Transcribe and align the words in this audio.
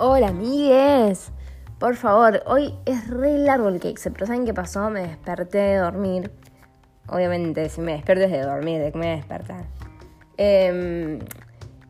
Hola, 0.00 0.28
amigues. 0.28 1.32
Por 1.80 1.96
favor, 1.96 2.44
hoy 2.46 2.72
es 2.86 3.08
re 3.08 3.36
largo 3.36 3.66
el 3.66 3.80
cake, 3.80 3.98
pero 4.12 4.26
¿saben 4.26 4.46
qué 4.46 4.54
pasó? 4.54 4.90
Me 4.90 5.00
desperté 5.00 5.58
de 5.58 5.76
dormir. 5.78 6.30
Obviamente, 7.08 7.68
si 7.68 7.80
me 7.80 7.94
despierto 7.94 8.26
es 8.26 8.30
de 8.30 8.42
dormir, 8.42 8.80
de 8.80 8.92
que 8.92 8.98
me 8.98 9.06
voy 9.06 9.14
a 9.14 9.16
despertar. 9.16 9.64
Em, 10.36 11.18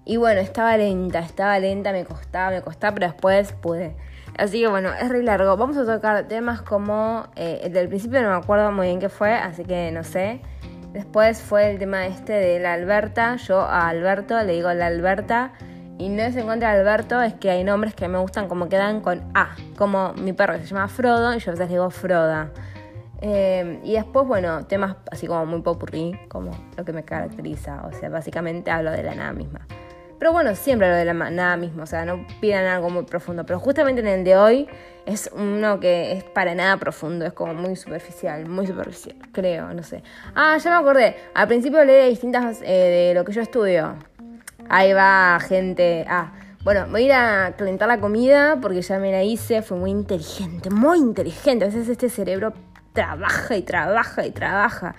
y 0.07 0.17
bueno, 0.17 0.41
estaba 0.41 0.79
lenta, 0.79 1.19
estaba 1.19 1.59
lenta, 1.59 1.93
me 1.93 2.07
costaba, 2.07 2.51
me 2.51 2.63
costaba, 2.63 2.95
pero 2.95 3.09
después 3.09 3.53
pude. 3.53 3.95
Así 4.39 4.63
que 4.63 4.69
bueno, 4.69 4.89
es 4.95 5.07
re 5.11 5.23
largo. 5.23 5.55
Vamos 5.59 5.77
a 5.77 5.85
tocar 5.85 6.29
temas 6.29 6.63
como. 6.63 7.27
Eh, 7.37 7.69
del 7.71 7.89
principio 7.89 8.23
no 8.23 8.31
me 8.31 8.37
acuerdo 8.37 8.73
muy 8.73 8.87
bien 8.87 9.01
qué 9.01 9.11
fue, 9.11 9.35
así 9.35 9.65
que 9.65 9.93
no 9.93 10.03
sé. 10.03 10.41
Después 10.95 11.43
fue 11.43 11.73
el 11.73 11.79
tema 11.79 12.07
este 12.07 12.33
de 12.33 12.59
la 12.59 12.73
Alberta. 12.73 13.37
Yo 13.37 13.61
a 13.61 13.87
Alberto 13.87 14.43
le 14.45 14.55
digo 14.55 14.73
la 14.73 14.87
Alberta. 14.87 15.53
Y 15.99 16.09
no 16.09 16.23
es 16.23 16.37
en 16.37 16.47
contra 16.47 16.73
de 16.73 16.81
Alberto, 16.81 17.21
es 17.21 17.35
que 17.35 17.51
hay 17.51 17.65
nombres 17.65 17.93
que 17.93 18.07
me 18.07 18.19
gustan 18.19 18.47
como 18.47 18.69
quedan 18.69 19.01
con 19.01 19.21
A. 19.35 19.57
Como 19.77 20.13
mi 20.15 20.33
perro 20.33 20.55
que 20.55 20.61
se 20.61 20.67
llama 20.67 20.87
Frodo 20.87 21.35
y 21.35 21.41
yo 21.41 21.51
a 21.51 21.55
veces 21.55 21.69
digo 21.69 21.91
Froda. 21.91 22.53
Eh, 23.21 23.81
y 23.83 23.95
después, 23.95 24.25
bueno, 24.25 24.65
temas 24.67 24.97
así 25.11 25.27
como 25.27 25.45
muy 25.45 25.61
popurrí, 25.61 26.17
como 26.29 26.53
lo 26.77 26.85
que 26.85 26.93
me 26.93 27.05
caracteriza. 27.05 27.83
O 27.85 27.93
sea, 27.93 28.11
básicamente 28.11 28.71
hablo 28.71 28.93
de 28.93 29.03
la 29.03 29.17
nada 29.17 29.33
misma. 29.33 29.67
Pero 30.21 30.33
bueno, 30.33 30.55
siempre 30.55 30.87
hablo 30.87 30.99
de 30.99 31.05
la 31.05 31.31
nada 31.31 31.57
misma, 31.57 31.85
o 31.85 31.87
sea, 31.87 32.05
no 32.05 32.25
pidan 32.41 32.67
algo 32.67 32.91
muy 32.91 33.05
profundo. 33.05 33.45
Pero 33.45 33.59
justamente 33.59 34.01
en 34.01 34.09
el 34.09 34.25
de 34.25 34.37
hoy 34.37 34.69
es 35.05 35.31
uno 35.33 35.81
que 35.81 36.13
es 36.13 36.25
para 36.25 36.55
nada 36.55 36.77
profundo, 36.77 37.25
es 37.25 37.33
como 37.33 37.55
muy 37.55 37.75
superficial, 37.75 38.47
muy 38.47 38.67
superficial, 38.67 39.17
creo, 39.33 39.73
no 39.75 39.83
sé. 39.83 40.03
Ah, 40.35 40.59
ya 40.59 40.71
me 40.71 40.77
acordé. 40.77 41.17
Al 41.35 41.49
principio 41.49 41.85
de 41.85 42.09
distintas, 42.09 42.61
eh, 42.63 43.09
de 43.09 43.15
lo 43.15 43.25
que 43.25 43.33
yo 43.33 43.43
estudio. 43.43 43.97
Ahí 44.69 44.93
va 44.93 45.39
gente. 45.41 46.05
Ah, 46.09 46.33
bueno, 46.63 46.87
voy 46.91 47.03
a 47.03 47.07
ir 47.07 47.13
a 47.13 47.55
calentar 47.57 47.89
la 47.89 48.01
comida 48.01 48.59
porque 48.61 48.83
ya 48.83 48.99
me 48.99 49.11
la 49.11 49.23
hice. 49.23 49.63
Fue 49.63 49.79
muy 49.79 49.91
inteligente, 49.91 50.71
muy 50.71 50.99
inteligente. 50.99 51.65
A 51.65 51.69
veces 51.69 51.89
este 51.89 52.09
cerebro 52.11 52.53
trabaja 52.93 53.57
y 53.57 53.63
trabaja 53.63 54.27
y 54.27 54.31
trabaja. 54.31 54.95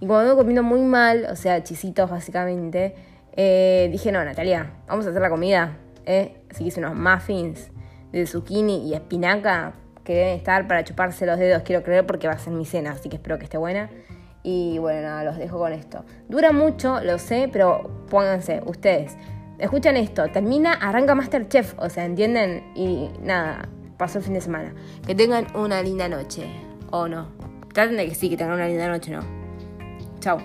Y 0.00 0.06
cuando 0.06 0.24
vengo 0.24 0.38
comiendo 0.38 0.62
muy 0.62 0.80
mal, 0.80 1.26
o 1.30 1.36
sea, 1.36 1.62
chisitos 1.62 2.10
básicamente, 2.10 2.94
eh, 3.36 3.88
dije, 3.92 4.10
no, 4.12 4.24
Natalia, 4.24 4.72
vamos 4.88 5.06
a 5.06 5.10
hacer 5.10 5.22
la 5.22 5.30
comida. 5.30 5.76
¿eh? 6.06 6.36
Así 6.50 6.64
que 6.64 6.68
hice 6.68 6.80
unos 6.80 6.94
muffins 6.94 7.70
de 8.12 8.26
zucchini 8.26 8.88
y 8.88 8.94
espinaca 8.94 9.74
que 10.04 10.14
deben 10.14 10.36
estar 10.36 10.66
para 10.68 10.84
chuparse 10.84 11.26
los 11.26 11.38
dedos, 11.38 11.62
quiero 11.62 11.82
creer, 11.82 12.06
porque 12.06 12.26
va 12.28 12.34
a 12.34 12.38
ser 12.38 12.52
mi 12.52 12.64
cena, 12.64 12.92
así 12.92 13.08
que 13.08 13.16
espero 13.16 13.38
que 13.38 13.44
esté 13.44 13.56
buena. 13.56 13.88
Y 14.46 14.76
bueno, 14.76 15.00
nada, 15.00 15.24
los 15.24 15.38
dejo 15.38 15.58
con 15.58 15.72
esto. 15.72 16.04
Dura 16.28 16.52
mucho, 16.52 17.00
lo 17.00 17.18
sé, 17.18 17.48
pero 17.50 18.04
pónganse, 18.10 18.62
ustedes. 18.66 19.16
Escuchan 19.58 19.96
esto, 19.96 20.28
termina, 20.28 20.74
arranca 20.74 21.14
Masterchef, 21.14 21.74
o 21.78 21.88
sea, 21.88 22.04
¿entienden? 22.04 22.62
Y 22.74 23.08
nada, 23.22 23.70
pasó 23.96 24.18
el 24.18 24.24
fin 24.24 24.34
de 24.34 24.42
semana. 24.42 24.74
Que 25.06 25.14
tengan 25.14 25.46
una 25.56 25.80
linda 25.82 26.10
noche, 26.10 26.46
o 26.90 27.08
no. 27.08 27.28
Traten 27.72 27.96
de 27.96 28.06
que 28.06 28.14
sí, 28.14 28.28
que 28.28 28.36
tengan 28.36 28.56
una 28.56 28.68
linda 28.68 28.86
noche, 28.86 29.12
¿no? 29.12 29.20
Chao. 30.20 30.38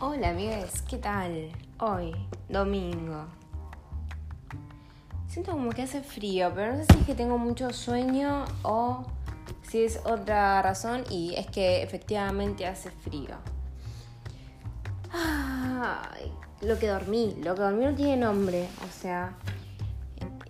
Hola 0.00 0.28
amigos, 0.28 0.82
¿qué 0.86 0.98
tal? 0.98 1.50
Hoy, 1.78 2.14
domingo. 2.50 3.24
Siento 5.34 5.50
como 5.50 5.70
que 5.70 5.82
hace 5.82 6.00
frío, 6.00 6.52
pero 6.54 6.76
no 6.76 6.78
sé 6.78 6.84
si 6.92 7.00
es 7.00 7.06
que 7.06 7.14
tengo 7.16 7.38
mucho 7.38 7.72
sueño 7.72 8.44
o 8.62 9.02
si 9.68 9.82
es 9.82 9.98
otra 10.04 10.62
razón 10.62 11.02
y 11.10 11.34
es 11.34 11.48
que 11.48 11.82
efectivamente 11.82 12.64
hace 12.64 12.92
frío. 12.92 13.34
Lo 16.60 16.78
que 16.78 16.86
dormí, 16.86 17.34
lo 17.42 17.56
que 17.56 17.62
dormí 17.62 17.84
no 17.84 17.94
tiene 17.96 18.16
nombre, 18.16 18.68
o 18.88 18.92
sea... 18.92 19.34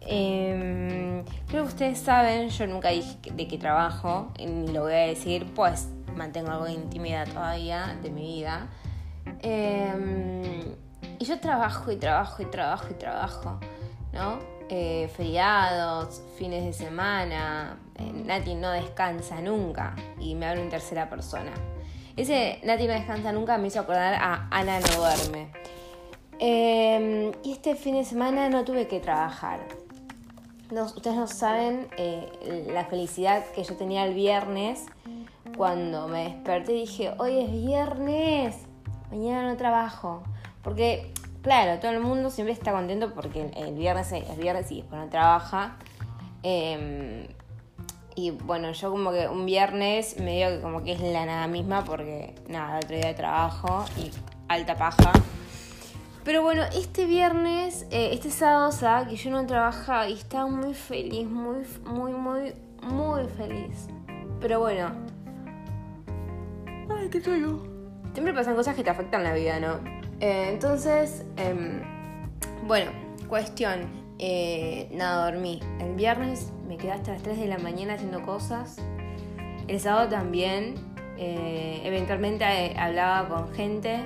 Em, 0.02 1.24
creo 1.48 1.62
que 1.62 1.68
ustedes 1.68 1.98
saben, 1.98 2.50
yo 2.50 2.66
nunca 2.66 2.90
dije 2.90 3.16
de 3.32 3.48
qué 3.48 3.56
trabajo, 3.56 4.34
ni 4.38 4.68
lo 4.68 4.82
voy 4.82 4.92
a 4.92 5.06
decir, 5.06 5.50
pues 5.54 5.88
mantengo 6.14 6.50
algo 6.50 6.66
de 6.66 6.74
intimidad 6.74 7.26
todavía 7.26 7.98
de 8.02 8.10
mi 8.10 8.34
vida. 8.34 8.68
Em, 9.40 10.74
y 11.18 11.24
yo 11.24 11.40
trabajo 11.40 11.90
y 11.90 11.96
trabajo 11.96 12.42
y 12.42 12.44
trabajo 12.44 12.88
y 12.90 12.94
trabajo, 12.94 13.60
¿no? 14.12 14.53
Eh, 14.70 15.10
feriados, 15.14 16.22
fines 16.38 16.64
de 16.64 16.72
semana. 16.72 17.78
Eh, 17.96 18.10
Nati 18.24 18.54
no 18.54 18.70
descansa 18.70 19.40
nunca 19.40 19.94
y 20.18 20.34
me 20.34 20.46
hablo 20.46 20.62
en 20.62 20.70
tercera 20.70 21.10
persona. 21.10 21.52
Ese 22.16 22.60
Nati 22.64 22.86
no 22.86 22.94
descansa 22.94 23.32
nunca 23.32 23.58
me 23.58 23.68
hizo 23.68 23.80
acordar 23.80 24.14
a 24.14 24.48
Ana 24.50 24.80
no 24.80 24.86
duerme. 24.96 25.50
Em, 26.38 27.32
y 27.42 27.52
este 27.52 27.74
fin 27.74 27.94
de 27.94 28.04
semana 28.04 28.48
no 28.48 28.64
tuve 28.64 28.88
que 28.88 29.00
trabajar. 29.00 29.60
ustedes 30.70 31.16
no 31.16 31.26
saben 31.26 31.88
eh, 31.98 32.66
la 32.72 32.84
felicidad 32.86 33.44
que 33.54 33.62
yo 33.62 33.76
tenía 33.76 34.04
el 34.06 34.14
viernes 34.14 34.86
cuando 35.56 36.08
me 36.08 36.24
desperté 36.24 36.72
y 36.72 36.80
dije, 36.80 37.14
hoy 37.18 37.38
es 37.38 37.52
viernes, 37.52 38.56
mañana 39.10 39.46
no 39.46 39.56
trabajo. 39.56 40.22
Porque 40.62 41.12
claro, 41.44 41.78
todo 41.78 41.92
el 41.92 42.00
mundo 42.00 42.30
siempre 42.30 42.52
está 42.52 42.72
contento 42.72 43.14
porque 43.14 43.50
el 43.54 43.74
viernes 43.74 44.10
es 44.10 44.36
viernes 44.36 44.72
y 44.72 44.80
después 44.80 45.00
no 45.00 45.08
trabaja. 45.08 45.76
Em, 46.42 47.28
y 48.16 48.30
bueno, 48.30 48.72
yo 48.72 48.90
como 48.90 49.12
que 49.12 49.28
un 49.28 49.46
viernes 49.46 50.18
me 50.18 50.36
digo 50.36 50.50
que 50.50 50.60
como 50.60 50.82
que 50.82 50.92
es 50.92 51.00
la 51.00 51.26
nada 51.26 51.46
misma 51.46 51.84
porque 51.84 52.34
nada, 52.48 52.78
otro 52.78 52.96
día 52.96 53.08
de 53.08 53.14
trabajo 53.14 53.84
y 53.96 54.10
alta 54.48 54.74
paja. 54.76 55.12
Pero 56.24 56.42
bueno, 56.42 56.62
este 56.74 57.04
viernes, 57.04 57.86
eh, 57.90 58.10
este 58.12 58.30
sábado, 58.30 58.70
o 58.70 59.08
que 59.08 59.16
yo 59.16 59.30
no 59.30 59.46
trabajaba 59.46 60.08
y 60.08 60.14
estaba 60.14 60.46
muy 60.46 60.72
feliz, 60.72 61.28
muy, 61.28 61.66
muy, 61.84 62.12
muy, 62.12 62.54
muy 62.82 63.28
feliz. 63.36 63.88
Pero 64.40 64.60
bueno. 64.60 64.90
Ay, 66.88 67.10
qué 67.10 67.20
yo. 67.20 67.62
Siempre 68.14 68.32
pasan 68.32 68.54
cosas 68.54 68.74
que 68.74 68.82
te 68.82 68.88
afectan 68.88 69.22
la 69.22 69.34
vida, 69.34 69.60
¿no? 69.60 70.03
Eh, 70.20 70.48
entonces, 70.50 71.24
em, 71.36 71.82
bueno, 72.66 72.90
cuestión. 73.28 74.04
Eh, 74.18 74.88
nada, 74.92 75.30
dormí. 75.30 75.60
El 75.80 75.94
viernes 75.94 76.52
me 76.66 76.76
quedé 76.76 76.92
hasta 76.92 77.12
las 77.12 77.22
3 77.22 77.38
de 77.38 77.46
la 77.46 77.58
mañana 77.58 77.94
haciendo 77.94 78.22
cosas. 78.22 78.76
El 79.66 79.80
sábado 79.80 80.08
también. 80.08 80.74
Eh, 81.16 81.80
eventualmente 81.84 82.44
hablaba 82.76 83.28
con 83.28 83.54
gente, 83.54 84.00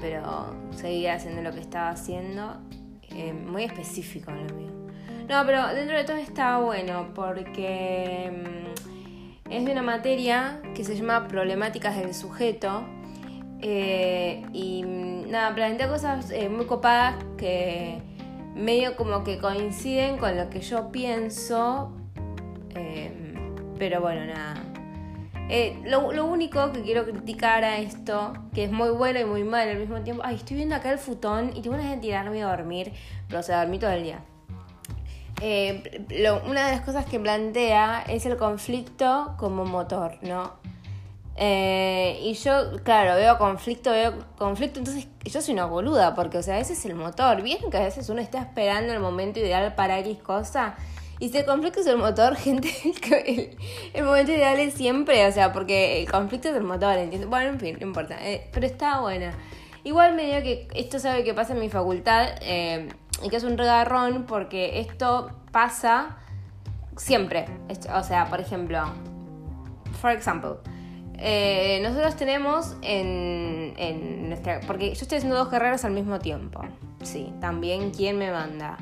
pero 0.00 0.56
seguía 0.70 1.14
haciendo 1.14 1.42
lo 1.42 1.52
que 1.52 1.60
estaba 1.60 1.90
haciendo. 1.90 2.58
muy 3.46 3.64
específico 3.64 4.30
lo 4.30 4.54
mío. 4.54 4.72
No, 5.28 5.46
pero 5.46 5.68
dentro 5.74 5.96
de 5.96 6.04
todo 6.04 6.16
estaba 6.16 6.64
bueno 6.64 7.08
porque 7.14 8.24
em, 8.24 8.44
es 9.50 9.64
de 9.64 9.72
una 9.72 9.82
materia 9.82 10.60
que 10.74 10.84
se 10.84 10.96
llama 10.96 11.28
Problemáticas 11.28 11.96
del 11.96 12.14
Sujeto 12.14 12.84
eh, 13.62 14.44
y 14.52 14.82
nada, 14.82 15.54
plantea 15.54 15.88
cosas 15.88 16.32
eh, 16.32 16.48
muy 16.48 16.66
copadas 16.66 17.14
que 17.36 18.02
medio 18.56 18.96
como 18.96 19.22
que 19.22 19.38
coinciden 19.38 20.18
con 20.18 20.36
lo 20.36 20.50
que 20.50 20.60
yo 20.60 20.90
pienso. 20.90 21.92
Eh, 22.74 23.12
pero 23.78 24.00
bueno, 24.00 24.26
nada. 24.26 24.56
Lo, 25.84 26.24
único 26.24 26.72
que 26.72 26.82
quiero 26.82 27.04
criticar 27.04 27.62
a 27.62 27.78
esto, 27.78 28.32
que 28.54 28.64
es 28.64 28.72
muy 28.72 28.88
bueno 28.90 29.20
y 29.20 29.24
muy 29.24 29.44
mal 29.44 29.68
al 29.68 29.78
mismo 29.78 30.00
tiempo. 30.00 30.22
Ay, 30.24 30.36
estoy 30.36 30.56
viendo 30.56 30.74
acá 30.74 30.90
el 30.90 30.98
futón 30.98 31.50
y 31.54 31.60
tengo 31.60 31.76
ganas 31.76 31.92
de 31.92 31.98
tirarme 31.98 32.42
a 32.42 32.48
dormir, 32.48 32.92
pero 33.28 33.40
o 33.40 33.42
sea, 33.42 33.60
dormí 33.60 33.78
todo 33.78 33.90
el 33.90 34.02
día. 34.02 34.24
una 36.48 36.66
de 36.66 36.72
las 36.72 36.80
cosas 36.80 37.04
que 37.04 37.20
plantea 37.20 38.02
es 38.08 38.24
el 38.24 38.38
conflicto 38.38 39.34
como 39.36 39.66
motor, 39.66 40.16
¿no? 40.22 40.61
Eh, 41.36 42.18
y 42.22 42.34
yo, 42.34 42.82
claro, 42.84 43.14
veo 43.14 43.38
conflicto, 43.38 43.90
veo 43.90 44.14
conflicto, 44.36 44.78
entonces 44.78 45.08
yo 45.24 45.40
soy 45.40 45.54
una 45.54 45.64
boluda, 45.64 46.14
porque, 46.14 46.38
o 46.38 46.42
sea, 46.42 46.58
ese 46.58 46.74
es 46.74 46.84
el 46.84 46.94
motor. 46.94 47.42
Vieron 47.42 47.70
que 47.70 47.78
a 47.78 47.84
veces 47.84 48.08
uno 48.08 48.20
está 48.20 48.40
esperando 48.40 48.92
el 48.92 49.00
momento 49.00 49.40
ideal 49.40 49.74
para 49.74 49.98
X 50.00 50.18
cosa. 50.18 50.76
Y 51.18 51.28
si 51.28 51.38
el 51.38 51.44
conflicto 51.44 51.80
es 51.80 51.86
el 51.86 51.98
motor, 51.98 52.36
gente, 52.36 52.68
el, 53.94 54.04
momento 54.04 54.32
ideal 54.32 54.58
es 54.58 54.74
siempre, 54.74 55.26
o 55.26 55.32
sea, 55.32 55.52
porque 55.52 56.02
el 56.02 56.10
conflicto 56.10 56.48
es 56.48 56.56
el 56.56 56.64
motor, 56.64 56.96
¿entiendes? 56.98 57.30
Bueno, 57.30 57.50
en 57.50 57.60
fin, 57.60 57.76
no 57.80 57.86
importa, 57.86 58.16
eh, 58.20 58.48
pero 58.52 58.66
está 58.66 59.00
buena. 59.00 59.32
Igual 59.84 60.14
me 60.14 60.24
digo 60.24 60.42
que 60.42 60.68
esto 60.74 60.98
sabe 60.98 61.24
que 61.24 61.34
pasa 61.34 61.54
en 61.54 61.60
mi 61.60 61.68
facultad 61.68 62.28
eh, 62.40 62.88
y 63.22 63.28
que 63.28 63.36
es 63.36 63.44
un 63.44 63.58
regarrón 63.58 64.26
porque 64.26 64.80
esto 64.80 65.30
pasa 65.50 66.18
siempre. 66.96 67.46
O 67.94 68.02
sea, 68.02 68.26
por 68.26 68.40
ejemplo, 68.40 68.80
for 70.00 70.10
example, 70.10 70.58
eh, 71.24 71.78
nosotros 71.82 72.16
tenemos 72.16 72.74
en, 72.82 74.28
nuestra... 74.28 74.60
Porque 74.66 74.86
yo 74.86 75.02
estoy 75.02 75.18
haciendo 75.18 75.36
dos 75.36 75.48
carreras 75.48 75.84
al 75.84 75.92
mismo 75.92 76.18
tiempo. 76.18 76.62
Sí, 77.02 77.32
también 77.40 77.92
quién 77.92 78.18
me 78.18 78.32
manda. 78.32 78.76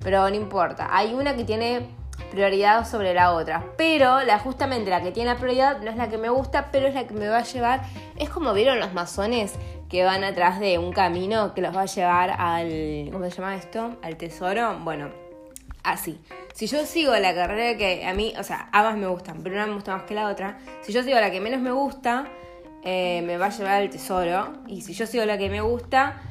Pero 0.00 0.28
no 0.30 0.34
importa. 0.34 0.88
Hay 0.90 1.12
una 1.12 1.36
que 1.36 1.44
tiene 1.44 1.86
prioridad 2.30 2.88
sobre 2.88 3.12
la 3.12 3.32
otra. 3.32 3.66
Pero 3.76 4.22
la 4.22 4.38
justamente 4.38 4.88
la 4.88 5.02
que 5.02 5.12
tiene 5.12 5.34
la 5.34 5.36
prioridad 5.36 5.82
no 5.82 5.90
es 5.90 5.96
la 5.96 6.08
que 6.08 6.16
me 6.16 6.30
gusta, 6.30 6.70
pero 6.72 6.86
es 6.86 6.94
la 6.94 7.06
que 7.06 7.12
me 7.12 7.28
va 7.28 7.38
a 7.38 7.44
llevar. 7.44 7.82
Es 8.16 8.30
como 8.30 8.54
vieron 8.54 8.80
los 8.80 8.94
masones 8.94 9.52
que 9.90 10.04
van 10.04 10.24
atrás 10.24 10.60
de 10.60 10.78
un 10.78 10.92
camino 10.92 11.52
que 11.52 11.60
los 11.60 11.76
va 11.76 11.82
a 11.82 11.86
llevar 11.86 12.30
al. 12.30 13.10
¿Cómo 13.12 13.24
se 13.26 13.30
llama 13.30 13.56
esto? 13.56 13.96
Al 14.02 14.16
tesoro. 14.16 14.78
Bueno, 14.82 15.10
así. 15.82 16.18
Si 16.54 16.68
yo 16.68 16.86
sigo 16.86 17.16
la 17.16 17.34
carrera 17.34 17.76
que 17.76 18.06
a 18.06 18.14
mí, 18.14 18.32
o 18.38 18.44
sea, 18.44 18.68
ambas 18.70 18.96
me 18.96 19.08
gustan, 19.08 19.40
pero 19.42 19.56
una 19.56 19.66
me 19.66 19.74
gusta 19.74 19.96
más 19.96 20.04
que 20.04 20.14
la 20.14 20.28
otra. 20.28 20.56
Si 20.82 20.92
yo 20.92 21.02
sigo 21.02 21.18
la 21.18 21.32
que 21.32 21.40
menos 21.40 21.60
me 21.60 21.72
gusta, 21.72 22.28
eh, 22.84 23.22
me 23.22 23.36
va 23.38 23.46
a 23.46 23.50
llevar 23.50 23.82
al 23.82 23.90
tesoro. 23.90 24.52
Y 24.68 24.82
si 24.82 24.92
yo 24.92 25.04
sigo 25.06 25.24
la 25.24 25.36
que 25.36 25.50
me 25.50 25.60
gusta, 25.62 26.22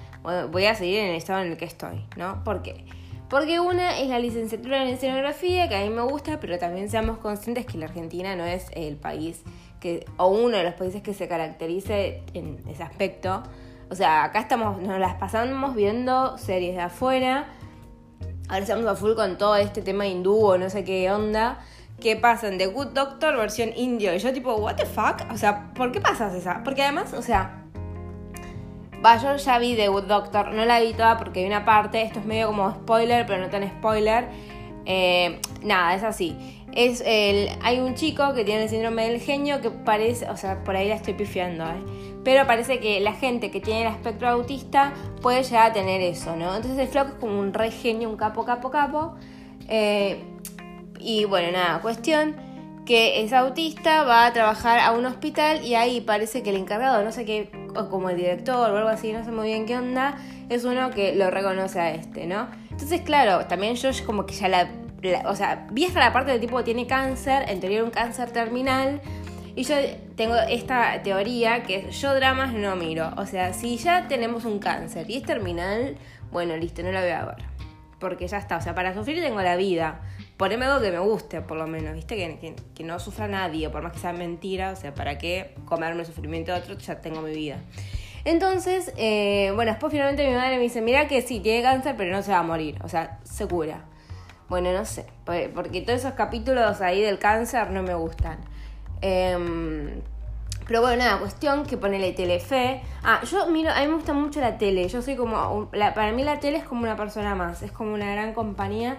voy 0.50 0.66
a 0.66 0.76
seguir 0.76 1.00
en 1.00 1.10
el 1.10 1.16
estado 1.16 1.42
en 1.42 1.52
el 1.52 1.58
que 1.58 1.66
estoy, 1.66 2.06
¿no? 2.16 2.42
¿Por 2.46 2.62
qué? 2.62 2.86
Porque 3.30 3.60
una 3.60 4.00
es 4.00 4.08
la 4.08 4.18
licenciatura 4.18 4.82
en 4.82 4.94
escenografía, 4.94 5.68
que 5.68 5.76
a 5.76 5.82
mí 5.82 5.90
me 5.90 6.04
gusta, 6.04 6.40
pero 6.40 6.58
también 6.58 6.90
seamos 6.90 7.18
conscientes 7.18 7.66
que 7.66 7.78
la 7.78 7.88
Argentina 7.88 8.34
no 8.38 8.46
es 8.46 8.68
el 8.76 8.96
país 8.96 9.42
que, 9.82 10.06
o 10.16 10.28
uno 10.28 10.56
de 10.56 10.64
los 10.64 10.76
países 10.76 11.02
que 11.02 11.14
se 11.14 11.28
caracterice 11.28 12.24
en 12.34 12.64
ese 12.70 12.84
aspecto. 12.84 13.44
O 13.90 13.96
sea, 13.96 14.24
acá 14.24 14.40
estamos, 14.40 14.82
nos 14.82 15.00
las 15.00 15.16
pasamos 15.16 15.76
viendo 15.76 16.38
series 16.38 16.76
de 16.76 16.82
afuera. 16.82 17.48
Ahora 18.50 18.60
estamos 18.60 18.86
a 18.86 18.96
full 18.96 19.14
con 19.14 19.38
todo 19.38 19.56
este 19.56 19.82
tema 19.82 20.06
hindú 20.06 20.38
o 20.38 20.58
no 20.58 20.70
sé 20.70 20.84
qué 20.84 21.12
onda. 21.12 21.60
Que 22.00 22.16
pasan 22.16 22.58
de 22.58 22.68
Good 22.68 22.88
Doctor 22.88 23.38
versión 23.38 23.72
indio. 23.76 24.14
Y 24.14 24.20
yo 24.20 24.34
tipo, 24.34 24.56
what 24.56 24.76
the 24.76 24.86
fuck? 24.86 25.32
O 25.32 25.38
sea, 25.38 25.72
¿por 25.74 25.92
qué 25.92 26.02
pasas 26.02 26.34
esa? 26.34 26.62
Porque 26.64 26.82
además, 26.82 27.14
o 27.14 27.22
sea, 27.22 27.64
Va, 29.04 29.18
yo 29.18 29.36
ya 29.36 29.60
vi 29.60 29.76
The 29.76 29.90
Good 29.90 30.06
Doctor, 30.06 30.54
no 30.54 30.64
la 30.64 30.80
vi 30.80 30.94
toda 30.94 31.18
porque 31.18 31.42
hay 31.42 31.46
una 31.46 31.66
parte, 31.66 32.02
esto 32.04 32.20
es 32.20 32.26
medio 32.26 32.48
como 32.48 32.72
spoiler, 32.72 33.26
pero 33.26 33.42
no 33.42 33.50
tan 33.50 33.68
spoiler. 33.68 34.30
Eh, 34.86 35.42
nada, 35.62 35.94
es 35.94 36.04
así. 36.04 36.38
Es 36.74 37.04
el, 37.06 37.50
hay 37.62 37.82
un 37.82 37.96
chico 37.96 38.34
que 38.34 38.46
tiene 38.46 38.64
el 38.64 38.70
síndrome 38.70 39.10
del 39.10 39.20
genio 39.20 39.60
que 39.60 39.72
parece, 39.72 40.30
o 40.30 40.38
sea, 40.38 40.64
por 40.64 40.78
ahí 40.78 40.88
la 40.88 40.96
estoy 40.96 41.16
pifiando, 41.16 41.66
¿eh? 41.66 42.13
Pero 42.24 42.48
parece 42.48 42.80
que 42.80 43.00
la 43.00 43.14
gente 43.14 43.52
que 43.52 43.60
tiene 43.60 43.82
el 43.82 43.88
espectro 43.88 44.30
autista 44.30 44.94
puede 45.22 45.44
llegar 45.44 45.72
a 45.72 45.74
tener 45.74 46.02
eso, 46.02 46.36
¿no? 46.36 46.56
Entonces 46.56 46.80
el 46.80 46.88
flaco 46.88 47.12
es 47.14 47.20
como 47.20 47.40
un 47.40 47.54
re 47.54 47.72
genio, 47.72 48.10
un 48.10 48.18
capo, 48.18 48.46
capo, 48.46 48.72
capo. 48.72 49.16
Eh, 49.68 50.24
y 51.00 51.26
bueno, 51.26 51.52
nada, 51.52 51.82
cuestión 51.82 52.36
que 52.86 53.24
es 53.24 53.32
autista, 53.34 54.04
va 54.04 54.26
a 54.26 54.34
trabajar 54.34 54.80
a 54.80 54.92
un 54.92 55.06
hospital 55.06 55.64
y 55.64 55.76
ahí 55.76 56.02
parece 56.02 56.44
que 56.44 56.50
el 56.50 56.58
encargado, 56.58 57.04
no 57.04 57.12
sé 57.12 57.26
qué 57.26 57.50
o 57.76 57.90
como 57.90 58.10
el 58.10 58.18
director 58.18 58.70
o 58.70 58.78
algo 58.78 58.90
así, 58.90 59.14
no 59.14 59.24
sé 59.24 59.32
muy 59.32 59.48
bien 59.48 59.66
qué 59.66 59.78
onda, 59.78 60.18
es 60.50 60.66
uno 60.66 60.92
que 60.92 61.16
lo 61.16 61.32
reconoce 61.32 61.80
a 61.80 61.92
este, 61.92 62.28
¿no? 62.28 62.48
Entonces, 62.70 63.02
claro, 63.02 63.46
también 63.48 63.76
yo 63.76 63.90
como 64.06 64.26
que 64.26 64.34
ya 64.34 64.48
la, 64.48 64.70
o 65.26 65.36
sea, 65.36 65.68
vi 65.72 65.86
hasta 65.86 66.00
la 66.00 66.14
parte 66.14 66.32
del 66.32 66.42
tipo 66.42 66.58
que 66.58 66.64
tiene 66.64 66.86
cáncer, 66.86 67.46
en 67.50 67.60
teoría 67.60 67.84
un 67.84 67.90
cáncer 67.90 68.32
terminal, 68.32 69.02
y 69.56 69.64
yo 69.64 69.76
tengo 70.16 70.36
esta 70.36 71.02
teoría 71.04 71.64
que 71.64 71.92
yo 71.92 72.16
dramas 72.16 72.54
no 72.54 72.76
miro, 72.76 73.12
o 73.18 73.26
sea, 73.26 73.54
si 73.54 73.78
ya 73.78 74.08
tenemos 74.08 74.46
un 74.46 74.60
cáncer 74.60 75.10
y 75.10 75.18
es 75.18 75.24
terminal, 75.24 75.96
bueno, 76.32 76.58
listo, 76.58 76.82
no 76.82 76.92
la 76.92 77.02
voy 77.02 77.12
a 77.12 77.26
ver, 77.26 77.44
porque 78.00 78.28
ya 78.28 78.38
está, 78.38 78.58
o 78.58 78.62
sea, 78.62 78.74
para 78.74 78.94
sufrir 78.94 79.22
tengo 79.22 79.42
la 79.42 79.56
vida. 79.56 80.02
Poneme 80.38 80.66
algo 80.66 80.82
que 80.82 80.92
me 80.92 81.00
guste, 81.00 81.42
por 81.42 81.58
lo 81.58 81.68
menos, 81.68 81.94
¿viste? 81.94 82.16
Que, 82.16 82.56
que, 82.74 82.84
no 82.84 83.00
sufra 83.00 83.28
nadie, 83.28 83.70
por 83.70 83.84
más 83.84 83.94
que 83.94 84.00
sea 84.00 84.14
mentira, 84.14 84.72
o 84.72 84.76
sea, 84.76 84.94
¿para 84.94 85.20
qué 85.20 85.54
comerme 85.66 86.02
el 86.02 86.08
sufrimiento 86.08 86.52
de 86.52 86.58
otro? 86.58 86.78
Ya 86.78 87.00
tengo 87.02 87.22
mi 87.22 87.34
vida. 87.34 87.60
Entonces, 88.26 88.92
eh, 88.98 89.52
bueno, 89.54 89.72
después 89.72 89.92
finalmente 89.92 90.28
mi 90.28 90.34
madre 90.34 90.58
me 90.58 90.64
dice, 90.64 90.82
mira 90.82 91.08
que 91.08 91.22
sí, 91.22 91.40
tiene 91.40 91.62
cáncer, 91.62 91.96
pero 91.96 92.12
no 92.12 92.24
se 92.24 92.32
va 92.32 92.40
a 92.40 92.44
morir, 92.44 92.80
o 92.84 92.90
sea, 92.90 93.20
se 93.24 93.48
cura. 93.48 93.86
Bueno, 94.50 94.74
no 94.74 94.86
sé, 94.86 95.06
porque 95.24 95.82
todos 95.82 96.00
esos 96.00 96.14
capítulos 96.14 96.82
ahí 96.82 97.02
del 97.02 97.20
cáncer 97.20 97.70
no 97.70 97.84
me 97.84 97.94
gustan. 97.94 98.40
Em, 99.04 100.02
pero 100.68 100.82
bueno, 100.82 101.04
nada, 101.04 101.20
cuestión 101.20 101.66
que 101.66 101.78
ponele 101.78 102.14
Telefe. 102.14 102.82
Ah, 103.04 103.22
yo 103.30 103.48
miro, 103.48 103.70
a 103.70 103.82
mí 103.82 103.88
me 103.88 103.96
gusta 103.96 104.14
mucho 104.14 104.40
la 104.40 104.58
tele. 104.58 104.88
Yo 104.88 105.02
soy 105.02 105.16
como, 105.16 105.70
para 105.72 106.12
mí 106.14 106.24
la 106.24 106.40
tele 106.40 106.58
es 106.58 106.64
como 106.64 106.84
una 106.84 106.96
persona 106.96 107.36
más, 107.36 107.62
es 107.62 107.72
como 107.72 107.94
una 107.94 108.12
gran 108.12 108.34
compañía 108.34 108.98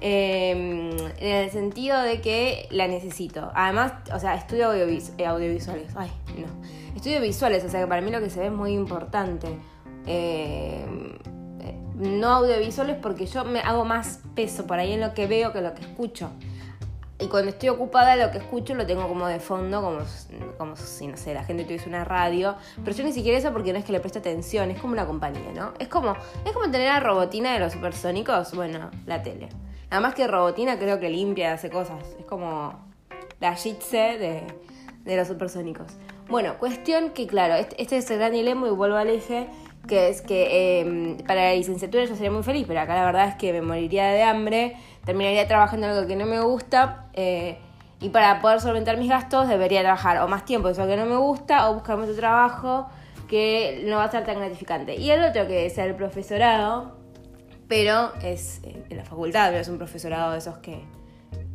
Em, 0.00 0.90
en 1.18 1.34
el 1.34 1.50
sentido 1.50 2.02
de 2.02 2.20
que 2.20 2.68
la 2.70 2.86
necesito. 2.86 3.50
Además, 3.54 3.92
o 4.12 4.18
sea, 4.18 4.34
estudio 4.34 4.72
eh, 4.72 5.26
audiovisuales. 5.26 5.92
Ay, 5.96 6.10
no. 6.36 6.46
Estudio 6.94 7.20
visuales, 7.20 7.64
o 7.64 7.68
sea 7.68 7.80
que 7.80 7.86
para 7.86 8.02
mí 8.02 8.10
lo 8.10 8.20
que 8.20 8.30
se 8.30 8.40
ve 8.40 8.46
es 8.46 8.52
muy 8.52 8.72
importante. 8.72 9.46
Em, 10.06 11.14
eh, 11.60 11.78
no 11.94 12.28
audiovisuales 12.28 12.96
porque 13.00 13.26
yo 13.26 13.44
me 13.44 13.60
hago 13.60 13.84
más 13.84 14.20
peso 14.34 14.66
por 14.66 14.78
ahí 14.78 14.92
en 14.92 15.00
lo 15.00 15.14
que 15.14 15.26
veo 15.26 15.52
que 15.52 15.58
en 15.58 15.64
lo 15.64 15.74
que 15.74 15.82
escucho. 15.82 16.30
Y 17.18 17.28
cuando 17.28 17.50
estoy 17.50 17.70
ocupada 17.70 18.14
lo 18.16 18.30
que 18.30 18.38
escucho 18.38 18.74
lo 18.74 18.86
tengo 18.86 19.08
como 19.08 19.26
de 19.26 19.40
fondo, 19.40 19.80
como, 19.80 20.00
como 20.58 20.76
si, 20.76 21.06
no 21.06 21.16
sé, 21.16 21.32
la 21.32 21.44
gente 21.44 21.64
tuviese 21.64 21.88
una 21.88 22.04
radio. 22.04 22.56
Pero 22.84 22.94
yo 22.94 23.04
ni 23.04 23.12
siquiera 23.12 23.38
eso 23.38 23.52
porque 23.52 23.72
no 23.72 23.78
es 23.78 23.84
que 23.84 23.92
le 23.92 24.00
preste 24.00 24.18
atención, 24.18 24.70
es 24.70 24.80
como 24.80 24.92
una 24.92 25.06
compañía, 25.06 25.52
¿no? 25.54 25.72
Es 25.78 25.88
como, 25.88 26.14
es 26.44 26.52
como 26.52 26.70
tener 26.70 26.88
la 26.88 27.00
robotina 27.00 27.54
de 27.54 27.60
los 27.60 27.72
supersónicos, 27.72 28.54
bueno, 28.54 28.90
la 29.06 29.22
tele. 29.22 29.48
Nada 29.90 30.00
más 30.00 30.14
que 30.14 30.26
Robotina 30.26 30.78
creo 30.78 30.98
que 30.98 31.08
limpia, 31.08 31.52
hace 31.52 31.70
cosas. 31.70 32.16
Es 32.18 32.26
como 32.26 32.74
la 33.40 33.54
Jitse 33.54 34.18
de, 34.18 34.46
de 35.04 35.16
los 35.16 35.28
supersónicos. 35.28 35.92
Bueno, 36.28 36.58
cuestión 36.58 37.10
que, 37.10 37.26
claro, 37.28 37.54
este, 37.54 37.80
este, 37.80 37.98
es 37.98 38.10
el 38.10 38.18
gran 38.18 38.32
dilema 38.32 38.66
y 38.66 38.70
vuelvo 38.70 38.96
al 38.96 39.08
eje, 39.08 39.48
que 39.86 40.08
es 40.08 40.22
que 40.22 40.80
em, 40.80 41.18
para 41.18 41.44
la 41.44 41.54
licenciatura 41.54 42.04
yo 42.04 42.14
sería 42.14 42.30
muy 42.30 42.42
feliz, 42.42 42.64
pero 42.66 42.80
acá 42.80 42.94
la 42.94 43.04
verdad 43.04 43.28
es 43.28 43.34
que 43.36 43.52
me 43.52 43.62
moriría 43.62 44.08
de 44.08 44.22
hambre, 44.22 44.76
terminaría 45.04 45.46
trabajando 45.46 45.86
en 45.86 45.92
algo 45.92 46.06
que 46.06 46.16
no 46.16 46.26
me 46.26 46.40
gusta 46.40 47.06
eh, 47.14 47.58
y 48.00 48.10
para 48.10 48.40
poder 48.40 48.60
solventar 48.60 48.98
mis 48.98 49.08
gastos 49.08 49.48
debería 49.48 49.80
trabajar 49.82 50.18
o 50.18 50.28
más 50.28 50.44
tiempo 50.44 50.68
eso 50.68 50.86
que 50.86 50.96
no 50.96 51.06
me 51.06 51.16
gusta 51.16 51.70
o 51.70 51.74
buscar 51.74 51.98
otro 51.98 52.14
trabajo 52.14 52.86
que 53.28 53.82
no 53.86 53.96
va 53.96 54.04
a 54.04 54.10
ser 54.10 54.24
tan 54.24 54.38
gratificante. 54.38 54.96
Y 54.96 55.10
el 55.10 55.22
otro 55.24 55.46
que 55.46 55.66
es 55.66 55.78
el 55.78 55.94
profesorado, 55.94 56.96
pero 57.68 58.12
es 58.22 58.60
en 58.64 58.96
la 58.96 59.04
facultad, 59.04 59.48
pero 59.48 59.60
es 59.60 59.68
un 59.68 59.78
profesorado 59.78 60.32
de 60.32 60.38
esos 60.38 60.58
que 60.58 60.84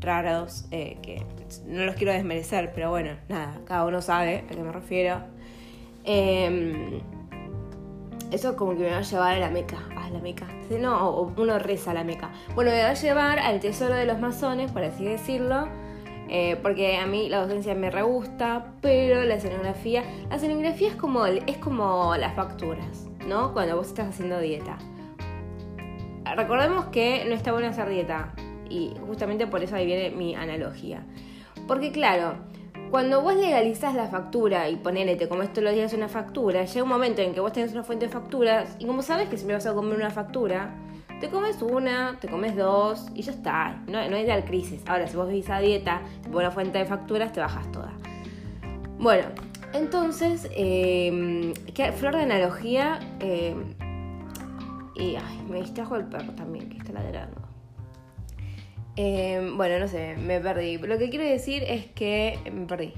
raros, 0.02 0.66
eh, 0.72 0.98
que 1.02 1.24
no 1.66 1.86
los 1.86 1.96
quiero 1.96 2.12
desmerecer, 2.12 2.72
pero 2.74 2.90
bueno, 2.90 3.12
nada, 3.30 3.62
cada 3.66 3.86
uno 3.86 4.02
sabe 4.02 4.44
a 4.50 4.54
qué 4.54 4.62
me 4.62 4.72
refiero. 4.72 5.22
Em, 6.04 7.02
eso 8.32 8.56
como 8.56 8.74
que 8.74 8.80
me 8.80 8.92
va 8.92 8.98
a 8.98 9.02
llevar 9.02 9.36
a 9.36 9.40
la 9.40 9.50
meca, 9.50 9.78
a 9.96 10.10
la 10.10 10.20
meca, 10.20 10.48
o 10.90 11.32
uno 11.38 11.60
reza 11.60 11.92
a 11.92 11.94
la 11.94 12.04
meca. 12.04 12.32
Bueno, 12.56 12.72
me 12.72 12.82
va 12.82 12.90
a 12.90 12.94
llevar 12.94 13.40
al 13.40 13.60
tesoro 13.60 13.96
de 13.96 14.06
los 14.06 14.20
masones, 14.20 14.72
por 14.72 14.84
así 14.84 15.06
decirlo, 15.06 15.68
eh, 16.30 16.58
porque 16.62 16.98
a 16.98 17.06
mí 17.06 17.30
la 17.30 17.42
docencia 17.42 17.76
me 17.76 17.92
re 17.92 18.04
gusta, 18.04 18.74
pero 18.82 19.24
la 19.24 19.36
escenografía, 19.36 20.04
la 20.30 20.38
escenografía 20.38 20.90
es 20.90 20.96
como, 20.96 21.26
es 21.26 21.58
como 21.58 22.16
las 22.16 22.36
facturas, 22.36 23.08
¿no? 23.28 23.54
Cuando 23.54 23.76
vos 23.76 23.88
estás 23.88 24.10
haciendo 24.10 24.40
dieta 24.40 24.78
recordemos 26.36 26.86
que 26.86 27.26
no 27.26 27.36
está 27.36 27.52
bueno 27.52 27.68
hacer 27.68 27.90
dieta. 27.90 28.34
Y 28.70 28.94
justamente 29.06 29.48
por 29.48 29.64
eso 29.64 29.76
ahí 29.76 29.86
viene 29.86 30.12
mi 30.12 30.36
analogía. 30.36 31.04
Porque 31.68 31.92
claro, 31.92 32.36
cuando 32.92 33.22
vos 33.22 33.36
legalizás 33.36 33.96
la 33.96 34.08
factura 34.08 34.70
y 34.70 34.76
ponele, 34.76 35.16
te 35.16 35.30
comes 35.30 35.54
todos 35.54 35.64
los 35.64 35.74
días 35.74 35.94
una 35.94 36.10
factura, 36.10 36.66
llega 36.66 36.84
un 36.84 36.90
momento 36.90 37.22
en 37.22 37.34
que 37.34 37.40
vos 37.40 37.54
tenés 37.54 37.72
una 37.72 37.84
fuente 37.84 38.06
de 38.06 38.12
facturas 38.12 38.76
y 38.80 38.86
como 38.86 39.02
sabes 39.02 39.30
que 39.30 39.38
siempre 39.38 39.56
vas 39.56 39.66
a 39.66 39.74
comer 39.74 39.96
una 39.96 40.10
factura, 40.10 40.76
te 41.22 41.30
comes 41.30 41.62
una, 41.62 42.18
te 42.20 42.28
comes 42.28 42.58
dos 42.58 43.08
y 43.16 43.22
ya 43.22 43.32
está. 43.32 43.82
No, 43.88 44.10
no 44.10 44.16
hay 44.18 44.26
tal 44.26 44.44
crisis. 44.44 44.82
Ahora, 44.88 45.08
si 45.08 45.16
vos 45.16 45.30
vivís 45.30 45.50
a 45.50 45.60
dieta, 45.60 46.02
te 46.22 46.30
una 46.30 46.52
fuente 46.52 46.80
de 46.80 46.86
facturas, 46.86 47.32
te 47.32 47.40
bajas 47.40 47.72
toda. 47.72 47.94
Bueno, 49.00 49.28
entonces, 49.74 50.50
eh, 50.52 51.54
¿qué, 51.74 51.92
flor 51.94 52.16
de 52.16 52.24
analogía. 52.24 53.00
Eh, 53.20 53.56
y 54.96 55.16
ay, 55.16 55.46
me 55.50 55.62
distrajo 55.62 55.96
el 55.96 56.06
perro 56.06 56.34
también, 56.34 56.70
que 56.70 56.78
está 56.78 56.92
ladrando. 56.92 57.42
Em, 59.04 59.58
bueno, 59.58 59.80
no 59.80 59.88
sé, 59.88 60.16
me 60.16 60.40
perdí. 60.40 60.78
Lo 60.78 61.00
que 61.00 61.10
quiero 61.10 61.26
decir 61.26 61.64
es 61.64 61.88
que 61.88 62.38
me 62.54 62.68
perdí. 62.68 62.94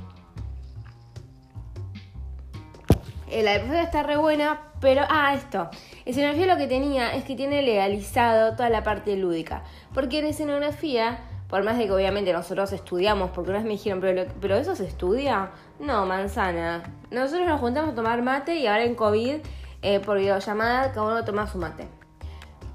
Eh, 3.29 3.41
la 3.41 3.53
profesora 3.53 3.83
está 3.83 4.03
re 4.03 4.17
buena, 4.17 4.59
pero. 4.81 5.03
Ah, 5.07 5.33
esto. 5.33 5.69
Escenografía 6.03 6.45
lo 6.45 6.57
que 6.57 6.67
tenía 6.67 7.15
es 7.15 7.23
que 7.23 7.37
tiene 7.37 7.61
legalizado 7.61 8.57
toda 8.57 8.69
la 8.69 8.83
parte 8.83 9.15
lúdica. 9.15 9.63
Porque 9.93 10.19
en 10.19 10.25
escenografía, 10.25 11.21
por 11.47 11.63
más 11.63 11.77
de 11.77 11.85
que 11.85 11.93
obviamente 11.93 12.33
nosotros 12.33 12.73
estudiamos, 12.73 13.31
porque 13.31 13.51
una 13.51 13.59
vez 13.59 13.65
me 13.65 13.73
dijeron, 13.73 14.01
pero, 14.01 14.25
pero 14.41 14.57
eso 14.57 14.75
se 14.75 14.85
estudia. 14.85 15.51
No, 15.79 16.05
manzana. 16.05 16.83
Nosotros 17.11 17.47
nos 17.47 17.61
juntamos 17.61 17.93
a 17.93 17.95
tomar 17.95 18.21
mate 18.21 18.57
y 18.57 18.67
ahora 18.67 18.83
en 18.83 18.95
COVID 18.95 19.37
eh, 19.81 19.99
por 20.01 20.17
videollamada, 20.17 20.91
cada 20.91 21.07
uno 21.07 21.23
toma 21.23 21.47
su 21.47 21.59
mate. 21.59 21.87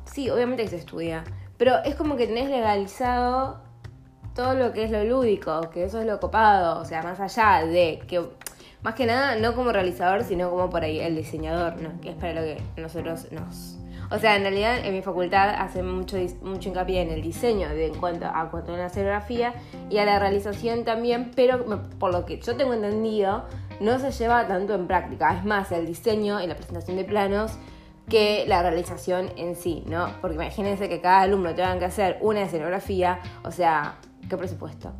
Sí, 0.06 0.30
obviamente 0.30 0.62
que 0.62 0.70
se 0.70 0.76
estudia, 0.76 1.24
pero 1.58 1.82
es 1.84 1.96
como 1.96 2.16
que 2.16 2.26
tenés 2.26 2.48
legalizado 2.48 3.60
todo 4.34 4.54
lo 4.54 4.72
que 4.72 4.84
es 4.84 4.90
lo 4.92 5.02
lúdico, 5.02 5.68
que 5.70 5.82
eso 5.82 6.00
es 6.00 6.06
lo 6.06 6.20
copado, 6.20 6.80
o 6.80 6.84
sea, 6.84 7.02
más 7.02 7.18
allá 7.18 7.66
de 7.66 8.00
que, 8.06 8.24
más 8.82 8.94
que 8.94 9.04
nada, 9.04 9.34
no 9.34 9.56
como 9.56 9.72
realizador, 9.72 10.22
sino 10.22 10.48
como 10.48 10.70
por 10.70 10.84
ahí 10.84 11.00
el 11.00 11.16
diseñador, 11.16 11.82
¿no? 11.82 12.00
Que 12.00 12.10
es 12.10 12.14
para 12.14 12.34
lo 12.34 12.42
que 12.42 12.62
nosotros 12.80 13.26
nos... 13.32 13.76
O 14.10 14.18
sea, 14.18 14.36
en 14.36 14.42
realidad 14.42 14.78
en 14.86 14.94
mi 14.94 15.02
facultad 15.02 15.50
hace 15.58 15.82
mucho, 15.82 16.16
mucho 16.40 16.68
hincapié 16.68 17.02
en 17.02 17.10
el 17.10 17.20
diseño 17.20 17.68
de, 17.68 17.88
en 17.88 17.94
cuanto 17.96 18.26
a 18.26 18.48
cuanto 18.48 18.72
a 18.72 18.78
la 18.78 18.86
escenografía 18.86 19.52
y 19.90 19.98
a 19.98 20.06
la 20.06 20.18
realización 20.18 20.84
también, 20.84 21.32
pero 21.34 21.66
por 21.98 22.12
lo 22.12 22.24
que 22.24 22.40
yo 22.40 22.56
tengo 22.56 22.72
entendido, 22.72 23.44
no 23.80 23.98
se 23.98 24.12
lleva 24.12 24.46
tanto 24.46 24.74
en 24.74 24.86
práctica. 24.86 25.36
Es 25.36 25.44
más, 25.44 25.72
el 25.72 25.84
diseño 25.84 26.40
y 26.40 26.46
la 26.46 26.54
presentación 26.54 26.96
de 26.96 27.04
planos 27.04 27.58
que 28.08 28.44
la 28.46 28.62
realización 28.62 29.30
en 29.36 29.56
sí, 29.56 29.84
¿no? 29.86 30.12
Porque 30.20 30.36
imagínense 30.36 30.88
que 30.88 31.00
cada 31.00 31.22
alumno 31.22 31.54
tenga 31.54 31.78
que 31.78 31.84
hacer 31.84 32.18
una 32.20 32.42
escenografía, 32.42 33.20
o 33.44 33.50
sea, 33.50 33.96
¿qué 34.28 34.36
presupuesto? 34.36 34.92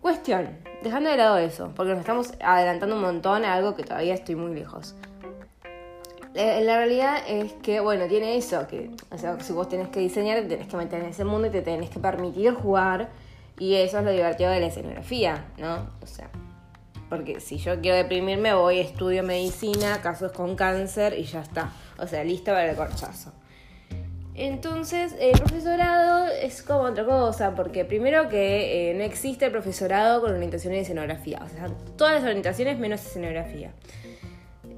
Cuestión, 0.00 0.58
dejando 0.82 1.10
de 1.10 1.16
lado 1.16 1.38
eso, 1.38 1.72
porque 1.76 1.92
nos 1.92 2.00
estamos 2.00 2.32
adelantando 2.40 2.96
un 2.96 3.02
montón 3.02 3.44
a 3.44 3.54
algo 3.54 3.74
que 3.74 3.84
todavía 3.84 4.14
estoy 4.14 4.34
muy 4.34 4.54
lejos. 4.54 4.96
La 6.34 6.78
realidad 6.78 7.18
es 7.28 7.52
que, 7.54 7.80
bueno, 7.80 8.06
tiene 8.06 8.36
eso, 8.36 8.66
que, 8.66 8.90
o 9.10 9.18
sea, 9.18 9.38
si 9.40 9.52
vos 9.52 9.68
tenés 9.68 9.88
que 9.88 10.00
diseñar, 10.00 10.40
te 10.40 10.48
tenés 10.48 10.66
que 10.66 10.76
meter 10.76 11.02
en 11.02 11.10
ese 11.10 11.24
mundo 11.24 11.48
y 11.48 11.50
te 11.50 11.62
tenés 11.62 11.90
que 11.90 12.00
permitir 12.00 12.54
jugar, 12.54 13.10
y 13.58 13.74
eso 13.74 13.98
es 13.98 14.04
lo 14.04 14.10
divertido 14.10 14.50
de 14.50 14.60
la 14.60 14.66
escenografía, 14.66 15.44
¿no? 15.58 15.90
O 16.02 16.06
sea, 16.06 16.30
porque 17.12 17.40
si 17.40 17.58
yo 17.58 17.78
quiero 17.82 17.98
deprimirme, 17.98 18.54
voy, 18.54 18.80
estudio 18.80 19.22
medicina, 19.22 20.00
casos 20.00 20.32
con 20.32 20.56
cáncer 20.56 21.12
y 21.18 21.24
ya 21.24 21.42
está. 21.42 21.70
O 21.98 22.06
sea, 22.06 22.24
lista 22.24 22.52
para 22.52 22.70
el 22.70 22.74
corchazo. 22.74 23.34
Entonces, 24.34 25.14
el 25.20 25.32
profesorado 25.32 26.28
es 26.28 26.62
como 26.62 26.84
otra 26.84 27.04
cosa, 27.04 27.54
porque 27.54 27.84
primero 27.84 28.30
que 28.30 28.92
eh, 28.92 28.94
no 28.94 29.02
existe 29.02 29.44
el 29.44 29.52
profesorado 29.52 30.22
con 30.22 30.32
orientación 30.32 30.72
en 30.72 30.80
escenografía. 30.80 31.42
O 31.44 31.48
sea, 31.50 31.68
todas 31.98 32.14
las 32.14 32.22
orientaciones 32.22 32.78
menos 32.78 33.04
escenografía. 33.04 33.72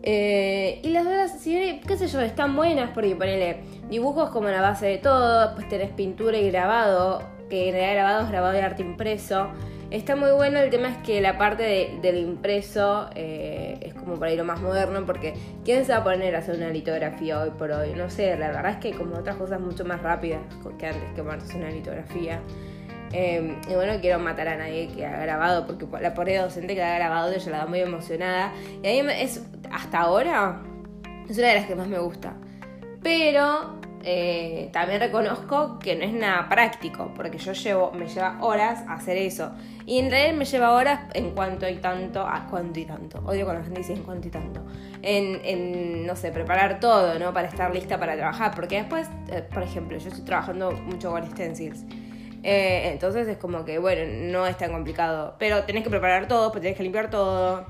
Eh, 0.02 0.80
y 0.82 0.88
las 0.88 1.06
otras, 1.06 1.40
qué 1.40 1.96
sé 1.96 2.08
yo, 2.08 2.20
están 2.20 2.56
buenas 2.56 2.90
porque 2.92 3.14
ponele 3.14 3.60
dibujos 3.88 4.30
como 4.30 4.48
la 4.48 4.60
base 4.60 4.86
de 4.86 4.98
todo, 4.98 5.54
pues 5.54 5.68
tenés 5.68 5.90
pintura 5.90 6.36
y 6.36 6.50
grabado, 6.50 7.22
que 7.48 7.68
en 7.68 7.74
realidad 7.74 7.94
grabado 7.94 8.24
es 8.24 8.28
grabado 8.28 8.52
de 8.54 8.62
arte 8.62 8.82
impreso. 8.82 9.52
Está 9.94 10.16
muy 10.16 10.32
bueno, 10.32 10.58
el 10.58 10.70
tema 10.70 10.88
es 10.88 10.96
que 11.06 11.20
la 11.20 11.38
parte 11.38 11.96
del 12.02 12.16
impreso 12.16 13.08
eh, 13.14 13.78
es 13.80 13.94
como 13.94 14.18
para 14.18 14.32
ir 14.32 14.38
lo 14.38 14.44
más 14.44 14.60
moderno, 14.60 15.06
porque 15.06 15.34
¿quién 15.64 15.84
se 15.84 15.92
va 15.92 15.98
a 15.98 16.02
poner 16.02 16.34
a 16.34 16.40
hacer 16.40 16.56
una 16.56 16.70
litografía 16.70 17.40
hoy 17.40 17.50
por 17.50 17.70
hoy? 17.70 17.92
No 17.94 18.10
sé, 18.10 18.36
la 18.36 18.48
verdad 18.48 18.72
es 18.72 18.76
que 18.78 18.88
hay 18.88 18.94
como 18.94 19.14
otras 19.14 19.36
cosas 19.36 19.60
mucho 19.60 19.84
más 19.84 20.02
rápidas 20.02 20.40
que 20.80 20.86
antes 20.88 21.12
que 21.14 21.22
ponerse 21.22 21.56
una 21.56 21.70
litografía. 21.70 22.40
Eh, 23.12 23.56
y 23.70 23.74
bueno, 23.74 23.92
quiero 24.00 24.18
matar 24.18 24.48
a 24.48 24.56
nadie 24.56 24.88
que 24.88 25.06
ha 25.06 25.16
grabado, 25.16 25.64
porque 25.64 25.86
la 26.00 26.12
pobre 26.12 26.38
docente 26.38 26.74
que 26.74 26.82
ha 26.82 26.96
grabado 26.96 27.30
ella 27.30 27.50
la 27.52 27.58
da 27.58 27.66
muy 27.66 27.78
emocionada. 27.78 28.52
Y 28.82 28.98
a 28.98 29.04
mí 29.04 29.12
es, 29.16 29.46
hasta 29.70 30.00
ahora, 30.00 30.60
es 31.28 31.38
una 31.38 31.46
de 31.50 31.54
las 31.54 31.66
que 31.66 31.76
más 31.76 31.86
me 31.86 32.00
gusta. 32.00 32.34
Pero 33.00 33.78
eh, 34.06 34.68
también 34.70 35.00
reconozco 35.00 35.78
que 35.78 35.96
no 35.96 36.04
es 36.04 36.12
nada 36.12 36.46
práctico, 36.50 37.12
porque 37.16 37.38
yo 37.38 37.52
llevo, 37.52 37.90
me 37.92 38.06
lleva 38.06 38.36
horas 38.42 38.84
hacer 38.86 39.16
eso. 39.16 39.52
Y 39.86 39.98
en 39.98 40.10
realidad 40.10 40.36
me 40.36 40.44
lleva 40.44 40.72
horas 40.72 41.00
en 41.14 41.30
cuanto 41.30 41.66
y 41.66 41.76
tanto, 41.76 42.20
a 42.20 42.46
cuanto 42.50 42.78
y 42.80 42.84
tanto. 42.84 43.20
Odio 43.24 43.46
cuando 43.46 43.62
la 43.62 43.64
gente 43.64 43.80
dice 43.80 43.94
en 43.94 44.02
cuanto 44.02 44.28
y 44.28 44.30
tanto. 44.30 44.62
En, 45.00 46.06
no 46.06 46.16
sé, 46.16 46.32
preparar 46.32 46.80
todo, 46.80 47.18
¿no? 47.18 47.32
Para 47.32 47.48
estar 47.48 47.72
lista 47.74 47.98
para 47.98 48.14
trabajar. 48.14 48.54
Porque 48.54 48.76
después, 48.76 49.08
eh, 49.28 49.42
por 49.42 49.62
ejemplo, 49.62 49.96
yo 49.96 50.08
estoy 50.08 50.24
trabajando 50.24 50.72
mucho 50.72 51.10
con 51.10 51.26
stencils. 51.30 51.84
Eh, 52.42 52.90
entonces 52.92 53.26
es 53.26 53.38
como 53.38 53.64
que, 53.64 53.78
bueno, 53.78 54.02
no 54.32 54.46
es 54.46 54.58
tan 54.58 54.70
complicado. 54.70 55.34
Pero 55.38 55.64
tenés 55.64 55.82
que 55.82 55.88
preparar 55.88 56.28
todo, 56.28 56.52
pues 56.52 56.60
tenés 56.60 56.76
que 56.76 56.82
limpiar 56.82 57.08
todo. 57.08 57.64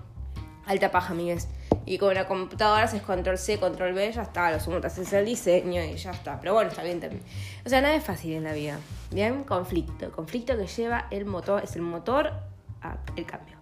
Alta 0.67 0.91
paja, 0.91 1.13
amigues. 1.13 1.49
Y 1.87 1.99
con 1.99 2.15
la 2.15 2.27
computadora 2.27 2.85
haces 2.85 3.03
control 3.03 3.37
C, 3.37 3.59
control 3.59 3.93
B, 3.93 4.11
ya 4.13 4.23
está. 4.23 4.51
Lo 4.51 4.61
sumo, 4.61 4.81
te 4.81 4.87
haces 4.87 5.13
el 5.13 5.27
diseño 5.27 5.83
y 5.83 5.97
ya 5.97 6.13
está. 6.13 6.41
Pero 6.41 6.55
bueno, 6.55 6.71
está 6.71 6.83
bien 6.83 7.01
también. 7.01 7.23
O 7.65 7.69
sea, 7.69 7.81
nada 7.81 7.95
es 7.95 8.05
fácil 8.05 8.33
en 8.33 8.45
la 8.45 8.53
vida. 8.53 8.79
Bien, 9.11 9.45
conflicto. 9.45 10.11
Conflicto 10.11 10.57
que 10.57 10.67
lleva 10.67 11.07
el 11.11 11.27
motor, 11.27 11.63
es 11.63 11.77
el 11.77 11.83
motor 11.83 12.33
al 12.81 13.27
cambio. 13.27 13.55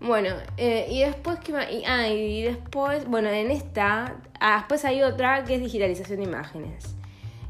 Bueno, 0.00 0.28
eh, 0.58 0.86
y 0.90 1.00
después 1.00 1.38
que 1.40 1.52
y, 1.52 1.84
ah, 1.86 2.06
y 2.08 2.42
después, 2.42 3.06
bueno, 3.06 3.30
en 3.30 3.50
esta, 3.50 4.16
ah, 4.40 4.58
después 4.58 4.84
hay 4.84 5.02
otra 5.02 5.44
que 5.44 5.54
es 5.54 5.60
digitalización 5.60 6.18
de 6.18 6.24
imágenes. 6.24 6.94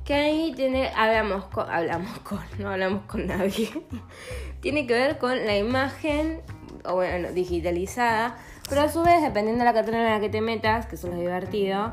Que 0.04 0.14
ahí 0.14 0.52
tiene, 0.54 0.88
hablamos 0.94 1.46
con, 1.46 1.68
hablamos 1.68 2.18
con, 2.20 2.40
no 2.58 2.70
hablamos 2.70 3.02
con 3.06 3.26
nadie. 3.26 3.68
tiene 4.60 4.86
que 4.86 4.94
ver 4.94 5.18
con 5.18 5.44
la 5.44 5.56
imagen, 5.56 6.40
o 6.84 6.94
bueno, 6.94 7.32
digitalizada 7.32 8.36
pero 8.68 8.82
a 8.82 8.88
su 8.88 9.02
vez, 9.02 9.22
dependiendo 9.22 9.64
de 9.64 9.64
la 9.64 9.74
carrera 9.74 9.98
en 9.98 10.12
la 10.12 10.20
que 10.20 10.28
te 10.28 10.40
metas, 10.40 10.86
que 10.86 10.96
eso 10.96 11.08
es 11.08 11.18
divertido, 11.18 11.92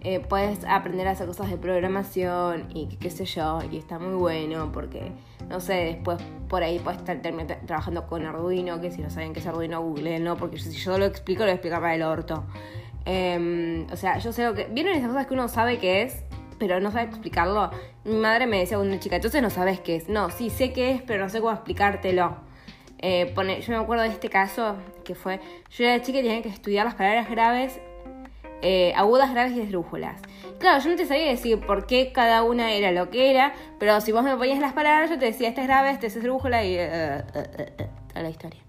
eh, 0.00 0.20
puedes 0.20 0.64
aprender 0.64 1.08
a 1.08 1.12
hacer 1.12 1.26
cosas 1.26 1.50
de 1.50 1.56
programación 1.56 2.66
y 2.74 2.86
qué 2.96 3.10
sé 3.10 3.24
yo, 3.24 3.60
y 3.70 3.78
está 3.78 3.98
muy 3.98 4.14
bueno 4.14 4.70
porque, 4.72 5.12
no 5.48 5.60
sé, 5.60 5.74
después 5.74 6.18
por 6.48 6.62
ahí 6.62 6.78
puedes 6.78 7.00
estar 7.00 7.20
trabajando 7.66 8.06
con 8.06 8.24
Arduino, 8.26 8.80
que 8.80 8.90
si 8.90 9.00
no 9.02 9.10
saben 9.10 9.32
qué 9.32 9.40
es 9.40 9.46
Arduino, 9.46 9.82
google, 9.82 10.18
¿no? 10.20 10.36
Porque 10.36 10.58
si 10.58 10.72
yo 10.72 10.98
lo 10.98 11.06
explico, 11.06 11.44
lo 11.44 11.50
explicar 11.50 11.80
para 11.80 11.94
el 11.94 12.02
orto. 12.02 12.44
Em, 13.06 13.86
o 13.92 13.96
sea, 13.96 14.18
yo 14.18 14.32
sé 14.32 14.44
lo 14.44 14.54
que... 14.54 14.64
¿Vieron 14.64 14.94
esas 14.94 15.08
cosas 15.08 15.26
que 15.26 15.34
uno 15.34 15.48
sabe 15.48 15.78
qué 15.78 16.02
es? 16.02 16.24
pero 16.58 16.80
no 16.80 16.90
sabe 16.90 17.04
explicarlo. 17.04 17.70
Mi 18.04 18.14
madre 18.14 18.46
me 18.46 18.58
decía 18.58 18.78
una 18.78 18.98
chica, 18.98 19.16
entonces 19.16 19.42
no 19.42 19.50
sabes 19.50 19.80
qué 19.80 19.96
es. 19.96 20.08
No, 20.08 20.30
sí 20.30 20.50
sé 20.50 20.72
qué 20.72 20.92
es, 20.92 21.02
pero 21.02 21.24
no 21.24 21.30
sé 21.30 21.40
cómo 21.40 21.52
explicártelo. 21.52 22.36
Eh, 23.06 23.34
yo 23.36 23.74
me 23.74 23.76
acuerdo 23.76 24.02
de 24.04 24.08
este 24.08 24.30
caso 24.30 24.78
que 25.04 25.14
fue, 25.14 25.38
yo 25.76 25.84
era 25.84 26.02
chica 26.02 26.20
y 26.20 26.22
tenía 26.22 26.40
que 26.40 26.48
estudiar 26.48 26.86
las 26.86 26.94
palabras 26.94 27.28
graves, 27.28 27.78
eh, 28.62 28.94
agudas, 28.96 29.30
graves 29.30 29.52
y 29.52 29.60
esdrújulas. 29.60 30.22
Claro, 30.58 30.82
yo 30.82 30.88
no 30.88 30.96
te 30.96 31.04
sabía 31.04 31.26
decir 31.26 31.60
por 31.60 31.86
qué 31.86 32.12
cada 32.12 32.42
una 32.42 32.72
era 32.72 32.92
lo 32.92 33.10
que 33.10 33.30
era, 33.30 33.52
pero 33.78 34.00
si 34.00 34.10
vos 34.10 34.24
me 34.24 34.34
ponías 34.38 34.58
las 34.58 34.72
palabras, 34.72 35.10
yo 35.10 35.18
te 35.18 35.26
decía, 35.26 35.50
esta 35.50 35.60
es 35.60 35.66
grave, 35.66 35.90
esta 35.90 36.06
es 36.06 36.16
esdrújula 36.16 36.64
y 36.64 36.78
uh, 36.78 37.22
toda 38.08 38.22
la 38.22 38.30
historia. 38.30 38.63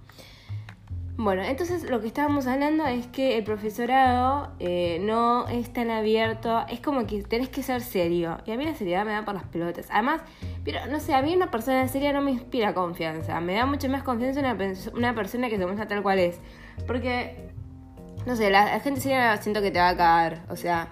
Bueno, 1.18 1.44
entonces 1.44 1.90
lo 1.90 2.02
que 2.02 2.08
estábamos 2.08 2.46
hablando 2.46 2.86
es 2.88 3.08
que 3.08 3.38
el 3.38 3.46
profesorado 3.46 4.52
eh, 4.60 5.00
no 5.02 5.48
es 5.48 5.72
tan 5.72 5.90
abierto, 5.90 6.66
es 6.68 6.82
como 6.82 7.08
que 7.08 7.24
tenés 7.24 7.48
que 7.48 7.64
ser 7.64 7.82
serio. 7.82 8.38
Y 8.46 8.52
a 8.52 8.58
mí 8.58 8.66
la 8.66 8.76
seriedad 8.76 9.06
me 9.06 9.14
da 9.14 9.24
por 9.24 9.34
las 9.34 9.46
pelotas. 9.46 9.88
Además, 9.92 10.22
pero 10.66 10.86
no 10.88 11.00
sé, 11.00 11.14
a 11.14 11.22
mí 11.22 11.34
una 11.34 11.50
persona 11.50 11.88
seria 11.88 12.12
no 12.12 12.22
me 12.22 12.32
inspira 12.32 12.74
confianza. 12.74 13.40
Me 13.40 13.54
da 13.56 13.66
mucho 13.66 13.88
más 13.88 14.04
confianza 14.04 14.42
una, 14.42 14.58
una 14.94 15.16
persona 15.16 15.48
que 15.48 15.58
se 15.58 15.66
muestra 15.66 15.88
tal 15.88 16.04
cual 16.04 16.20
es. 16.20 16.42
Porque, 16.86 17.50
no 18.26 18.36
sé, 18.36 18.50
la, 18.50 18.82
gente 18.82 19.00
seria 19.00 19.38
siento 19.38 19.62
que 19.62 19.72
te 19.72 19.80
va 19.80 19.90
a 19.90 19.98
caer. 19.98 20.42
O 20.50 20.58
sea, 20.58 20.90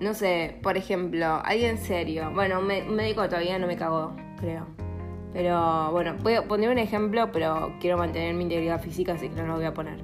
no 0.00 0.12
sé, 0.14 0.58
por 0.64 0.76
ejemplo, 0.76 1.40
alguien 1.44 1.78
serio. 1.78 2.32
Bueno, 2.34 2.58
un 2.58 2.66
médico 2.66 3.28
todavía 3.28 3.60
no 3.60 3.68
me 3.68 3.76
cagó, 3.76 4.16
creo. 4.40 4.66
Pero 5.32 5.90
bueno, 5.92 6.14
voy 6.22 6.34
a 6.34 6.42
poner 6.42 6.70
un 6.70 6.78
ejemplo, 6.78 7.32
pero 7.32 7.74
quiero 7.80 7.96
mantener 7.96 8.34
mi 8.34 8.44
integridad 8.44 8.80
física, 8.80 9.12
así 9.14 9.28
que 9.28 9.36
no 9.36 9.46
lo 9.46 9.54
voy 9.56 9.64
a 9.64 9.74
poner. 9.74 9.98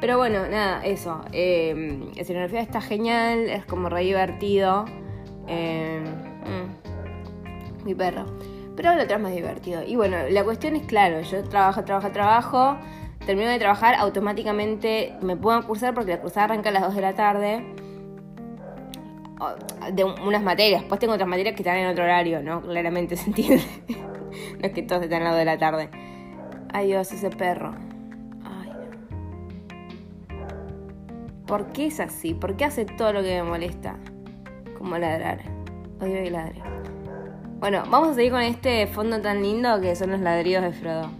Pero 0.00 0.16
bueno, 0.18 0.46
nada, 0.48 0.84
eso. 0.84 1.22
Eh, 1.32 2.10
escenografía 2.16 2.60
está 2.60 2.80
genial, 2.80 3.48
es 3.48 3.64
como 3.64 3.88
re 3.88 4.02
divertido. 4.02 4.84
Eh, 5.46 6.02
mm, 6.44 7.84
mi 7.84 7.94
perro. 7.94 8.26
Pero 8.76 8.94
lo 8.94 9.02
otro 9.02 9.16
es 9.16 9.22
más 9.22 9.32
divertido. 9.34 9.82
Y 9.84 9.96
bueno, 9.96 10.16
la 10.30 10.44
cuestión 10.44 10.76
es 10.76 10.86
claro, 10.86 11.20
yo 11.22 11.42
trabajo, 11.44 11.82
trabajo, 11.84 12.10
trabajo. 12.12 12.78
Termino 13.26 13.50
de 13.50 13.58
trabajar, 13.58 13.96
automáticamente 13.96 15.14
me 15.20 15.36
puedo 15.36 15.60
cursar 15.66 15.94
porque 15.94 16.12
la 16.12 16.20
cursada 16.20 16.44
arranca 16.44 16.68
a 16.68 16.72
las 16.72 16.82
2 16.82 16.94
de 16.94 17.00
la 17.00 17.14
tarde. 17.14 17.74
De 19.92 20.04
unas 20.04 20.42
materias. 20.42 20.80
Después 20.82 21.00
tengo 21.00 21.14
otras 21.14 21.28
materias 21.28 21.54
que 21.54 21.62
están 21.62 21.76
en 21.76 21.88
otro 21.88 22.04
horario, 22.04 22.42
¿no? 22.42 22.62
Claramente 22.62 23.16
se 23.16 23.26
entiende. 23.26 23.64
no 23.88 24.66
es 24.66 24.72
que 24.72 24.82
todos 24.82 25.02
estén 25.02 25.18
al 25.18 25.24
lado 25.24 25.36
de 25.36 25.44
la 25.44 25.58
tarde. 25.58 25.90
Ay 26.72 26.88
Dios, 26.88 27.12
ese 27.12 27.30
perro. 27.30 27.74
Ay. 28.44 28.72
¿Por 31.46 31.72
qué 31.72 31.86
es 31.86 32.00
así? 32.00 32.34
¿Por 32.34 32.56
qué 32.56 32.64
hace 32.64 32.84
todo 32.84 33.12
lo 33.12 33.22
que 33.22 33.42
me 33.42 33.48
molesta? 33.48 33.96
Como 34.76 34.98
ladrar. 34.98 35.40
Odio 36.00 36.22
que 36.22 36.30
ladre. 36.30 36.62
Bueno, 37.58 37.82
vamos 37.90 38.10
a 38.10 38.14
seguir 38.14 38.30
con 38.30 38.42
este 38.42 38.86
fondo 38.86 39.20
tan 39.20 39.42
lindo 39.42 39.80
que 39.80 39.96
son 39.96 40.10
los 40.10 40.20
ladridos 40.20 40.62
de 40.62 40.72
Frodo. 40.72 41.10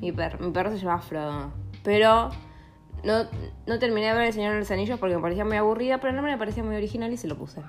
Mi 0.00 0.12
perro, 0.12 0.38
mi 0.38 0.52
perro 0.52 0.70
se 0.70 0.78
llama 0.78 1.00
Frodo. 1.00 1.52
Pero 1.82 2.30
no, 3.04 3.26
no 3.66 3.78
terminé 3.78 4.08
de 4.08 4.14
ver 4.14 4.26
El 4.26 4.32
Señor 4.32 4.52
de 4.52 4.60
los 4.60 4.70
Anillos 4.70 4.98
porque 4.98 5.16
me 5.16 5.22
parecía 5.22 5.44
muy 5.44 5.56
aburrida, 5.56 5.98
pero 5.98 6.12
no 6.12 6.22
me 6.22 6.36
parecía 6.36 6.62
muy 6.62 6.76
original 6.76 7.12
y 7.12 7.16
se 7.16 7.28
lo 7.28 7.36
puse. 7.36 7.62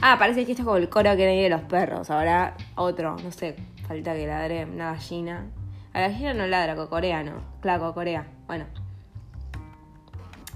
Ah, 0.00 0.16
parece 0.18 0.44
que 0.44 0.52
esto 0.52 0.62
es 0.62 0.66
como 0.66 0.78
el 0.78 0.88
coro 0.88 1.14
que 1.16 1.26
hay 1.26 1.42
de 1.42 1.48
los 1.48 1.62
perros. 1.62 2.10
Ahora 2.10 2.56
otro, 2.74 3.16
no 3.22 3.30
sé, 3.30 3.56
falta 3.86 4.14
que 4.14 4.26
ladre 4.26 4.64
una 4.64 4.92
gallina. 4.92 5.46
A 5.92 6.00
la 6.00 6.08
gallina 6.08 6.34
no 6.34 6.46
ladra, 6.46 6.74
cocorea, 6.74 7.22
¿no? 7.22 7.34
Claro, 7.60 7.84
cocorea. 7.84 8.26
Bueno. 8.46 8.66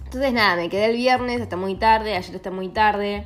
Entonces 0.05 0.33
nada, 0.33 0.57
me 0.57 0.69
quedé 0.69 0.87
el 0.87 0.97
viernes 0.97 1.41
hasta 1.41 1.57
muy 1.57 1.75
tarde, 1.75 2.17
ayer 2.17 2.35
está 2.35 2.51
muy 2.51 2.69
tarde. 2.71 3.25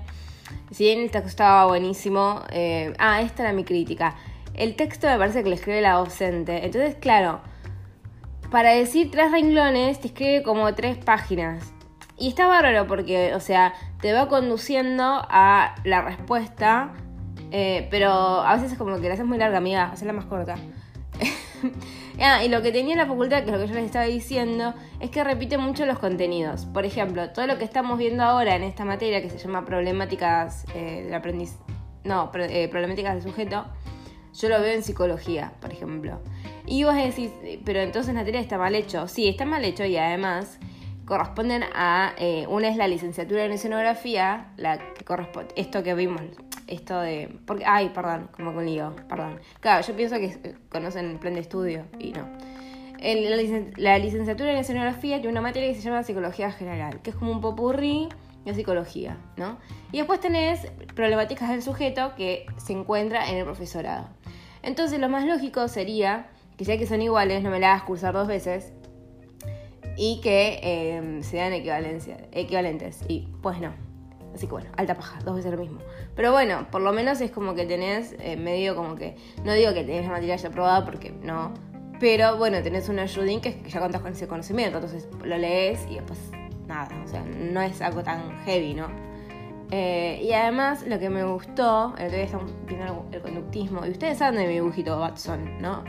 Si 0.71 0.85
bien 0.85 1.01
el 1.01 1.11
texto 1.11 1.29
estaba 1.29 1.67
buenísimo, 1.67 2.43
eh, 2.51 2.93
ah, 2.99 3.23
esta 3.23 3.45
era 3.45 3.53
mi 3.53 3.65
crítica. 3.65 4.17
El 4.55 4.77
texto 4.77 5.07
me 5.07 5.17
parece 5.17 5.43
que 5.43 5.49
le 5.49 5.55
escribe 5.55 5.81
la 5.81 5.93
docente. 5.93 6.65
Entonces, 6.65 6.97
claro, 6.97 7.41
para 8.51 8.73
decir 8.73 9.11
tres 9.11 9.31
renglones 9.31 10.01
te 10.01 10.09
escribe 10.09 10.43
como 10.43 10.75
tres 10.75 10.99
páginas. 10.99 11.73
Y 12.19 12.29
está 12.29 12.47
bárbaro 12.47 12.87
porque, 12.87 13.35
o 13.35 13.41
sea, 13.41 13.73
te 14.01 14.13
va 14.13 14.29
conduciendo 14.29 15.05
a 15.05 15.75
la 15.85 16.03
respuesta, 16.03 16.93
eh, 17.51 17.89
pero 17.91 18.11
a 18.11 18.55
veces 18.57 18.73
es 18.73 18.79
como 18.79 19.01
que 19.01 19.09
la 19.09 19.15
haces 19.15 19.25
muy 19.25 19.39
larga, 19.39 19.59
amiga, 19.59 19.85
hacerla 19.85 20.13
más 20.13 20.27
corta. 20.27 20.57
ah, 22.21 22.45
y 22.45 22.49
lo 22.49 22.61
que 22.61 22.73
tenía 22.73 22.97
la 22.97 23.07
facultad, 23.07 23.45
que 23.45 23.47
es 23.47 23.53
lo 23.53 23.59
que 23.59 23.69
yo 23.69 23.75
les 23.75 23.85
estaba 23.85 24.05
diciendo, 24.05 24.75
es 25.01 25.11
que 25.11 25.25
repite 25.25 25.57
mucho 25.57 25.87
los 25.87 25.99
contenidos. 25.99 26.67
Por 26.67 26.85
ejemplo, 26.85 27.31
todo 27.31 27.47
lo 27.47 27.57
que 27.57 27.65
estamos 27.65 27.99
viendo 27.99 28.23
ahora 28.23 28.55
en 28.55 28.65
esta 28.65 28.85
materia 28.85 29.23
que 29.23 29.31
se 29.31 29.39
llama 29.39 29.65
problemáticas 29.65 30.67
eh, 30.75 31.05
del 31.05 31.15
aprendiz, 31.15 31.57
no, 32.05 32.31
eh, 32.35 32.69
problemáticas 32.69 33.15
del 33.15 33.23
sujeto, 33.23 33.65
yo 34.35 34.49
lo 34.49 34.61
veo 34.61 34.75
en 34.75 34.83
psicología, 34.83 35.53
por 35.61 35.73
ejemplo. 35.73 36.21
Y 36.71 36.85
vos 36.85 36.95
decís, 36.95 37.33
pero 37.65 37.81
entonces 37.81 38.15
Natalia 38.15 38.39
está 38.39 38.57
mal 38.57 38.77
hecho. 38.77 39.09
Sí, 39.09 39.27
está 39.27 39.45
mal 39.45 39.65
hecho 39.65 39.85
y 39.85 39.97
además 39.97 40.61
corresponden 41.05 41.65
a, 41.75 42.15
eh, 42.17 42.47
una 42.49 42.69
es 42.69 42.77
la 42.77 42.87
licenciatura 42.87 43.45
en 43.45 43.51
escenografía, 43.51 44.53
la 44.57 44.79
que 44.79 45.05
corresponde, 45.05 45.53
esto 45.57 45.83
que 45.83 45.95
vimos, 45.95 46.23
esto 46.69 47.01
de, 47.01 47.37
porque, 47.45 47.65
ay, 47.67 47.91
perdón, 47.93 48.29
como 48.37 48.55
con 48.55 48.65
lío, 48.65 48.95
perdón. 49.09 49.41
Claro, 49.59 49.85
yo 49.85 49.97
pienso 49.97 50.15
que 50.19 50.55
conocen 50.69 51.11
el 51.11 51.19
plan 51.19 51.35
de 51.35 51.41
estudio 51.41 51.87
y 51.99 52.13
no. 52.13 52.29
la, 53.77 53.99
licenciatura 53.99 54.53
en 54.53 54.59
escenografía 54.59 55.17
tiene 55.17 55.33
una 55.33 55.41
materia 55.41 55.71
que 55.71 55.75
se 55.75 55.83
llama 55.83 56.05
psicología 56.05 56.53
general, 56.53 57.03
que 57.03 57.11
es 57.11 57.17
como 57.17 57.33
un 57.33 57.41
popurrí 57.41 58.09
de 58.45 58.55
psicología, 58.55 59.19
¿no? 59.37 59.59
Y 59.91 59.99
después 59.99 60.21
tenés 60.21 60.71
problemáticas 60.95 61.49
del 61.49 61.63
sujeto 61.63 62.15
que 62.15 62.47
se 62.59 62.75
encuentra 62.75 63.29
en 63.29 63.39
el 63.39 63.45
profesorado. 63.45 64.07
Entonces 64.63 65.01
lo 65.01 65.09
más 65.09 65.25
lógico 65.25 65.67
sería 65.67 66.29
que 66.61 66.67
ya 66.67 66.77
que 66.77 66.87
son 66.87 67.01
iguales, 67.01 67.43
no 67.43 67.49
me 67.49 67.59
la 67.59 67.71
hagas 67.73 67.85
cursar 67.85 68.13
dos 68.13 68.29
veces 68.29 68.75
y 69.97 70.21
que 70.21 70.61
eh, 70.63 71.23
sean 71.23 71.55
equivalencia, 71.55 72.19
equivalentes. 72.33 73.01
Y 73.09 73.29
pues 73.41 73.63
no. 73.63 73.73
Así 74.35 74.47
que 74.47 74.53
bueno, 74.53 74.69
alta 74.77 74.95
paja, 74.95 75.21
dos 75.25 75.37
veces 75.37 75.53
lo 75.53 75.57
mismo. 75.57 75.79
Pero 76.15 76.33
bueno, 76.33 76.67
por 76.71 76.83
lo 76.83 76.93
menos 76.93 77.23
es 77.23 77.31
como 77.31 77.55
que 77.55 77.65
tenés 77.65 78.15
eh, 78.19 78.37
medio 78.37 78.77
como 78.77 78.95
que. 78.95 79.17
No 79.43 79.55
digo 79.55 79.73
que 79.73 79.85
tenés 79.85 80.05
la 80.05 80.11
materia 80.11 80.37
ya 80.37 80.49
aprobada 80.51 80.85
porque 80.85 81.13
no. 81.23 81.55
Pero 81.99 82.37
bueno, 82.37 82.63
tenés 82.63 82.91
un 82.91 82.99
ayudín 82.99 83.41
que, 83.41 83.63
ya 83.67 83.81
contás 83.81 84.03
con 84.03 84.13
ese 84.13 84.29
conocimiento. 84.29 84.77
Entonces 84.77 85.09
lo 85.25 85.39
lees 85.39 85.87
y 85.89 85.95
después 85.95 86.19
nada. 86.67 86.91
O 87.03 87.09
sea, 87.09 87.23
no 87.23 87.63
es 87.63 87.81
algo 87.81 88.03
tan 88.03 88.39
heavy, 88.45 88.75
¿no? 88.75 88.89
Eh, 89.71 90.21
y 90.23 90.33
además 90.33 90.85
lo 90.87 90.99
que 90.99 91.09
me 91.09 91.25
gustó, 91.25 91.95
el 91.97 92.07
otro 92.07 92.17
día 92.17 92.25
estamos 92.25 92.53
viendo 92.67 93.07
el 93.13 93.23
conductismo, 93.23 93.87
y 93.87 93.91
ustedes 93.91 94.19
saben 94.19 94.41
de 94.41 94.47
mi 94.49 94.55
dibujito 94.55 94.99
Watson, 94.99 95.63
¿no? 95.63 95.85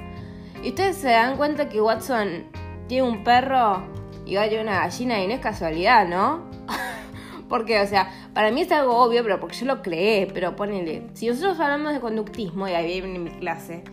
Y 0.63 0.70
ustedes 0.70 0.98
se 0.98 1.10
dan 1.10 1.38
cuenta 1.38 1.70
que 1.70 1.82
Watson 1.82 2.46
tiene 2.88 3.03
un 3.03 3.24
perro 3.24 3.84
y 4.25 4.36
va 4.36 4.44
a 4.44 4.46
tener 4.46 4.62
una 4.62 4.82
gallina 4.82 5.20
y 5.22 5.27
no 5.27 5.34
es 5.34 5.39
casualidad, 5.39 6.08
¿no? 6.08 6.44
porque, 7.50 7.80
o 7.82 7.88
sea, 7.88 8.12
para 8.34 8.51
mí 8.51 8.62
es 8.62 8.72
algo 8.72 8.96
obvio, 8.98 9.24
pero 9.24 9.39
porque 9.39 9.58
yo 9.58 9.65
lo 9.65 9.82
creé, 9.82 10.27
pero 10.34 10.56
ponele, 10.56 11.08
si 11.13 11.27
nosotros 11.27 11.60
hablamos 11.60 11.94
de 11.94 12.00
conductismo, 12.00 12.68
y 12.68 12.74
ahí 12.74 13.01
viene 13.01 13.20
mi 13.20 13.32
clase, 13.32 13.84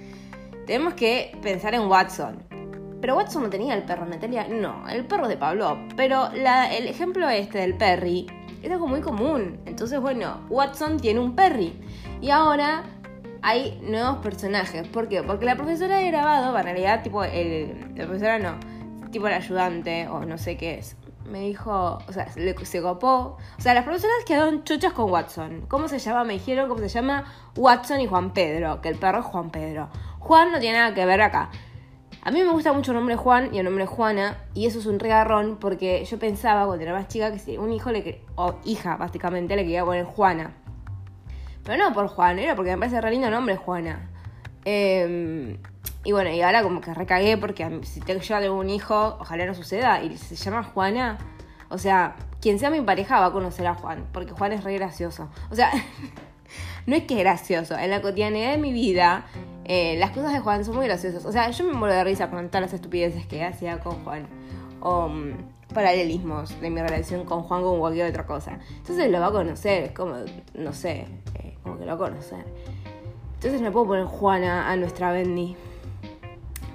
tenemos 0.67 0.95
que 0.95 1.37
pensar 1.43 1.75
en 1.75 1.87
Watson. 1.87 2.45
Pero 3.01 3.17
Watson 3.17 3.45
no 3.45 3.51
tenía 3.51 3.75
el 3.75 3.85
perro, 3.85 4.05
Natalia. 4.05 4.47
No, 4.49 4.87
el 4.89 5.07
perro 5.07 5.29
de 5.29 5.37
Pablo. 5.37 5.79
Pero 5.97 6.31
el 6.33 6.87
ejemplo 6.89 7.29
este 7.29 7.59
del 7.59 7.77
Perry 7.77 8.27
es 8.63 8.71
algo 8.71 8.89
muy 8.89 9.01
común. 9.01 9.61
Entonces, 9.67 10.01
bueno, 10.01 10.45
Watson 10.51 10.99
tiene 10.99 11.21
un 11.21 11.35
Perry. 11.35 11.73
Y 12.21 12.31
ahora 12.31 12.85
hay 13.43 13.79
nuevos 13.83 14.19
personajes. 14.19 14.87
¿Por 14.89 15.09
qué? 15.09 15.23
Porque 15.23 15.45
la 15.45 15.57
profesora 15.57 15.99
de 15.99 16.09
grabado, 16.09 16.57
en 16.57 16.65
realidad, 16.65 17.03
tipo, 17.03 17.25
el, 17.25 17.95
la 17.97 18.05
profesora 18.05 18.39
no, 18.39 18.59
tipo 19.11 19.27
el 19.27 19.35
ayudante 19.35 20.09
o 20.09 20.25
no 20.25 20.39
sé 20.39 20.57
qué 20.57 20.79
es, 20.79 20.97
me 21.25 21.41
dijo, 21.41 21.99
o 22.07 22.13
sea, 22.13 22.29
se 22.31 22.83
copó. 22.83 23.37
O 23.59 23.61
sea, 23.61 23.75
las 23.75 23.85
profesoras 23.85 24.17
quedaron 24.27 24.65
chuchas 24.65 24.93
con 24.93 25.11
Watson. 25.11 25.67
¿Cómo 25.69 25.89
se 25.89 25.99
llama? 25.99 26.25
Me 26.25 26.35
dijeron 26.35 26.69
cómo 26.69 26.81
se 26.81 26.89
llama 26.89 27.25
Watson 27.57 28.01
y 28.01 28.07
Juan 28.07 28.33
Pedro, 28.33 28.81
que 28.81 28.89
el 28.89 28.97
perro 28.97 29.21
es 29.21 29.27
Juan 29.27 29.51
Pedro. 29.51 29.89
Juan 30.19 30.53
no 30.53 30.59
tiene 30.59 30.79
nada 30.79 30.95
que 30.95 31.05
ver 31.05 31.21
acá. 31.21 31.51
A 32.23 32.31
mí 32.31 32.43
me 32.43 32.51
gusta 32.51 32.73
mucho 32.73 32.91
el 32.91 32.97
nombre 32.97 33.17
Juan 33.17 33.55
y 33.55 33.59
el 33.59 33.65
nombre 33.65 33.87
Juana, 33.87 34.39
y 34.53 34.67
eso 34.67 34.81
es 34.81 34.87
un 34.87 34.99
regarrón 34.99 35.57
porque 35.59 36.05
yo 36.05 36.19
pensaba 36.19 36.67
cuando 36.67 36.83
era 36.83 36.93
más 36.93 37.09
chica 37.09 37.33
que 37.33 37.39
si 37.39 37.57
un 37.57 37.73
hijo 37.73 37.93
le 37.93 38.23
o 38.35 38.57
hija 38.65 38.97
básicamente 38.97 39.55
le 39.57 39.63
quería 39.63 39.85
poner 39.85 40.05
Juana. 40.05 40.53
Pero 41.69 41.85
no 41.85 41.93
por 41.93 42.09
Juan, 42.09 42.39
era 42.39 42.57
porque 42.57 42.71
me 42.71 42.79
parece 42.79 42.99
re 42.99 43.11
lindo 43.11 43.29
nombre 43.29 43.57
Juana. 43.57 44.09
Eh, 44.65 45.59
y 46.03 46.13
bueno, 46.13 46.31
y 46.31 46.41
ahora 46.41 46.63
como 46.63 46.81
que 46.81 46.95
recagué 46.95 47.37
porque 47.37 47.81
si 47.83 48.01
te, 48.01 48.19
yo 48.19 48.41
tengo 48.41 48.59
un 48.59 48.71
hijo, 48.71 49.19
ojalá 49.21 49.45
no 49.45 49.53
suceda, 49.53 50.03
y 50.03 50.17
se 50.17 50.35
llama 50.35 50.63
Juana, 50.63 51.19
o 51.69 51.77
sea, 51.77 52.17
quien 52.41 52.59
sea 52.59 52.71
mi 52.71 52.81
pareja 52.81 53.21
va 53.21 53.27
a 53.27 53.33
conocer 53.33 53.67
a 53.67 53.75
Juan, 53.75 54.07
porque 54.15 54.33
Juan 54.33 54.53
es 54.53 54.65
re 54.65 54.73
gracioso. 54.77 55.29
O 55.51 55.55
sea, 55.55 55.71
no 56.87 56.97
es 56.97 57.03
que 57.03 57.17
gracioso, 57.17 57.77
en 57.77 57.91
la 57.91 58.01
cotidianidad 58.01 58.53
de 58.53 58.59
mi 58.59 58.73
vida, 58.73 59.27
eh, 59.67 59.99
las 59.99 60.13
cosas 60.13 60.33
de 60.33 60.41
Juan 60.41 60.65
son 60.65 60.75
muy 60.75 60.87
graciosas. 60.87 61.27
O 61.27 61.33
sea, 61.33 61.51
yo 61.51 61.65
me 61.67 61.75
muero 61.75 61.95
de 61.95 62.03
risa 62.03 62.31
con 62.31 62.49
todas 62.49 62.63
las 62.63 62.73
estupideces 62.73 63.27
que 63.27 63.45
hacía 63.45 63.79
con 63.81 64.03
Juan. 64.05 64.27
O 64.81 65.09
mm, 65.09 65.33
paralelismos 65.75 66.59
de 66.61 66.71
mi 66.71 66.81
relación 66.81 67.25
con 67.25 67.43
Juan 67.43 67.63
con 67.63 67.79
cualquier 67.79 68.09
otra 68.09 68.27
cosa. 68.27 68.59
Entonces 68.79 69.11
lo 69.11 69.21
va 69.21 69.27
a 69.27 69.33
conocer, 69.33 69.93
como, 69.93 70.17
no 70.55 70.73
sé, 70.73 71.07
eh, 71.35 71.58
que 71.77 71.85
lo 71.85 71.95
a 71.95 71.99
conocer. 71.99 72.45
Entonces 73.35 73.61
me 73.61 73.71
puedo 73.71 73.87
poner 73.89 74.05
Juana 74.05 74.71
a 74.71 74.77
nuestra 74.77 75.13
Bendy. 75.13 75.57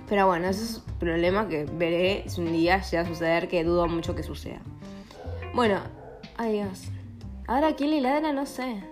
Pero 0.10 0.28
bueno, 0.28 0.48
eso 0.48 0.64
es 0.64 0.84
un 0.86 1.00
problema 1.00 1.48
que 1.48 1.66
veré 1.66 2.26
si 2.28 2.42
un 2.42 2.52
día 2.52 2.82
llega 2.82 3.04
a 3.04 3.06
suceder, 3.06 3.48
que 3.48 3.64
dudo 3.64 3.88
mucho 3.88 4.14
que 4.16 4.24
suceda. 4.24 4.60
Bueno, 5.54 5.80
adiós. 6.38 6.90
Ahora, 7.48 7.76
¿quién 7.76 7.92
le 7.92 8.02
ladra? 8.02 8.32
No 8.34 8.46
sé. 8.46 8.84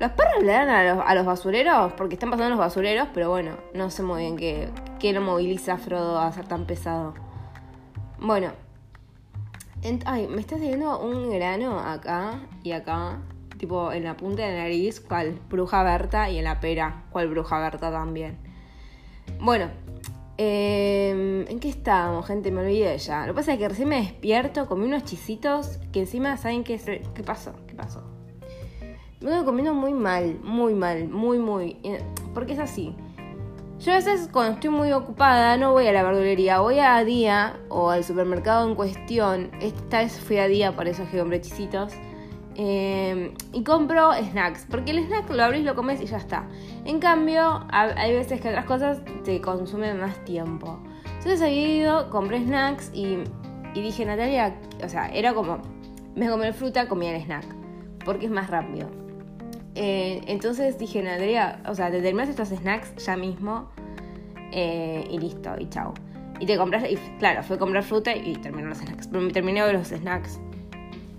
Los 0.00 0.10
perros 0.12 0.42
le 0.42 0.52
dan 0.52 0.68
a 0.68 1.14
los, 1.14 1.24
basureros 1.24 1.92
porque 1.94 2.14
están 2.14 2.30
pasando 2.30 2.50
los 2.50 2.58
basureros, 2.58 3.08
pero 3.14 3.30
bueno, 3.30 3.52
no 3.72 3.90
sé 3.90 4.02
muy 4.02 4.22
bien 4.22 4.36
qué, 4.36 4.68
qué 4.98 5.12
lo 5.12 5.20
moviliza 5.20 5.74
a 5.74 5.78
Frodo 5.78 6.18
a 6.18 6.30
ser 6.32 6.46
tan 6.46 6.66
pesado. 6.66 7.14
Bueno, 8.18 8.52
ay, 10.06 10.26
me 10.28 10.40
está 10.40 10.56
saliendo 10.56 10.98
un 11.00 11.30
grano 11.30 11.78
acá 11.78 12.40
y 12.62 12.72
acá, 12.72 13.20
tipo 13.58 13.92
en 13.92 14.04
la 14.04 14.16
punta 14.16 14.42
de 14.42 14.52
la 14.52 14.62
nariz, 14.62 15.00
cual 15.00 15.38
bruja 15.50 15.82
Berta, 15.82 16.30
y 16.30 16.38
en 16.38 16.44
la 16.44 16.60
pera, 16.60 17.04
cual 17.10 17.28
bruja 17.28 17.58
Berta 17.58 17.90
también. 17.90 18.38
Bueno, 19.40 19.70
em, 20.38 21.46
¿en 21.48 21.60
qué 21.60 21.68
estábamos, 21.68 22.26
gente? 22.26 22.50
Me 22.50 22.62
olvidé 22.62 22.96
ya. 22.98 23.26
Lo 23.26 23.34
que 23.34 23.36
pasa 23.36 23.52
es 23.52 23.58
que 23.58 23.68
recién 23.68 23.88
me 23.88 24.00
despierto, 24.00 24.66
comí 24.66 24.86
unos 24.86 25.04
chisitos 25.04 25.78
que 25.92 26.00
encima, 26.00 26.36
¿saben 26.38 26.64
qué, 26.64 26.78
qué 27.14 27.22
pasó? 27.22 27.54
¿Qué 27.66 27.74
pasó? 27.74 28.02
Me 29.20 29.30
voy 29.30 29.44
comiendo 29.44 29.74
muy 29.74 29.92
mal, 29.92 30.38
muy 30.42 30.74
mal, 30.74 31.08
muy, 31.08 31.38
muy. 31.38 31.78
Porque 32.32 32.54
es 32.54 32.58
así. 32.58 32.94
Yo 33.80 33.92
a 33.92 33.96
veces 33.96 34.28
cuando 34.32 34.54
estoy 34.54 34.70
muy 34.70 34.92
ocupada 34.92 35.56
no 35.56 35.72
voy 35.72 35.86
a 35.86 35.92
la 35.92 36.02
verdulería, 36.02 36.60
voy 36.60 36.78
a 36.78 37.02
día 37.04 37.58
o 37.68 37.90
al 37.90 38.04
supermercado 38.04 38.68
en 38.68 38.74
cuestión. 38.74 39.50
Esta 39.60 39.98
vez 39.98 40.18
fui 40.18 40.38
a 40.38 40.46
día, 40.46 40.72
por 40.72 40.86
eso 40.86 41.04
que 41.10 41.18
compré 41.18 41.40
chisitos. 41.40 41.92
Em, 42.56 43.34
y 43.52 43.64
compro 43.64 44.12
snacks, 44.14 44.66
porque 44.70 44.92
el 44.92 44.98
snack 45.00 45.28
lo 45.30 45.42
abrís, 45.42 45.64
lo 45.64 45.74
comes 45.74 46.00
y 46.00 46.06
ya 46.06 46.18
está. 46.18 46.48
En 46.84 47.00
cambio, 47.00 47.66
hay 47.70 48.12
veces 48.12 48.40
que 48.40 48.48
otras 48.48 48.64
cosas 48.64 49.00
te 49.24 49.40
consumen 49.40 49.98
más 49.98 50.24
tiempo. 50.24 50.78
Entonces 51.04 51.42
había 51.42 51.66
ido, 51.66 52.10
compré 52.10 52.44
snacks 52.44 52.92
y, 52.94 53.24
dije, 53.74 54.04
Natalia, 54.04 54.54
o 54.84 54.88
sea, 54.88 55.08
era 55.08 55.34
como, 55.34 55.58
me 56.14 56.30
comer 56.30 56.54
fruta, 56.54 56.86
comía 56.86 57.16
el 57.16 57.22
snack, 57.22 57.44
porque 58.04 58.26
es 58.26 58.30
más 58.30 58.48
rápido. 58.48 58.88
Eh, 59.74 60.22
entonces 60.26 60.78
dije, 60.78 61.02
Natalia, 61.02 61.60
o 61.66 61.74
sea, 61.74 61.90
te 61.90 62.00
terminas 62.00 62.28
estos 62.28 62.48
snacks 62.48 62.94
ya 63.04 63.16
mismo 63.16 63.70
eh, 64.52 65.06
y 65.10 65.18
listo, 65.18 65.54
y 65.58 65.68
chao. 65.68 65.94
Y 66.40 66.46
te 66.46 66.56
compras, 66.56 66.84
y 66.88 66.96
claro, 67.18 67.42
fue 67.42 67.56
a 67.56 67.58
comprar 67.58 67.82
fruta 67.82 68.14
y 68.14 68.34
terminé 68.36 68.68
los 68.68 68.78
snacks. 68.78 69.08
Pero 69.08 69.20
me 69.20 69.32
terminé 69.32 69.72
los 69.72 69.88
snacks. 69.88 70.40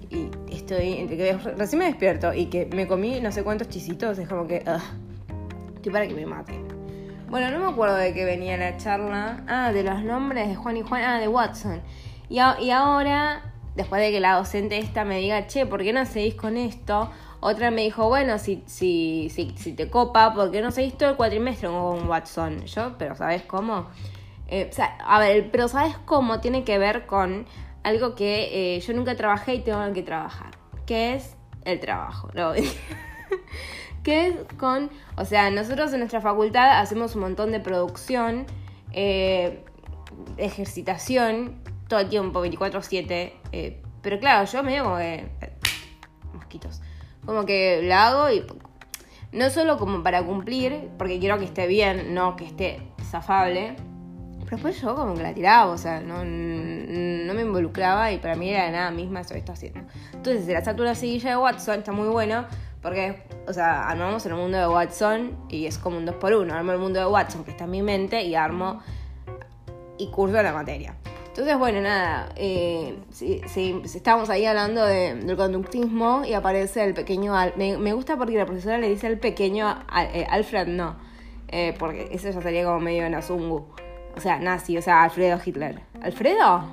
Y 0.09 0.29
estoy, 0.49 0.93
entre 0.93 1.17
que 1.17 1.33
recién 1.33 1.79
me 1.79 1.85
despierto 1.85 2.33
y 2.33 2.45
que 2.45 2.67
me 2.67 2.87
comí 2.87 3.19
no 3.19 3.31
sé 3.31 3.43
cuántos 3.43 3.69
chisitos, 3.69 4.17
es 4.19 4.27
como 4.27 4.47
que, 4.47 4.63
estoy 5.75 5.91
para 5.91 6.07
que 6.07 6.13
me 6.13 6.25
maten. 6.25 6.65
Bueno, 7.29 7.49
no 7.51 7.59
me 7.59 7.71
acuerdo 7.71 7.95
de 7.95 8.13
qué 8.13 8.23
venía 8.23 8.55
la 8.55 8.77
charla. 8.77 9.43
Ah, 9.47 9.71
de 9.73 9.83
los 9.83 10.03
nombres 10.03 10.47
de 10.47 10.55
Juan 10.55 10.77
y 10.77 10.81
Juan, 10.83 11.03
ah, 11.03 11.19
de 11.19 11.27
Watson. 11.27 11.81
Y, 12.29 12.35
y 12.35 12.71
ahora, 12.71 13.53
después 13.75 14.01
de 14.01 14.11
que 14.11 14.19
la 14.19 14.33
docente 14.33 14.77
esta 14.77 15.03
me 15.05 15.17
diga, 15.17 15.47
che, 15.47 15.65
¿por 15.65 15.81
qué 15.83 15.91
no 15.91 16.05
seguís 16.05 16.35
con 16.35 16.55
esto? 16.55 17.09
Otra 17.47 17.69
me 17.69 17.83
dijo, 17.83 18.07
bueno, 18.07 18.39
si, 18.39 18.63
si, 18.65 19.29
si, 19.29 19.53
si 19.55 19.73
te 19.73 19.87
copa, 19.87 20.33
¿por 20.33 20.49
qué 20.49 20.63
no 20.63 20.71
seguís 20.71 20.97
todo 20.97 21.09
el 21.09 21.15
cuatrimestre 21.15 21.67
con 21.69 22.09
Watson? 22.09 22.65
Yo, 22.65 22.97
pero 22.97 23.15
¿sabes 23.15 23.43
cómo? 23.43 23.85
Eh, 24.47 24.67
o 24.71 24.73
sea, 24.73 24.97
a 25.05 25.19
ver, 25.19 25.51
pero 25.51 25.67
¿sabes 25.67 25.95
cómo? 26.05 26.39
Tiene 26.39 26.63
que 26.63 26.79
ver 26.79 27.05
con 27.05 27.45
algo 27.83 28.15
que 28.15 28.77
eh, 28.77 28.79
yo 28.79 28.93
nunca 28.95 29.15
trabajé 29.15 29.53
y 29.53 29.59
tengo 29.59 29.93
que 29.93 30.01
trabajar, 30.01 30.57
que 30.87 31.13
es 31.13 31.35
el 31.65 31.79
trabajo. 31.79 32.29
¿no? 32.33 32.53
que 34.03 34.27
es 34.27 34.35
con, 34.57 34.89
o 35.15 35.23
sea, 35.23 35.51
nosotros 35.51 35.93
en 35.93 35.99
nuestra 35.99 36.21
facultad 36.21 36.79
hacemos 36.79 37.13
un 37.13 37.21
montón 37.21 37.51
de 37.51 37.59
producción, 37.59 38.47
eh, 38.91 39.63
ejercitación 40.37 41.61
todo 41.87 41.99
el 41.99 42.09
tiempo, 42.09 42.43
24-7. 42.43 43.33
eh, 43.51 43.83
pero 44.01 44.19
claro, 44.19 44.49
yo 44.51 44.63
medio 44.63 44.83
como 44.85 44.97
que. 44.97 45.29
mosquitos. 46.33 46.81
Como 47.25 47.45
que 47.45 47.81
la 47.83 48.07
hago 48.07 48.29
y. 48.29 48.45
No 49.31 49.49
solo 49.49 49.77
como 49.77 50.01
para 50.01 50.23
cumplir, 50.23 50.89
porque 50.97 51.19
quiero 51.19 51.37
que 51.37 51.45
esté 51.45 51.67
bien, 51.67 52.13
no 52.13 52.35
que 52.37 52.45
esté 52.45 52.79
zafable. 53.03 53.75
Pero 54.45 54.57
después 54.57 54.79
yo 54.79 54.95
como 54.95 55.15
que 55.15 55.23
la 55.23 55.33
tiraba, 55.33 55.71
o 55.71 55.77
sea, 55.77 55.99
no, 55.99 56.23
no 56.23 57.33
me 57.33 57.41
involucraba 57.41 58.11
y 58.11 58.19
para 58.19 58.35
mí 58.35 58.49
era 58.49 58.69
nada 58.69 58.91
misma 58.91 59.21
eso 59.21 59.33
que 59.33 59.39
está 59.39 59.53
haciendo. 59.53 59.81
Entonces, 60.13 60.47
la 60.47 60.63
satura 60.63 60.95
seguilla 60.95 61.31
de 61.31 61.37
Watson 61.37 61.79
está 61.79 61.91
muy 61.91 62.07
bueno 62.07 62.45
porque, 62.81 63.23
o 63.47 63.53
sea, 63.53 63.89
armamos 63.89 64.23
el 64.27 64.35
mundo 64.35 64.59
de 64.59 64.67
Watson 64.67 65.35
y 65.49 65.65
es 65.65 65.79
como 65.79 65.97
un 65.97 66.05
2x1. 66.05 66.51
Armo 66.51 66.71
el 66.71 66.77
mundo 66.77 66.99
de 66.99 67.07
Watson 67.07 67.43
que 67.43 67.51
está 67.51 67.63
en 67.63 67.71
mi 67.71 67.81
mente 67.81 68.21
y 68.21 68.35
armo 68.35 68.79
y 69.97 70.11
curso 70.11 70.41
la 70.43 70.53
materia. 70.53 70.95
Entonces, 71.35 71.57
bueno, 71.59 71.81
nada, 71.81 72.29
sí, 73.11 73.41
sí, 73.45 73.81
estábamos 73.83 74.29
ahí 74.29 74.45
hablando 74.45 74.85
de- 74.85 75.15
del 75.15 75.35
conductismo 75.35 76.23
y 76.23 76.31
aparece 76.31 76.81
el 76.85 76.93
pequeño... 76.93 77.35
Al- 77.35 77.51
me, 77.57 77.91
gusta 77.91 78.15
porque 78.15 78.37
la 78.37 78.45
profesora 78.45 78.77
le 78.77 78.87
dice 78.87 79.07
el 79.07 79.19
pequeño 79.19 79.67
Al- 79.89 80.15
eh, 80.15 80.25
Alfred, 80.29 80.67
no, 80.67 80.95
eh, 81.49 81.75
porque 81.77 82.07
eso 82.13 82.29
ya 82.31 82.41
sería 82.41 82.63
como 82.63 82.79
medio 82.79 83.09
nazungu. 83.09 83.67
O 84.15 84.21
sea, 84.21 84.39
nazi, 84.39 84.77
o 84.77 84.81
sea, 84.81 85.03
Alfredo 85.03 85.37
Hitler. 85.45 85.81
¿Alfredo? 86.01 86.63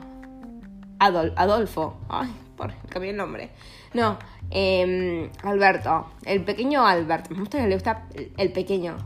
Adol- 1.00 1.32
Adolfo. 1.34 1.96
Ay, 2.08 2.32
por 2.56 2.72
cambié 2.88 3.10
el 3.10 3.16
nombre. 3.16 3.50
No, 3.94 4.16
eh, 4.52 5.28
Alberto. 5.42 6.06
El 6.24 6.44
pequeño 6.44 6.86
Albert. 6.86 7.30
Me 7.30 7.40
gusta 7.40 7.58
que 7.58 7.66
le 7.66 7.74
gusta 7.74 8.06
el 8.36 8.52
pequeño. 8.52 8.96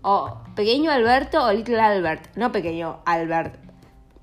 O 0.00 0.38
pequeño 0.56 0.90
Alberto 0.90 1.44
o 1.44 1.52
Little 1.52 1.78
Albert. 1.82 2.34
No 2.36 2.50
pequeño 2.50 3.00
Albert. 3.04 3.56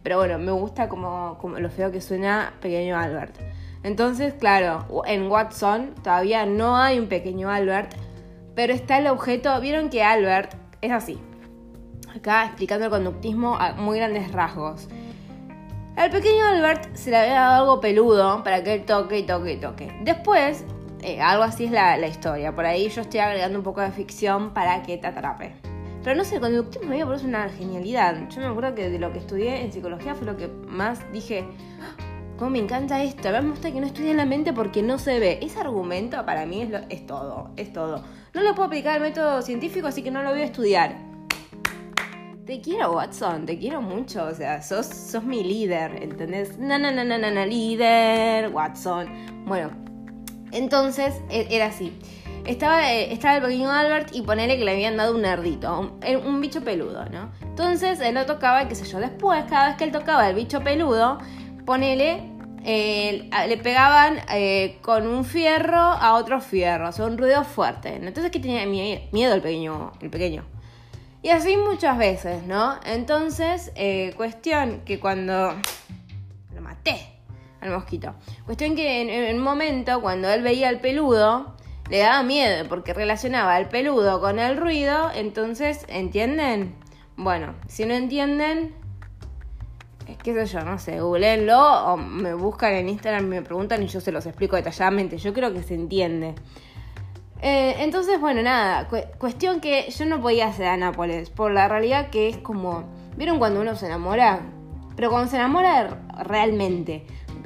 Pero 0.04 0.18
bueno, 0.18 0.40
me 0.40 0.52
gusta 0.52 0.88
como, 0.88 1.38
como 1.40 1.60
lo 1.60 1.70
feo 1.70 1.92
que 1.92 2.02
suena 2.02 2.54
pequeño 2.62 2.98
Albert. 2.98 3.36
Entonces, 3.84 4.34
claro, 4.34 4.86
en 5.06 5.30
Watson 5.30 5.94
todavía 6.04 6.46
no 6.46 6.78
hay 6.78 7.00
un 7.00 7.08
pequeño 7.08 7.50
Albert, 7.50 7.94
pero 8.56 8.74
está 8.74 8.98
el 8.98 9.08
objeto. 9.08 9.60
Vieron 9.62 9.90
que 9.90 10.04
Albert 10.04 10.54
es 10.82 10.92
así. 10.92 11.20
Acá 12.16 12.46
explicando 12.46 12.86
el 12.86 12.92
conductismo 12.92 13.56
a 13.58 13.74
muy 13.74 13.98
grandes 13.98 14.32
rasgos. 14.32 14.90
Al 15.96 16.12
pequeño 16.12 16.46
Albert 16.46 16.96
se 16.96 17.12
le 17.12 17.18
había 17.18 17.42
dado 17.42 17.62
algo 17.62 17.82
peludo 17.82 18.44
para 18.44 18.64
que 18.64 18.74
él 18.74 18.86
toque 18.86 19.20
y 19.20 19.24
toque 19.24 19.54
y 19.54 19.58
toque. 19.58 19.92
Después, 20.04 20.66
eh, 21.02 21.22
algo 21.22 21.44
así 21.44 21.66
es 21.66 21.72
la, 21.72 21.98
la 21.98 22.08
historia. 22.08 22.54
Por 22.54 22.66
ahí 22.66 22.90
yo 22.90 23.02
estoy 23.02 23.20
agregando 23.20 23.58
un 23.58 23.64
poco 23.64 23.82
de 23.82 23.92
ficción 23.92 24.54
para 24.54 24.82
que 24.84 24.98
te 24.98 25.08
atrape. 25.08 25.69
Pero 26.10 26.18
no 26.18 26.26
sé, 26.26 26.38
el 26.38 26.42
conductismo 26.42 26.88
a 26.88 26.92
mí 26.94 26.98
me 26.98 27.06
parece 27.06 27.28
una 27.28 27.48
genialidad. 27.50 28.30
Yo 28.30 28.42
me 28.42 28.48
acuerdo 28.48 28.74
que 28.74 28.90
de 28.90 28.98
lo 28.98 29.14
que 29.14 29.20
estudié 29.20 29.62
en 29.62 29.72
psicología 29.72 30.16
fue 30.16 30.26
lo 30.26 30.36
que 30.38 30.48
más 30.48 31.00
dije, 31.14 31.46
"Ah, 31.80 31.96
cómo 32.36 32.50
me 32.50 32.58
encanta 32.58 33.04
esto. 33.04 33.30
A 33.30 33.34
mí 33.42 33.46
me 33.46 33.52
gusta 33.52 33.72
que 33.72 33.80
no 33.80 33.86
estudie 33.86 34.16
la 34.16 34.26
mente 34.26 34.52
porque 34.52 34.82
no 34.82 34.98
se 34.98 35.20
ve. 35.20 35.38
Ese 35.40 35.60
argumento 35.60 36.26
para 36.26 36.48
mí 36.48 36.68
es, 36.90 37.06
todo, 37.06 37.52
es 37.58 37.72
todo. 37.72 38.04
No 38.34 38.42
lo 38.42 38.56
puedo 38.56 38.66
aplicar 38.66 38.96
al 38.96 39.02
método 39.02 39.44
científico, 39.44 39.86
así 39.86 40.02
que 40.02 40.10
no 40.10 40.24
lo 40.24 40.32
voy 40.32 40.42
a 40.42 40.46
estudiar. 40.46 40.98
Te 42.48 42.60
quiero, 42.60 42.92
Watson, 42.94 43.46
te 43.46 43.60
quiero 43.60 43.80
mucho. 43.80 44.26
O 44.26 44.34
sea, 44.34 44.64
sos, 44.64 44.88
sos 44.88 45.24
mi 45.24 45.44
líder, 45.44 46.02
¿entendés? 46.02 46.58
No, 46.58 46.80
no, 46.80 46.90
no, 46.92 47.04
no, 47.04 47.20
no, 47.20 47.30
no, 47.30 47.46
líder, 47.46 48.50
Watson. 48.52 49.46
Bueno, 49.46 49.70
entonces 50.52 51.22
e- 51.30 51.46
era 51.52 51.68
así. 51.68 51.94
Estaba, 52.50 52.92
eh, 52.92 53.14
estaba 53.14 53.36
el 53.36 53.44
pequeño 53.44 53.72
Albert 53.72 54.10
y 54.16 54.24
ponele 54.24 54.58
que 54.58 54.66
le 54.66 54.72
habían 54.72 54.98
dado 54.98 55.14
un 55.14 55.22
nerdito, 55.22 55.80
un, 55.80 56.00
un 56.26 56.42
bicho 56.42 56.62
peludo, 56.62 57.06
¿no? 57.06 57.30
Entonces 57.44 58.00
él 58.00 58.16
lo 58.16 58.26
tocaba, 58.26 58.68
qué 58.68 58.74
sé 58.74 58.86
yo. 58.86 59.00
Después, 59.00 59.44
cada 59.48 59.68
vez 59.68 59.78
que 59.78 59.84
él 59.84 59.92
tocaba 59.92 60.28
el 60.28 60.36
bicho 60.36 60.62
peludo, 60.64 61.20
ponele, 61.66 62.24
eh, 62.66 63.30
le 63.48 63.58
pegaban 63.58 64.18
eh, 64.34 64.80
con 64.82 65.06
un 65.06 65.26
fierro 65.26 65.78
a 65.78 66.16
otro 66.16 66.42
fierro, 66.42 66.90
o 66.90 66.92
sea, 66.92 67.06
un 67.06 67.20
ruido 67.20 67.44
fuerte. 67.44 67.96
Entonces, 67.96 68.32
que 68.32 68.40
tenía 68.40 68.66
mie- 68.66 69.10
miedo 69.12 69.36
el 69.36 69.42
pequeño, 69.42 69.92
el 70.02 70.10
pequeño. 70.10 70.44
Y 71.22 71.30
así 71.30 71.56
muchas 71.56 72.00
veces, 72.00 72.44
¿no? 72.48 72.80
Entonces, 72.84 73.72
eh, 73.76 74.14
cuestión 74.18 74.82
que 74.86 75.00
cuando... 75.00 75.54
Lo 76.56 76.62
maté 76.62 77.00
al 77.62 77.70
mosquito. 77.70 78.16
Cuestión 78.46 78.76
que 78.76 79.02
en, 79.02 79.10
en 79.12 79.36
un 79.36 79.44
momento, 79.44 80.02
cuando 80.02 80.30
él 80.30 80.42
veía 80.42 80.70
al 80.70 80.80
peludo, 80.80 81.56
le 81.90 82.00
daba 82.00 82.24
miedo 82.24 82.68
porque 82.70 82.94
relacionaba 82.94 83.56
al 83.56 83.70
peludo 83.70 84.20
con 84.22 84.40
el 84.40 84.58
ruido. 84.58 85.10
Entonces, 85.14 85.86
¿entienden? 85.88 86.76
Bueno, 87.18 87.56
si 87.68 87.86
no 87.86 87.94
entienden, 87.94 88.74
que 90.24 90.34
sé 90.34 90.46
yo, 90.58 90.62
no 90.62 90.80
sé, 90.80 91.02
googleenlo 91.02 91.60
o 91.94 91.98
me 91.98 92.34
buscan 92.34 92.74
en 92.74 92.90
Instagram 92.90 93.26
y 93.26 93.28
me 93.30 93.42
preguntan 93.42 93.84
y 93.84 93.88
yo 93.88 94.02
se 94.02 94.12
los 94.12 94.26
explico 94.26 94.56
detalladamente. 94.56 95.18
Yo 95.18 95.34
creo 95.34 95.54
que 95.54 95.64
se 95.64 95.76
entiende. 95.76 96.36
Eh, 97.42 97.76
entonces, 97.80 98.20
bueno, 98.20 98.42
nada, 98.42 98.88
cu- 98.88 98.98
cuestión 99.18 99.62
que 99.62 99.90
yo 99.90 100.06
no 100.06 100.20
podía 100.22 100.48
hacer 100.48 100.68
a 100.68 100.78
Nápoles, 100.78 101.30
por 101.30 101.52
la 101.52 101.68
realidad 101.70 102.10
que 102.10 102.28
es 102.28 102.38
como, 102.38 102.84
¿vieron 103.16 103.40
cuando 103.40 103.62
uno 103.62 103.76
se 103.76 103.86
enamora? 103.86 104.42
Pero 104.96 105.10
cuando 105.10 105.30
se 105.32 105.38
enamora 105.38 106.02
realmente, 106.26 107.06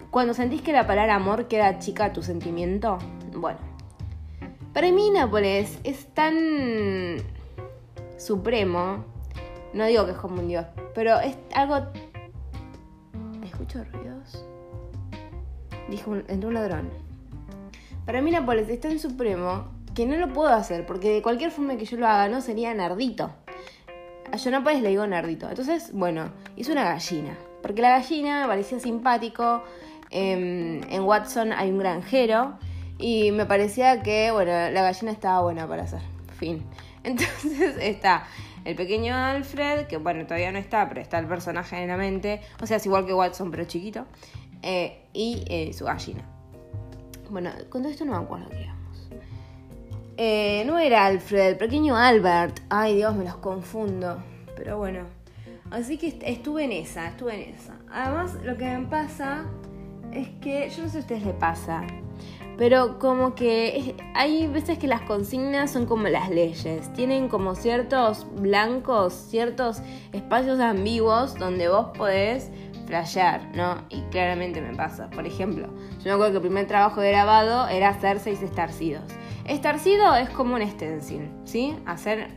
cuando 0.10 0.34
sentís 0.34 0.64
que 0.64 0.72
la 0.72 0.88
palabra 0.88 1.16
amor 1.16 1.48
queda 1.48 1.78
chica 1.78 2.06
a 2.06 2.14
tu 2.14 2.24
sentimiento, 2.24 2.98
bueno. 3.36 3.60
Para 4.74 4.92
mí 4.92 5.10
Nápoles 5.12 5.78
es 5.84 6.08
tan 6.14 7.18
supremo, 8.18 9.06
no 9.74 9.86
digo 9.86 10.06
que 10.06 10.12
es 10.12 10.18
como 10.18 10.42
un 10.42 10.48
dios, 10.48 10.66
pero 10.96 11.20
es 11.20 11.38
algo... 11.54 11.78
¿Escucho 13.44 13.84
ruidos? 13.92 14.44
Dijo, 15.90 16.12
un- 16.12 16.24
entró 16.28 16.50
un 16.50 16.56
ladrón. 16.56 16.90
Para 18.06 18.22
mí 18.22 18.32
Nápoles 18.32 18.68
es 18.70 18.80
tan 18.80 18.98
supremo 19.00 19.66
que 19.94 20.06
no 20.08 20.16
lo 20.18 20.34
puedo 20.34 20.50
hacer, 20.50 20.86
porque 20.88 21.10
de 21.12 21.22
cualquier 21.22 21.52
forma 21.52 21.78
que 21.78 21.86
yo 21.86 21.98
lo 21.98 22.08
haga 22.08 22.28
no 22.28 22.42
sería 22.42 22.74
nardito. 22.74 23.32
A 24.32 24.38
yo 24.38 24.50
Nápoles 24.50 24.82
le 24.82 24.90
digo 24.90 25.06
nardito. 25.06 25.48
Entonces, 25.48 25.92
bueno, 25.94 26.32
hice 26.56 26.72
una 26.72 26.84
gallina. 26.86 27.38
Porque 27.62 27.82
la 27.84 27.90
gallina 27.90 28.46
parecía 28.48 28.80
simpático. 28.80 29.64
em, 30.10 30.82
en 30.92 31.04
Watson 31.04 31.54
hay 31.54 31.70
un 31.72 31.78
granjero. 31.80 32.54
Y 33.04 33.32
me 33.34 33.46
parecía 33.46 34.02
que, 34.02 34.32
bueno, 34.32 34.52
la 34.52 34.82
gallina 34.82 35.12
estaba 35.12 35.42
buena 35.42 35.68
para 35.68 35.84
hacer. 35.84 36.00
Fin. 36.38 36.64
Entonces 37.04 37.76
está 37.82 38.24
el 38.64 38.76
pequeño 38.78 39.14
Alfred, 39.14 39.88
que 39.88 39.98
bueno, 39.98 40.24
todavía 40.26 40.54
no 40.54 40.58
está, 40.58 40.88
pero 40.88 41.02
está 41.02 41.20
el 41.20 41.26
personaje 41.28 41.82
en 41.82 41.90
la 41.90 41.98
mente. 41.98 42.40
O 42.62 42.66
sea, 42.66 42.78
es 42.78 42.86
igual 42.86 43.06
que 43.06 43.14
Watson, 43.14 43.52
pero 43.52 43.66
chiquito. 43.66 44.06
eh, 44.62 45.02
y 45.12 45.44
eh, 45.48 45.74
su 45.74 45.84
gallina. 45.84 46.24
Bueno, 47.30 47.50
con 47.70 47.82
todo 47.82 47.92
esto 47.92 48.06
no 48.06 48.14
me 48.18 48.24
acuerdo 48.24 48.50
qué. 48.52 48.70
Eh, 50.16 50.64
no 50.66 50.78
era 50.80 51.06
Alfred, 51.06 51.58
pequeño 51.58 51.98
Albert. 51.98 52.60
Ay, 52.70 52.96
Dios, 52.96 53.16
me 53.16 53.26
los 53.26 53.36
confundo. 53.38 54.24
Pero 54.56 54.78
bueno. 54.78 55.02
Así 55.72 55.98
que 55.98 56.08
est- 56.08 56.24
estuve 56.24 56.66
en 56.66 56.72
esa, 56.72 57.08
estuve 57.10 57.34
en 57.50 57.56
esa. 57.56 57.74
Además, 57.92 58.36
lo 58.44 58.56
que 58.56 58.66
me 58.78 58.86
pasa 58.88 59.46
es 60.12 60.30
que, 60.40 60.70
yo 60.70 60.84
no 60.84 60.90
sé 60.90 60.98
a 60.98 61.02
ustedes 61.02 61.26
les 61.26 61.34
pasa, 61.36 61.82
pero 62.58 63.00
como 63.00 63.36
que 63.36 63.96
hay 64.14 64.48
veces 64.48 64.78
que 64.78 64.88
las 64.88 65.02
consignas 65.02 65.72
son 65.72 65.86
como 65.86 66.08
las 66.08 66.30
leyes. 66.30 66.92
Tienen 66.94 67.28
como 67.28 67.56
ciertos 67.56 68.28
blancos, 68.36 69.14
ciertos 69.14 69.82
espacios 70.12 70.60
ambiguos 70.60 71.36
donde 71.36 71.70
vos 71.70 71.88
podés 71.98 72.52
flashear, 72.86 73.56
¿no? 73.56 73.78
Y 73.90 74.02
claramente 74.12 74.62
me 74.62 74.76
pasa. 74.76 75.10
Por 75.10 75.26
ejemplo, 75.26 75.68
yo 76.00 76.04
me 76.06 76.12
acuerdo 76.12 76.32
que 76.32 76.38
el 76.38 76.44
primer 76.44 76.68
trabajo 76.68 77.02
de 77.02 77.10
grabado 77.12 77.68
era 77.68 77.90
hacer 77.90 78.20
seis 78.20 78.42
estarcidos. 78.42 79.04
Estarcido 79.48 80.16
es 80.16 80.30
como 80.30 80.56
un 80.56 80.70
stencil, 80.70 81.30
¿sí? 81.46 81.76
Hacer 81.86 82.30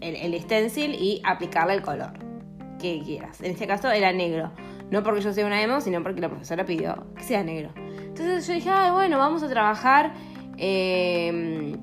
el, 0.00 0.16
el 0.16 0.40
stencil 0.40 0.94
y 0.94 1.20
aplicarle 1.24 1.74
el 1.74 1.82
color 1.82 2.12
que 2.78 3.02
quieras. 3.04 3.40
En 3.40 3.52
este 3.52 3.66
caso 3.66 3.90
era 3.90 4.12
negro. 4.12 4.52
No 4.90 5.02
porque 5.02 5.20
yo 5.20 5.32
sea 5.32 5.44
una 5.46 5.62
emo, 5.62 5.80
sino 5.80 6.02
porque 6.02 6.20
la 6.20 6.30
profesora 6.30 6.64
pidió 6.64 7.06
que 7.14 7.22
sea 7.22 7.42
negro. 7.44 7.70
Entonces 8.20 8.46
yo 8.46 8.54
dije, 8.54 8.70
ay, 8.70 8.90
bueno, 8.90 9.18
vamos 9.18 9.42
a 9.42 9.48
trabajar. 9.48 10.12
eh, 10.56 11.76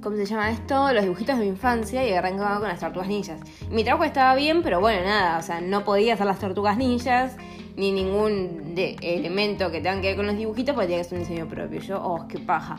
¿Cómo 0.00 0.16
se 0.16 0.26
llama 0.26 0.50
esto? 0.50 0.92
Los 0.92 1.02
dibujitos 1.02 1.36
de 1.38 1.42
mi 1.44 1.48
infancia 1.50 2.06
y 2.08 2.12
arrancaba 2.12 2.60
con 2.60 2.68
las 2.68 2.78
tortugas 2.78 3.08
ninjas. 3.08 3.40
Mi 3.68 3.82
trabajo 3.82 4.04
estaba 4.04 4.36
bien, 4.36 4.62
pero 4.62 4.80
bueno, 4.80 5.02
nada, 5.04 5.38
o 5.38 5.42
sea, 5.42 5.60
no 5.60 5.84
podía 5.84 6.14
hacer 6.14 6.24
las 6.26 6.38
tortugas 6.38 6.76
ninjas 6.76 7.36
ni 7.76 7.90
ningún 7.90 8.76
de- 8.76 8.96
elemento 9.02 9.72
que 9.72 9.80
tenga 9.80 10.00
que 10.00 10.08
ver 10.08 10.16
con 10.16 10.26
los 10.26 10.36
dibujitos 10.36 10.74
porque 10.74 10.86
tenía 10.86 11.02
que 11.02 11.08
ser 11.08 11.18
un 11.18 11.24
diseño 11.24 11.48
propio. 11.48 11.80
Yo, 11.80 12.00
oh, 12.02 12.28
qué 12.28 12.38
paja. 12.38 12.76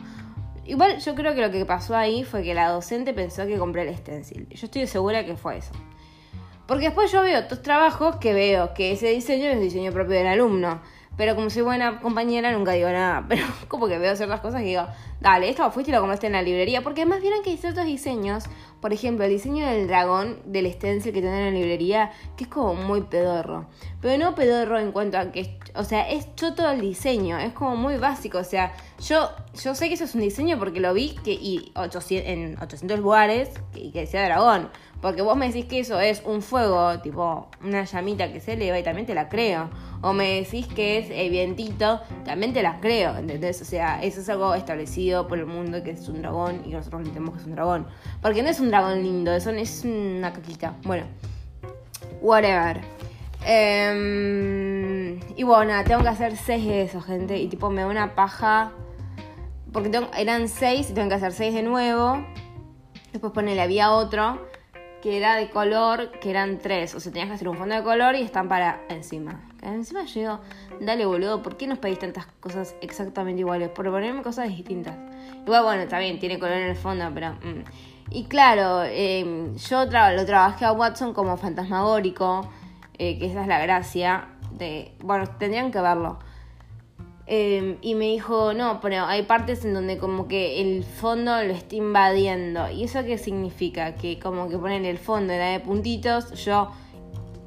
Igual 0.64 0.98
yo 0.98 1.14
creo 1.14 1.34
que 1.34 1.42
lo 1.42 1.50
que 1.50 1.64
pasó 1.66 1.94
ahí 1.94 2.24
fue 2.24 2.42
que 2.42 2.54
la 2.54 2.68
docente 2.70 3.12
pensó 3.12 3.46
que 3.46 3.58
compré 3.58 3.86
el 3.88 3.94
stencil. 3.96 4.48
Yo 4.48 4.64
estoy 4.66 4.86
segura 4.86 5.24
que 5.26 5.36
fue 5.36 5.58
eso. 5.58 5.72
Porque 6.66 6.86
después 6.86 7.12
yo 7.12 7.20
veo 7.22 7.38
otros 7.40 7.60
trabajos 7.62 8.16
que 8.16 8.32
veo 8.32 8.72
que 8.72 8.92
ese 8.92 9.08
diseño 9.08 9.46
es 9.48 9.60
diseño 9.60 9.92
propio 9.92 10.16
del 10.16 10.26
alumno. 10.28 10.80
Pero 11.16 11.34
como 11.34 11.50
soy 11.50 11.62
buena 11.62 12.00
compañera 12.00 12.52
nunca 12.52 12.72
digo 12.72 12.88
nada. 12.88 13.26
Pero 13.28 13.44
como 13.68 13.88
que 13.88 13.98
veo 13.98 14.16
ciertas 14.16 14.40
cosas 14.40 14.62
que 14.62 14.68
digo, 14.68 14.86
dale, 15.20 15.48
esto 15.48 15.70
fuiste 15.70 15.90
y 15.90 15.94
lo 15.94 16.00
compraste 16.00 16.26
en 16.26 16.34
la 16.34 16.42
librería. 16.42 16.82
Porque 16.82 17.02
además 17.02 17.20
vieron 17.20 17.42
que 17.42 17.50
hay 17.50 17.56
ciertos 17.56 17.84
diseños 17.84 18.48
por 18.80 18.94
ejemplo, 18.94 19.24
el 19.24 19.30
diseño 19.30 19.66
del 19.66 19.86
dragón 19.86 20.38
del 20.46 20.72
stencil 20.72 21.12
que 21.12 21.20
tienen 21.20 21.40
en 21.40 21.54
la 21.54 21.60
librería, 21.60 22.10
que 22.36 22.44
es 22.44 22.50
como 22.50 22.74
muy 22.74 23.02
pedorro. 23.02 23.66
Pero 24.00 24.22
no 24.22 24.34
pedorro 24.34 24.78
en 24.78 24.90
cuanto 24.90 25.18
a 25.18 25.30
que, 25.30 25.58
o 25.74 25.84
sea, 25.84 26.08
es 26.08 26.34
choto 26.34 26.68
el 26.68 26.80
diseño, 26.80 27.38
es 27.38 27.52
como 27.52 27.76
muy 27.76 27.98
básico. 27.98 28.38
O 28.38 28.44
sea, 28.44 28.72
yo, 29.06 29.30
yo 29.62 29.74
sé 29.74 29.88
que 29.88 29.94
eso 29.94 30.04
es 30.04 30.14
un 30.14 30.22
diseño 30.22 30.58
porque 30.58 30.80
lo 30.80 30.94
vi 30.94 31.14
que, 31.22 31.32
y 31.32 31.72
800, 31.76 32.28
en 32.28 32.56
800 32.62 32.98
lugares 33.00 33.50
y 33.74 33.90
que 33.92 34.00
decía 34.00 34.24
dragón. 34.24 34.70
Porque 35.00 35.22
vos 35.22 35.36
me 35.36 35.46
decís 35.46 35.64
que 35.64 35.80
eso 35.80 35.98
es 35.98 36.22
un 36.26 36.42
fuego, 36.42 37.00
tipo 37.00 37.48
una 37.64 37.84
llamita 37.84 38.30
que 38.30 38.40
se 38.40 38.52
eleva 38.52 38.78
y 38.78 38.82
también 38.82 39.06
te 39.06 39.14
la 39.14 39.30
creo. 39.30 39.70
O 40.02 40.12
me 40.12 40.40
decís 40.40 40.66
que 40.66 40.98
es 40.98 41.10
el 41.10 41.30
vientito, 41.30 42.00
también 42.24 42.52
te 42.52 42.62
la 42.62 42.80
creo, 42.80 43.16
¿entendés? 43.16 43.62
O 43.62 43.64
sea, 43.64 44.02
eso 44.02 44.20
es 44.20 44.28
algo 44.28 44.54
establecido 44.54 45.26
por 45.26 45.38
el 45.38 45.46
mundo 45.46 45.82
que 45.82 45.92
es 45.92 46.06
un 46.08 46.20
dragón 46.20 46.62
y 46.66 46.70
nosotros 46.70 47.00
entendemos 47.00 47.34
que 47.34 47.40
es 47.40 47.46
un 47.46 47.54
dragón. 47.54 47.86
Porque 48.20 48.42
no 48.42 48.50
es 48.50 48.60
un 48.60 48.68
dragón 48.68 49.02
lindo, 49.02 49.32
eso 49.32 49.50
es 49.50 49.84
una 49.84 50.32
caquita. 50.34 50.74
Bueno, 50.84 51.04
whatever. 52.20 52.80
Em, 53.46 55.18
y 55.34 55.42
bueno, 55.44 55.72
tengo 55.84 56.02
que 56.02 56.08
hacer 56.08 56.36
seis 56.36 56.66
de 56.66 56.82
eso, 56.82 57.00
gente. 57.00 57.38
Y 57.38 57.48
tipo, 57.48 57.70
me 57.70 57.80
da 57.80 57.86
una 57.86 58.14
paja. 58.14 58.72
Porque 59.72 59.90
eran 60.18 60.48
seis 60.48 60.90
y 60.90 60.92
tengo 60.92 61.08
que 61.08 61.14
hacer 61.14 61.32
seis 61.32 61.54
de 61.54 61.62
nuevo. 61.62 62.22
Después 63.12 63.32
ponele, 63.32 63.62
había 63.62 63.92
otro 63.92 64.49
que 65.02 65.16
era 65.16 65.36
de 65.36 65.50
color, 65.50 66.10
que 66.20 66.30
eran 66.30 66.58
tres. 66.58 66.94
O 66.94 67.00
sea, 67.00 67.12
tenías 67.12 67.28
que 67.28 67.34
hacer 67.34 67.48
un 67.48 67.56
fondo 67.56 67.74
de 67.74 67.82
color 67.82 68.14
y 68.14 68.22
están 68.22 68.48
para 68.48 68.80
encima. 68.88 69.40
Encima 69.62 70.04
yo 70.04 70.20
digo, 70.20 70.40
dale 70.80 71.06
boludo, 71.06 71.42
¿por 71.42 71.56
qué 71.56 71.66
nos 71.66 71.78
pedís 71.78 71.98
tantas 71.98 72.26
cosas 72.40 72.74
exactamente 72.80 73.40
iguales? 73.40 73.68
Por 73.70 73.90
ponerme 73.90 74.22
cosas 74.22 74.48
distintas. 74.48 74.96
Igual, 75.46 75.62
bueno, 75.64 75.82
está 75.82 75.98
bien, 75.98 76.18
tiene 76.18 76.38
color 76.38 76.56
en 76.56 76.68
el 76.70 76.76
fondo, 76.76 77.10
pero... 77.14 77.32
Mm. 77.34 77.64
Y 78.12 78.24
claro, 78.24 78.82
em, 78.82 79.56
yo 79.56 79.84
lo 79.84 80.26
trabajé 80.26 80.64
a 80.64 80.72
Watson 80.72 81.14
como 81.14 81.36
fantasmagórico, 81.36 82.48
eh, 82.98 83.18
que 83.18 83.26
esa 83.26 83.42
es 83.42 83.46
la 83.46 83.60
gracia 83.60 84.28
de... 84.50 84.92
Bueno, 85.00 85.26
tendrían 85.38 85.70
que 85.70 85.80
verlo. 85.80 86.18
Em, 87.32 87.76
y 87.80 87.94
me 87.94 88.06
dijo, 88.06 88.54
no, 88.54 88.80
pero 88.80 89.04
hay 89.04 89.22
partes 89.22 89.64
en 89.64 89.72
donde 89.72 89.98
como 89.98 90.26
que 90.26 90.60
el 90.60 90.82
fondo 90.82 91.30
lo 91.44 91.52
está 91.52 91.76
invadiendo. 91.76 92.68
¿Y 92.72 92.82
eso 92.82 93.04
qué 93.04 93.18
significa? 93.18 93.94
Que 93.94 94.18
como 94.18 94.48
que 94.48 94.58
ponen 94.58 94.84
el 94.84 94.98
fondo 94.98 95.32
era 95.32 95.50
de 95.50 95.60
puntitos, 95.60 96.32
yo 96.44 96.72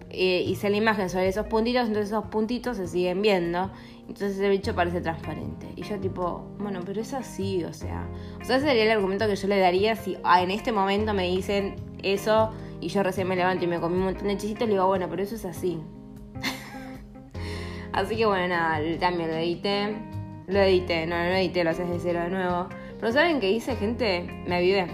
eh, 0.10 0.42
hice 0.48 0.70
la 0.70 0.78
imagen 0.78 1.10
sobre 1.10 1.28
esos 1.28 1.48
puntitos, 1.48 1.86
entonces 1.86 2.12
esos 2.12 2.24
puntitos 2.28 2.78
se 2.78 2.88
siguen 2.88 3.22
viendo. 3.22 3.72
Entonces 4.08 4.40
el 4.40 4.52
bicho 4.52 4.74
parece 4.74 5.02
transparente. 5.02 5.68
Y 5.76 5.84
yo 5.84 6.00
tipo, 6.00 6.46
bueno, 6.60 6.80
pero 6.86 7.02
es 7.02 7.14
así, 7.14 7.62
o 7.66 7.74
sea. 7.74 8.08
O 8.42 8.46
sea, 8.46 8.56
ese 8.56 8.68
sería 8.68 8.86
el 8.86 8.92
argumento 8.92 9.28
que 9.28 9.36
yo 9.36 9.50
le 9.50 9.60
daría 9.60 9.98
si 9.98 10.16
ah, 10.24 10.42
en 10.42 10.52
este 10.52 10.72
momento 10.72 11.14
me 11.14 11.28
dicen 11.28 11.76
eso 12.02 12.52
y 12.80 12.88
yo 12.88 13.04
recién 13.04 13.28
me 13.28 13.36
levanto 13.36 13.66
y 13.66 13.68
me 13.68 13.82
comí 13.82 13.98
un 13.98 14.06
montón 14.06 14.30
de 14.30 14.38
chisitos, 14.38 14.66
le 14.66 14.76
digo, 14.76 14.88
bueno, 14.88 15.08
pero 15.10 15.24
eso 15.24 15.36
es 15.36 15.44
así. 15.44 15.78
Así 17.94 18.16
que 18.16 18.26
bueno, 18.26 18.48
nada, 18.48 18.80
también 19.00 19.30
lo 19.30 19.36
edité. 19.36 19.96
Lo 20.48 20.60
edité, 20.60 21.06
no, 21.06 21.16
no 21.16 21.30
lo 21.30 21.36
edité, 21.36 21.64
lo 21.64 21.70
haces 21.70 21.88
de 21.88 22.00
cero 22.00 22.22
de 22.22 22.30
nuevo. 22.30 22.68
Pero 23.00 23.12
¿saben 23.12 23.40
qué 23.40 23.52
hice, 23.52 23.76
gente? 23.76 24.44
Me 24.48 24.58
avivé. 24.58 24.88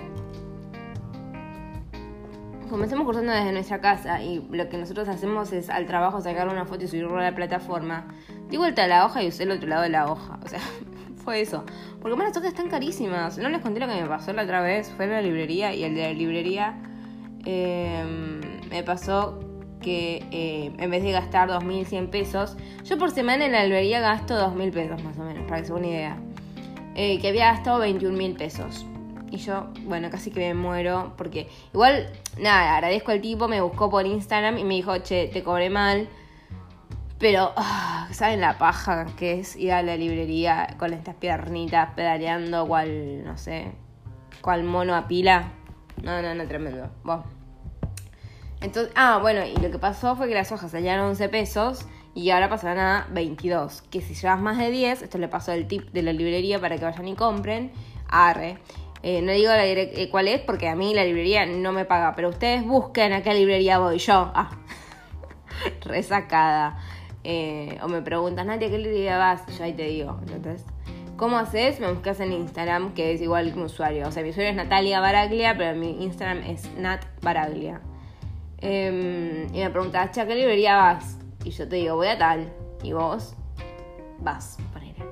Comencemos 2.70 3.06
cursando 3.06 3.32
desde 3.32 3.52
nuestra 3.52 3.82
casa 3.82 4.22
y 4.22 4.46
lo 4.52 4.70
que 4.70 4.78
nosotros 4.78 5.08
hacemos 5.08 5.52
es 5.54 5.70
al 5.70 5.88
trabajo 5.88 6.22
sacar 6.22 6.50
una 6.50 6.66
foto 6.66 6.84
y 6.84 6.88
subirlo 6.88 7.18
a 7.18 7.24
la 7.24 7.34
plataforma. 7.34 8.08
Di 8.50 8.58
vuelta 8.58 8.84
a 8.84 8.88
la 8.88 9.06
hoja 9.06 9.24
y 9.24 9.30
usé 9.30 9.44
el 9.44 9.52
otro 9.52 9.68
lado 9.68 9.84
de 9.84 9.90
la 9.90 10.12
hoja. 10.12 10.38
O 10.44 10.48
sea, 10.48 10.60
fue 11.24 11.42
eso. 11.42 11.64
Porque 12.02 12.16
más 12.16 12.28
las 12.28 12.38
hojas 12.38 12.50
están 12.50 12.70
carísimas. 12.70 13.38
No 13.40 13.50
les 13.50 13.62
conté 13.62 13.80
lo 13.80 13.88
que 13.88 14.00
me 14.00 14.08
pasó 14.08 14.34
la 14.34 14.44
otra 14.44 14.62
vez. 14.62 14.92
Fue 14.92 15.06
en 15.06 15.12
la 15.12 15.22
librería 15.22 15.74
y 15.74 15.84
el 15.84 15.96
de 15.96 16.02
la 16.04 16.14
librería 16.14 16.78
eh, 17.46 18.04
me 18.70 18.84
pasó 18.84 19.49
que 19.82 20.26
eh, 20.32 20.72
en 20.78 20.92
vez 20.92 21.04
de 21.04 21.12
gastar 21.12 21.50
2.100 21.50 22.10
pesos, 22.10 22.58
yo 22.84 22.98
por 22.98 23.12
semana 23.12 23.46
en 23.46 23.54
la 23.54 23.62
albería 23.62 24.00
gasto 24.00 24.36
2.000 24.36 24.72
pesos 24.72 25.04
más 25.04 25.18
o 25.18 25.24
menos, 25.24 25.46
para 25.48 25.62
que 25.62 25.68
se 25.68 25.74
una 25.74 25.88
idea. 25.88 26.18
Eh, 26.96 27.20
que 27.20 27.30
había 27.30 27.54
gastado 27.54 27.84
21.000 27.84 28.38
pesos. 28.38 28.86
Y 29.32 29.38
yo, 29.38 29.68
bueno, 29.86 30.10
casi 30.10 30.32
que 30.32 30.40
me 30.40 30.54
muero 30.54 31.14
porque 31.16 31.48
igual, 31.74 32.10
nada, 32.40 32.76
agradezco 32.76 33.12
al 33.12 33.22
tipo, 33.22 33.48
me 33.48 33.62
buscó 33.62 33.90
por 33.90 34.06
Instagram 34.06 34.58
y 34.58 34.64
me 34.64 34.74
dijo, 34.74 34.98
che, 35.00 35.28
te 35.28 35.44
cobré 35.44 35.70
mal. 35.70 36.10
Pero, 37.20 37.54
ah, 37.56 38.08
¿saben 38.12 38.42
la 38.42 38.58
paja 38.58 39.06
que 39.18 39.40
es 39.40 39.56
ir 39.56 39.74
a 39.74 39.84
la 39.84 39.98
librería 39.98 40.76
con 40.78 40.94
estas 40.94 41.16
piernitas 41.16 41.90
pedaleando 41.94 42.66
cual, 42.68 43.24
no 43.24 43.38
sé, 43.38 43.72
cual 44.42 44.64
mono 44.64 44.96
a 44.96 45.08
pila? 45.08 45.52
No, 46.02 46.22
no, 46.22 46.34
no, 46.34 46.48
tremendo. 46.48 46.90
Bueno. 47.04 47.39
Entonces, 48.62 48.92
ah, 48.96 49.20
bueno, 49.22 49.46
y 49.46 49.56
lo 49.56 49.72
que 49.72 49.80
pasó 49.80 50.16
fue 50.16 50.28
que 50.28 50.34
las 50.34 50.52
hojas 50.52 50.72
salían 50.72 51.00
11 51.00 51.30
pesos 51.30 51.86
y 52.14 52.30
ahora 52.32 52.50
pasarán 52.50 52.80
a 52.80 53.08
22. 53.12 53.84
Que 53.84 54.02
si 54.02 54.14
llevas 54.14 54.40
más 54.40 54.58
de 54.58 54.70
10, 54.70 55.04
esto 55.04 55.18
le 55.18 55.28
pasó 55.28 55.54
el 55.54 55.68
tip 55.68 55.92
de 55.92 56.02
la 56.02 56.12
librería 56.12 56.60
para 56.60 56.78
que 56.78 56.86
vayan 56.86 57.08
y 57.08 57.16
compren, 57.16 57.72
arre. 58.08 58.58
Eh, 59.02 59.22
no 59.22 59.32
digo 59.32 59.52
eh, 59.54 60.10
cuál 60.12 60.28
es 60.28 60.42
porque 60.42 60.68
a 60.68 60.76
mí 60.76 60.94
la 60.94 61.06
librería 61.06 61.46
no 61.46 61.72
me 61.72 61.86
paga, 61.86 62.16
pero 62.16 62.30
ustedes 62.30 62.66
busquen 62.66 63.14
a 63.14 63.24
qué 63.24 63.34
librería 63.34 63.80
voy 63.80 63.98
yo. 63.98 64.32
Ah, 64.36 64.52
resacada. 65.86 66.80
Eh, 67.24 67.78
o 67.82 67.88
me 67.88 68.02
preguntas, 68.02 68.46
Nadia, 68.46 68.68
¿a 68.68 68.72
qué 68.72 68.78
librería 68.78 69.18
vas? 69.18 69.46
Yo 69.58 69.64
ahí 69.64 69.74
te 69.74 69.84
digo. 69.84 70.20
Entonces, 70.34 70.66
¿cómo 71.16 71.38
haces? 71.38 71.80
Me 71.80 71.90
buscas 71.92 72.20
en 72.20 72.34
Instagram, 72.34 72.94
que 72.94 73.14
es 73.14 73.22
igual 73.22 73.52
que 73.52 73.58
mi 73.58 73.64
usuario. 73.64 74.08
O 74.08 74.12
sea, 74.12 74.24
mi 74.24 74.32
usuario 74.32 74.50
es 74.52 74.58
Natalia 74.58 75.00
Baraglia, 75.00 75.56
pero 75.58 75.78
mi 75.80 76.04
Instagram 76.04 76.44
es 76.44 76.70
Nat 76.76 77.06
Baraglia. 77.22 77.82
Em, 78.62 79.54
y 79.54 79.60
me 79.60 79.70
preguntas, 79.70 80.18
¿a 80.18 80.26
qué 80.26 80.36
librería 80.36 80.76
vas? 80.76 81.18
Y 81.44 81.52
yo 81.52 81.68
te 81.68 81.78
digo, 81.78 81.96
voy 81.96 82.08
a 82.08 82.18
tal. 82.18 82.52
Y 82.84 82.94
vos 82.94 83.36
vas. 84.20 84.58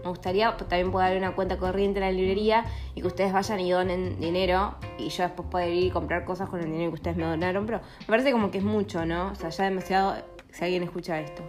Me 0.07 0.11
gustaría 0.11 0.55
también 0.55 0.89
poder 0.89 1.09
dar 1.09 1.17
una 1.17 1.35
cuenta 1.35 1.57
corriente 1.57 1.99
en 1.99 2.05
la 2.05 2.11
librería 2.11 2.63
y 2.95 3.01
que 3.01 3.07
ustedes 3.07 3.33
vayan 3.33 3.59
y 3.59 3.71
donen 3.71 4.21
dinero 4.21 4.75
y 4.97 5.09
yo 5.09 5.23
después 5.23 5.49
poder 5.49 5.73
ir 5.73 5.83
y 5.87 5.89
comprar 5.91 6.23
cosas 6.23 6.47
con 6.47 6.61
el 6.61 6.67
dinero 6.67 6.91
que 6.91 6.95
ustedes 6.95 7.17
me 7.17 7.25
donaron. 7.25 7.65
Pero 7.65 7.81
me 7.99 8.05
parece 8.05 8.31
como 8.31 8.49
que 8.49 8.59
es 8.59 8.63
mucho, 8.63 9.05
¿no? 9.05 9.31
O 9.31 9.35
sea, 9.35 9.49
ya 9.49 9.65
demasiado 9.65 10.15
si 10.51 10.63
alguien 10.63 10.83
escucha 10.83 11.19
esto. 11.19 11.43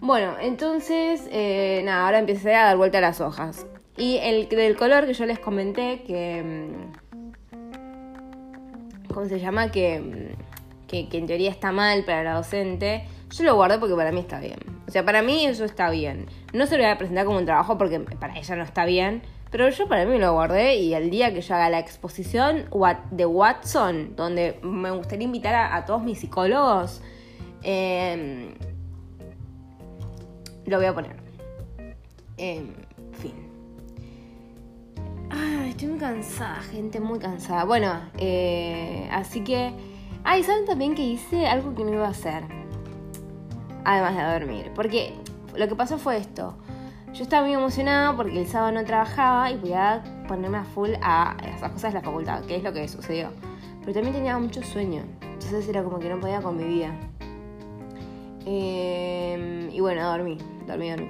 Bueno, 0.00 0.34
entonces, 0.38 1.26
eh, 1.32 1.80
nada, 1.84 2.04
ahora 2.04 2.18
empecé 2.18 2.54
a 2.54 2.64
dar 2.64 2.76
vuelta 2.76 2.98
a 2.98 3.00
las 3.00 3.22
hojas. 3.22 3.66
Y 3.96 4.18
el 4.18 4.50
del 4.50 4.76
color 4.76 5.06
que 5.06 5.14
yo 5.14 5.24
les 5.24 5.38
comenté, 5.38 6.02
que... 6.02 6.42
Mm, 6.42 6.92
¿Cómo 9.14 9.26
se 9.26 9.40
llama? 9.40 9.70
Que 9.70 10.36
que, 10.88 11.06
en 11.12 11.26
teoría 11.26 11.50
está 11.50 11.70
mal 11.70 12.04
para 12.04 12.24
la 12.24 12.34
docente, 12.34 13.04
yo 13.30 13.44
lo 13.44 13.54
guardé 13.54 13.78
porque 13.78 13.94
para 13.94 14.10
mí 14.10 14.20
está 14.20 14.40
bien. 14.40 14.58
O 14.88 14.90
sea, 14.90 15.04
para 15.04 15.22
mí 15.22 15.46
eso 15.46 15.64
está 15.64 15.90
bien. 15.90 16.26
No 16.52 16.66
se 16.66 16.76
lo 16.76 16.82
voy 16.82 16.90
a 16.90 16.98
presentar 16.98 17.26
como 17.26 17.38
un 17.38 17.44
trabajo 17.44 17.78
porque 17.78 18.00
para 18.00 18.36
ella 18.36 18.56
no 18.56 18.64
está 18.64 18.84
bien, 18.84 19.22
pero 19.50 19.68
yo 19.68 19.86
para 19.86 20.04
mí 20.06 20.18
lo 20.18 20.32
guardé 20.32 20.76
y 20.76 20.94
el 20.94 21.10
día 21.10 21.32
que 21.32 21.40
yo 21.40 21.54
haga 21.54 21.70
la 21.70 21.78
exposición 21.78 22.64
de 23.10 23.26
Watson, 23.26 24.16
donde 24.16 24.58
me 24.62 24.90
gustaría 24.90 25.24
invitar 25.24 25.54
a, 25.54 25.84
todos 25.84 26.02
mis 26.02 26.18
psicólogos, 26.18 27.02
em, 27.62 28.54
lo 30.66 30.78
voy 30.78 30.86
a 30.86 30.94
poner. 30.94 31.16
En 32.38 32.74
fin. 33.12 33.48
Estoy 35.78 35.90
muy 35.90 36.00
cansada, 36.00 36.60
gente, 36.60 36.98
muy 36.98 37.20
cansada. 37.20 37.62
Bueno, 37.62 38.00
eh, 38.18 39.08
así 39.12 39.44
que 39.44 39.72
Ah, 40.24 40.38
y 40.38 40.42
saben 40.42 40.66
también 40.66 40.94
que 40.94 41.02
hice 41.02 41.46
algo 41.46 41.74
que 41.74 41.84
no 41.84 41.92
iba 41.92 42.06
a 42.06 42.10
hacer. 42.10 42.44
Además 43.84 44.16
de 44.16 44.22
dormir. 44.22 44.72
Porque 44.74 45.14
lo 45.56 45.68
que 45.68 45.74
pasó 45.74 45.98
fue 45.98 46.18
esto. 46.18 46.54
Yo 47.14 47.22
estaba 47.22 47.46
muy 47.46 47.54
emocionada 47.54 48.14
porque 48.14 48.38
el 48.38 48.46
sábado 48.46 48.72
no 48.72 48.84
trabajaba 48.84 49.50
y 49.50 49.56
podía 49.56 50.04
ponerme 50.28 50.58
a 50.58 50.64
full 50.64 50.90
a 51.00 51.36
esas 51.54 51.72
cosas 51.72 51.92
de 51.94 52.00
la 52.00 52.04
facultad, 52.04 52.44
que 52.44 52.56
es 52.56 52.62
lo 52.62 52.72
que 52.72 52.86
sucedió. 52.86 53.30
Pero 53.80 53.94
también 53.94 54.14
tenía 54.14 54.38
mucho 54.38 54.62
sueño. 54.62 55.02
Entonces 55.22 55.68
era 55.68 55.82
como 55.82 55.98
que 55.98 56.10
no 56.10 56.20
podía 56.20 56.42
con 56.42 56.56
mi 56.56 56.64
vida. 56.64 56.94
Eh, 58.44 59.70
y 59.72 59.80
bueno, 59.80 60.08
dormí, 60.10 60.38
dormí, 60.66 60.90
dormí. 60.90 61.08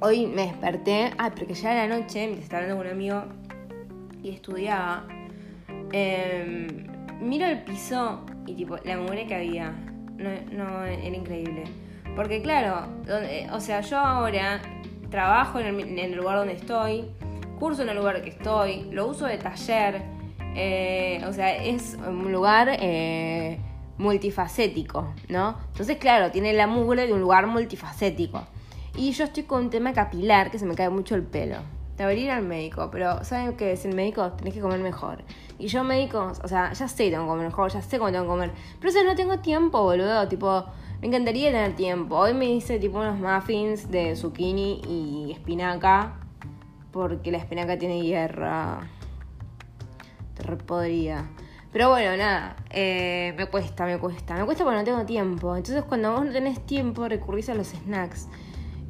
Hoy 0.00 0.26
me 0.26 0.48
desperté. 0.48 1.12
Ah, 1.16 1.30
porque 1.34 1.54
ya 1.54 1.72
era 1.72 1.88
la 1.88 1.98
noche, 1.98 2.26
mientras 2.26 2.44
estaba 2.44 2.62
hablando 2.62 2.82
con 2.82 2.86
un 2.86 2.92
amigo 2.92 3.22
y 4.22 4.30
estudiaba. 4.30 5.04
Eh, 5.92 6.86
miro 7.24 7.46
el 7.46 7.62
piso 7.64 8.20
y 8.46 8.54
tipo, 8.54 8.76
la 8.84 8.96
mugre 8.96 9.26
que 9.26 9.34
había, 9.34 9.70
no, 10.16 10.30
no 10.52 10.84
era 10.84 11.16
increíble. 11.16 11.64
Porque 12.14 12.42
claro, 12.42 12.86
o 13.52 13.60
sea, 13.60 13.80
yo 13.80 13.98
ahora 13.98 14.60
trabajo 15.10 15.58
en 15.58 15.98
el, 15.98 16.14
lugar 16.14 16.38
donde 16.38 16.54
estoy, 16.54 17.06
curso 17.58 17.82
en 17.82 17.88
el 17.88 17.96
lugar 17.96 18.22
que 18.22 18.30
estoy, 18.30 18.88
lo 18.90 19.06
uso 19.06 19.26
de 19.26 19.38
taller, 19.38 20.02
eh, 20.54 21.20
o 21.26 21.32
sea, 21.32 21.56
es 21.56 21.96
un 22.06 22.30
lugar 22.30 22.68
eh, 22.80 23.58
multifacético, 23.98 25.12
¿no? 25.28 25.56
Entonces, 25.72 25.96
claro, 25.98 26.30
tiene 26.30 26.52
la 26.52 26.66
mugre 26.66 27.06
de 27.06 27.12
un 27.12 27.20
lugar 27.20 27.46
multifacético. 27.46 28.46
Y 28.96 29.10
yo 29.10 29.24
estoy 29.24 29.42
con 29.42 29.64
un 29.64 29.70
tema 29.70 29.92
capilar 29.92 30.52
que 30.52 30.58
se 30.60 30.66
me 30.66 30.76
cae 30.76 30.88
mucho 30.88 31.16
el 31.16 31.24
pelo. 31.24 31.56
Debería 31.96 32.24
ir 32.24 32.30
al 32.32 32.42
médico, 32.42 32.88
pero 32.90 33.22
¿saben 33.24 33.56
qué 33.56 33.72
es 33.72 33.84
el 33.84 33.94
médico? 33.94 34.32
Tenés 34.32 34.54
que 34.54 34.60
comer 34.60 34.80
mejor. 34.80 35.22
Y 35.58 35.68
yo 35.68 35.84
médico, 35.84 36.32
o 36.42 36.48
sea, 36.48 36.72
ya 36.72 36.88
sé 36.88 37.10
tengo 37.10 37.24
que 37.24 37.28
comer 37.28 37.46
mejor, 37.46 37.70
ya 37.70 37.82
sé 37.82 37.98
cómo 37.98 38.10
tengo 38.10 38.24
que 38.24 38.30
comer. 38.30 38.50
Pero 38.80 38.90
eso 38.90 39.04
no 39.04 39.14
tengo 39.14 39.38
tiempo, 39.38 39.82
boludo. 39.82 40.26
Tipo, 40.28 40.64
me 41.00 41.08
encantaría 41.08 41.52
tener 41.52 41.76
tiempo. 41.76 42.16
Hoy 42.16 42.34
me 42.34 42.46
hice 42.46 42.78
tipo 42.78 42.98
unos 42.98 43.18
muffins 43.18 43.90
de 43.90 44.16
zucchini 44.16 44.80
y 44.88 45.32
espinaca. 45.32 46.18
Porque 46.90 47.30
la 47.30 47.38
espinaca 47.38 47.78
tiene 47.78 48.02
hierro. 48.02 48.78
Te 50.34 50.42
repodría. 50.42 51.28
Pero 51.72 51.90
bueno, 51.90 52.16
nada, 52.16 52.56
eh, 52.70 53.34
me 53.36 53.46
cuesta, 53.46 53.84
me 53.84 53.98
cuesta. 53.98 54.34
Me 54.34 54.44
cuesta 54.44 54.64
porque 54.64 54.78
no 54.78 54.84
tengo 54.84 55.04
tiempo. 55.04 55.56
Entonces 55.56 55.84
cuando 55.84 56.12
vos 56.12 56.24
no 56.24 56.32
tenés 56.32 56.64
tiempo 56.66 57.08
recurrís 57.08 57.48
a 57.48 57.54
los 57.54 57.68
snacks. 57.68 58.28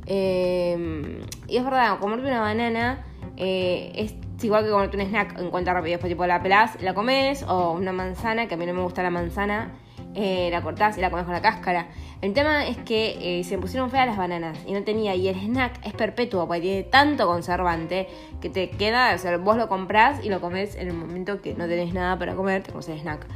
Eh, 0.07 1.21
y 1.49 1.57
es 1.57 1.65
verdad, 1.65 1.99
comerte 1.99 2.27
una 2.27 2.41
banana 2.41 3.05
eh, 3.37 3.93
es 3.95 4.15
igual 4.45 4.65
que 4.65 4.71
comerte 4.71 4.97
un 4.97 5.03
snack 5.03 5.39
en 5.39 5.51
cuenta 5.51 5.73
rápido. 5.73 5.93
Después 5.93 6.11
tipo 6.11 6.27
la 6.27 6.43
pelás, 6.43 6.81
la 6.83 6.95
comes. 6.95 7.43
O 7.45 7.73
una 7.73 7.93
manzana, 7.93 8.47
que 8.47 8.55
a 8.55 8.57
mí 8.57 8.67
no 8.67 8.75
me 8.75 8.83
gusta 8.83 9.03
la 9.03 9.11
manzana. 9.11 9.73
la 10.15 10.63
cortás 10.63 10.97
y 10.99 11.01
la 11.01 11.11
comes 11.11 11.25
con 11.25 11.35
la 11.35 11.43
cáscara. 11.43 11.89
El 12.21 12.33
tema 12.33 12.67
es 12.67 12.79
que 12.79 13.43
se 13.45 13.57
me 13.57 13.63
pusieron 13.63 13.91
feas 13.91 14.07
las 14.07 14.17
bananas 14.17 14.59
y 14.67 14.73
no 14.73 14.83
tenía. 14.83 15.15
Y 15.15 15.29
el 15.29 15.37
snack 15.37 15.85
es 15.85 15.93
perpetuo 15.93 16.47
porque 16.47 16.61
tiene 16.61 16.83
tanto 16.85 17.27
conservante 17.27 18.09
que 18.41 18.51
te 18.51 18.71
queda. 18.71 19.15
O 19.15 19.19
sea, 19.19 19.37
vos 19.39 19.57
lo 19.57 19.69
comprás 19.69 20.25
y 20.25 20.29
lo 20.29 20.41
comes 20.41 20.77
en 20.77 20.89
el 20.89 20.95
momento 20.95 21.41
que 21.43 21.55
no 21.55 21.67
tenés 21.67 21.93
nada 21.95 22.19
para 22.19 22.35
comer, 22.35 22.63
te 22.63 22.71
comes 22.71 22.89
el 22.89 23.01
snack. 23.01 23.27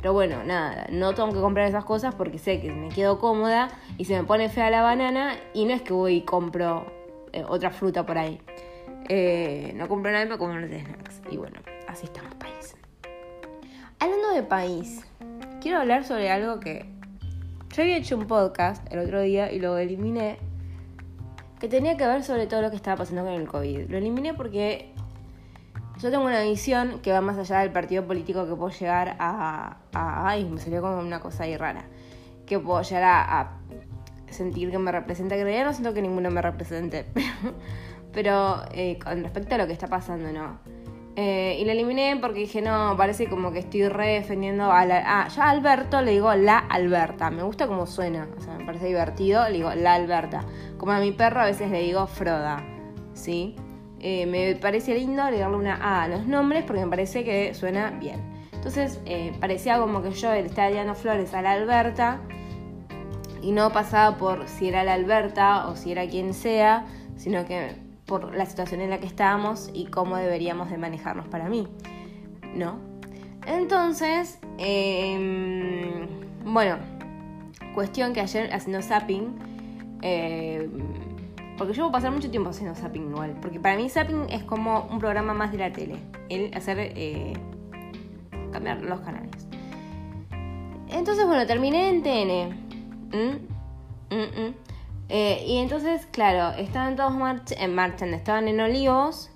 Pero 0.00 0.12
bueno, 0.12 0.44
nada, 0.44 0.86
no 0.90 1.14
tengo 1.14 1.32
que 1.32 1.40
comprar 1.40 1.68
esas 1.68 1.84
cosas 1.84 2.14
porque 2.14 2.38
sé 2.38 2.60
que 2.60 2.72
me 2.72 2.88
quedo 2.88 3.18
cómoda 3.18 3.68
y 3.96 4.04
se 4.04 4.16
me 4.16 4.24
pone 4.24 4.48
fea 4.48 4.70
la 4.70 4.82
banana 4.82 5.34
y 5.54 5.64
no 5.64 5.74
es 5.74 5.82
que 5.82 5.92
voy 5.92 6.16
y 6.16 6.20
compro 6.22 6.86
eh, 7.32 7.44
otra 7.46 7.70
fruta 7.70 8.06
por 8.06 8.16
ahí. 8.16 8.40
Eh, 9.08 9.72
no 9.74 9.88
compro 9.88 10.12
nada 10.12 10.24
para 10.26 10.38
comer 10.38 10.68
snacks. 10.68 11.22
Y 11.30 11.36
bueno, 11.36 11.58
así 11.88 12.06
estamos 12.06 12.34
país. 12.36 12.76
Hablando 13.98 14.30
de 14.30 14.42
país, 14.44 15.04
quiero 15.60 15.78
hablar 15.78 16.04
sobre 16.04 16.30
algo 16.30 16.60
que 16.60 16.86
yo 17.74 17.82
había 17.82 17.96
hecho 17.96 18.16
un 18.16 18.26
podcast 18.26 18.86
el 18.92 19.00
otro 19.00 19.20
día 19.20 19.50
y 19.50 19.58
lo 19.58 19.78
eliminé. 19.78 20.38
Que 21.58 21.66
tenía 21.66 21.96
que 21.96 22.06
ver 22.06 22.22
sobre 22.22 22.46
todo 22.46 22.62
lo 22.62 22.70
que 22.70 22.76
estaba 22.76 22.98
pasando 22.98 23.24
con 23.24 23.32
el 23.32 23.48
COVID. 23.48 23.90
Lo 23.90 23.98
eliminé 23.98 24.32
porque 24.32 24.92
yo 26.00 26.10
tengo 26.10 26.24
una 26.24 26.42
visión 26.42 27.00
que 27.00 27.12
va 27.12 27.20
más 27.20 27.36
allá 27.38 27.60
del 27.60 27.72
partido 27.72 28.06
político 28.06 28.46
que 28.46 28.54
puedo 28.54 28.70
llegar 28.70 29.16
a. 29.18 29.78
ay, 29.92 30.44
me 30.44 30.60
salió 30.60 30.80
como 30.80 31.00
una 31.00 31.20
cosa 31.20 31.44
ahí 31.44 31.56
rara. 31.56 31.84
Que 32.46 32.58
puedo 32.58 32.80
llegar 32.82 33.04
a, 33.04 33.58
sentir 34.30 34.70
que 34.70 34.78
me 34.78 34.92
representa. 34.92 35.34
Que 35.34 35.40
en 35.40 35.46
realidad 35.46 35.66
no 35.66 35.72
siento 35.72 35.94
que 35.94 36.02
ninguno 36.02 36.30
me 36.30 36.40
represente. 36.40 37.06
Pero, 38.12 38.62
eh, 38.72 38.98
con 39.02 39.22
respecto 39.22 39.56
a 39.56 39.58
lo 39.58 39.66
que 39.66 39.72
está 39.72 39.88
pasando, 39.88 40.32
¿no? 40.32 40.58
Eh, 41.16 41.58
y 41.60 41.64
la 41.64 41.72
eliminé 41.72 42.16
porque 42.20 42.38
dije, 42.38 42.62
no, 42.62 42.94
parece 42.96 43.28
como 43.28 43.50
que 43.50 43.58
estoy 43.58 43.88
re 43.88 44.14
defendiendo 44.14 44.70
a 44.70 44.84
la... 44.84 45.02
Ah, 45.04 45.28
yo 45.28 45.42
a 45.42 45.50
Alberto 45.50 46.00
le 46.00 46.12
digo 46.12 46.32
la 46.34 46.58
Alberta. 46.58 47.28
Me 47.30 47.42
gusta 47.42 47.66
como 47.66 47.86
suena, 47.86 48.28
o 48.36 48.40
sea, 48.40 48.56
me 48.56 48.64
parece 48.64 48.86
divertido, 48.86 49.44
le 49.48 49.56
digo 49.56 49.74
la 49.74 49.94
Alberta. 49.94 50.44
Como 50.76 50.92
a 50.92 51.00
mi 51.00 51.10
perro 51.10 51.40
a 51.40 51.46
veces 51.46 51.72
le 51.72 51.80
digo 51.80 52.06
Froda, 52.06 52.62
¿sí? 53.14 53.56
Eh, 54.00 54.26
me 54.26 54.54
parece 54.54 54.94
lindo 54.94 55.28
le 55.30 55.38
darle 55.38 55.56
una 55.56 55.74
A 55.74 56.04
a 56.04 56.08
los 56.08 56.26
nombres 56.26 56.64
porque 56.64 56.82
me 56.84 56.88
parece 56.88 57.24
que 57.24 57.54
suena 57.54 57.90
bien. 57.90 58.20
Entonces, 58.52 59.00
eh, 59.06 59.32
parecía 59.40 59.78
como 59.78 60.02
que 60.02 60.10
yo 60.12 60.32
le 60.32 60.40
estaba 60.40 60.70
dando 60.70 60.94
flores 60.94 61.32
a 61.34 61.42
la 61.42 61.52
Alberta 61.52 62.20
y 63.40 63.52
no 63.52 63.72
pasaba 63.72 64.16
por 64.16 64.48
si 64.48 64.68
era 64.68 64.84
la 64.84 64.94
Alberta 64.94 65.68
o 65.68 65.76
si 65.76 65.92
era 65.92 66.06
quien 66.08 66.34
sea, 66.34 66.86
sino 67.16 67.44
que 67.44 67.76
por 68.04 68.34
la 68.34 68.46
situación 68.46 68.80
en 68.80 68.90
la 68.90 68.98
que 68.98 69.06
estábamos 69.06 69.70
y 69.72 69.86
cómo 69.86 70.16
deberíamos 70.16 70.70
de 70.70 70.78
manejarnos 70.78 71.28
para 71.28 71.48
mí, 71.48 71.68
¿no? 72.54 72.78
Entonces, 73.46 74.38
em, 74.58 76.06
bueno, 76.44 76.76
cuestión 77.74 78.12
que 78.12 78.20
ayer 78.20 78.52
haciendo 78.52 78.82
zapping, 78.82 79.38
em, 80.02 81.07
porque 81.58 81.74
yo 81.74 81.82
voy 81.82 81.90
a 81.90 81.92
pasar 81.92 82.12
mucho 82.12 82.30
tiempo 82.30 82.50
haciendo 82.50 82.74
zapping 82.74 83.10
igual, 83.10 83.36
porque 83.42 83.60
para 83.60 83.76
mí 83.76 83.90
zapping 83.90 84.30
es 84.30 84.44
como 84.44 84.86
un 84.90 84.98
programa 84.98 85.34
más 85.34 85.52
de 85.52 85.58
la 85.58 85.72
tele, 85.72 85.96
el 86.28 86.54
hacer, 86.54 86.78
eh, 86.78 87.34
cambiar 88.52 88.80
los 88.82 89.00
canales. 89.00 89.48
Entonces, 90.90 91.26
bueno, 91.26 91.46
terminé 91.46 91.90
en 91.90 92.02
TN. 92.02 92.68
¿Mm? 93.12 94.14
¿Mm? 94.14 94.46
¿Mm? 94.48 94.54
Eh, 95.10 95.44
y 95.46 95.58
entonces, 95.58 96.06
claro, 96.10 96.56
estaban 96.58 96.96
todos 96.96 97.12
en 97.50 97.74
marcha, 97.74 98.06
estaban 98.06 98.48
en 98.48 98.60
Olivos 98.60 99.30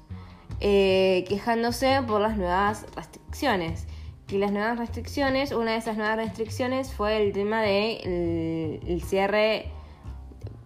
eh, 0.61 1.25
quejándose 1.29 2.03
por 2.07 2.21
las 2.21 2.37
nuevas 2.37 2.87
restricciones. 2.95 3.87
Y 4.29 4.39
las 4.39 4.53
nuevas 4.53 4.79
restricciones, 4.79 5.53
una 5.53 5.73
de 5.73 5.79
esas 5.79 5.97
nuevas 5.97 6.17
restricciones 6.17 6.93
fue 6.93 7.23
el 7.23 7.33
tema 7.33 7.61
de 7.61 8.81
el, 8.87 9.03
cierre. 9.03 9.71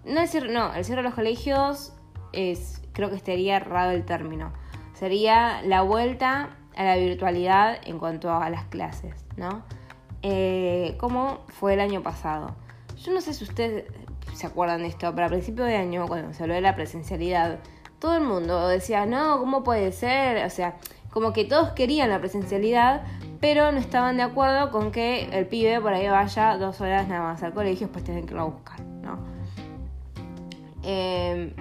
No 0.06 0.20
el 0.20 0.28
cierre, 0.28 0.52
no, 0.52 0.72
el 0.72 0.84
cierre 0.84 1.02
de 1.02 1.08
los 1.08 1.14
colegios 1.14 1.92
es, 2.32 2.80
creo 2.92 3.10
que 3.10 3.16
estaría 3.16 3.56
errado 3.56 3.90
el 3.90 4.04
término. 4.04 4.52
Sería 4.94 5.62
la 5.62 5.82
vuelta 5.82 6.56
a 6.76 6.84
la 6.84 6.96
virtualidad 6.96 7.78
en 7.84 7.98
cuanto 7.98 8.32
a 8.32 8.48
las 8.48 8.64
clases, 8.66 9.24
¿no? 9.36 9.62
Eh, 10.22 10.96
como 10.98 11.40
fue 11.48 11.74
el 11.74 11.80
año 11.80 12.02
pasado. 12.02 12.54
Yo 12.96 13.12
no 13.12 13.20
sé 13.20 13.34
si 13.34 13.44
ustedes 13.44 13.84
se 14.32 14.46
acuerdan 14.46 14.82
de 14.82 14.88
esto, 14.88 15.12
pero 15.14 15.26
a 15.26 15.30
principio 15.30 15.64
de 15.64 15.76
año, 15.76 16.06
cuando 16.06 16.32
se 16.32 16.42
habló 16.42 16.54
de 16.54 16.60
la 16.60 16.74
presencialidad, 16.74 17.58
todo 17.98 18.16
el 18.16 18.22
mundo 18.22 18.68
decía, 18.68 19.06
no, 19.06 19.38
¿cómo 19.38 19.62
puede 19.64 19.92
ser? 19.92 20.44
O 20.44 20.50
sea, 20.50 20.76
como 21.10 21.32
que 21.32 21.44
todos 21.44 21.70
querían 21.70 22.10
la 22.10 22.18
presencialidad, 22.18 23.02
pero 23.40 23.72
no 23.72 23.78
estaban 23.78 24.18
de 24.18 24.22
acuerdo 24.22 24.70
con 24.70 24.92
que 24.92 25.28
el 25.32 25.46
pibe 25.46 25.80
por 25.80 25.92
ahí 25.92 26.08
vaya 26.08 26.58
dos 26.58 26.80
horas 26.80 27.08
nada 27.08 27.22
más 27.22 27.42
al 27.42 27.54
colegio, 27.54 27.86
después 27.86 28.04
tienen 28.04 28.26
que 28.26 28.32
irlo 28.32 28.42
a 28.42 28.46
buscar, 28.46 28.80
¿no? 28.80 29.35
Eh, 30.86 31.52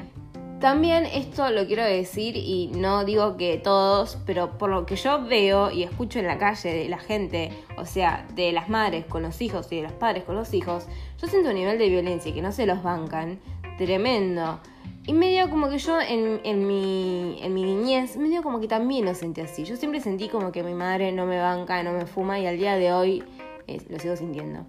también 0.59 1.05
esto 1.05 1.49
lo 1.49 1.67
quiero 1.67 1.83
decir 1.83 2.37
y 2.37 2.71
no 2.73 3.03
digo 3.03 3.35
que 3.35 3.57
todos, 3.57 4.17
pero 4.25 4.57
por 4.57 4.69
lo 4.69 4.85
que 4.85 4.95
yo 4.95 5.23
veo 5.25 5.69
y 5.69 5.83
escucho 5.83 6.19
en 6.19 6.27
la 6.27 6.37
calle 6.37 6.73
de 6.73 6.87
la 6.87 6.97
gente, 6.97 7.51
o 7.77 7.85
sea, 7.85 8.25
de 8.35 8.51
las 8.53 8.69
madres 8.69 9.05
con 9.05 9.23
los 9.23 9.41
hijos 9.41 9.67
y 9.71 9.77
de 9.77 9.83
los 9.83 9.91
padres 9.91 10.23
con 10.23 10.35
los 10.35 10.53
hijos, 10.53 10.87
yo 11.21 11.27
siento 11.27 11.49
un 11.49 11.55
nivel 11.55 11.77
de 11.77 11.89
violencia 11.89 12.33
que 12.33 12.41
no 12.41 12.51
se 12.51 12.65
los 12.65 12.81
bancan 12.81 13.39
tremendo. 13.77 14.59
Y 15.05 15.13
medio 15.13 15.49
como 15.49 15.69
que 15.69 15.77
yo 15.77 15.99
en, 16.01 16.67
mi, 16.67 17.37
en 17.41 17.53
mi 17.53 17.63
niñez, 17.63 18.17
medio 18.17 18.41
como 18.41 18.59
que 18.59 18.67
también 18.67 19.05
lo 19.05 19.13
sentí 19.13 19.41
así. 19.41 19.65
Yo 19.65 19.75
siempre 19.75 19.99
sentí 19.99 20.29
como 20.29 20.51
que 20.51 20.63
mi 20.63 20.73
madre 20.73 21.11
no 21.11 21.25
me 21.25 21.39
banca, 21.39 21.83
no 21.83 21.91
me 21.91 22.07
fuma 22.07 22.39
y 22.39 22.47
al 22.47 22.57
día 22.57 22.75
de 22.75 22.91
hoy 22.91 23.23
eh, 23.67 23.81
lo 23.89 23.99
sigo 23.99 24.15
sintiendo. 24.15 24.65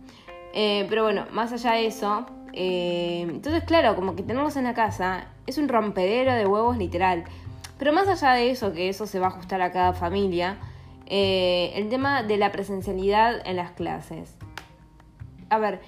Eh, 0.52 0.84
pero 0.88 1.04
bueno, 1.04 1.26
más 1.32 1.52
allá 1.52 1.72
de 1.72 1.86
eso, 1.86 2.26
eh, 2.58 3.20
entonces 3.20 3.64
claro, 3.64 3.94
como 3.94 4.16
que 4.16 4.22
tenerlos 4.22 4.56
en 4.56 4.64
la 4.64 4.72
casa 4.72 5.26
es 5.46 5.58
un 5.58 5.68
rompedero 5.68 6.32
de 6.32 6.46
huevos 6.46 6.78
literal. 6.78 7.24
Pero 7.78 7.92
más 7.92 8.08
allá 8.08 8.32
de 8.32 8.50
eso, 8.50 8.72
que 8.72 8.88
eso 8.88 9.06
se 9.06 9.20
va 9.20 9.26
a 9.26 9.28
ajustar 9.28 9.60
a 9.60 9.70
cada 9.70 9.92
familia, 9.92 10.56
eh, 11.04 11.72
el 11.74 11.90
tema 11.90 12.22
de 12.22 12.38
la 12.38 12.52
presencialidad 12.52 13.46
en 13.46 13.56
las 13.56 13.72
clases. 13.72 14.34
A 15.50 15.58
ver, 15.58 15.80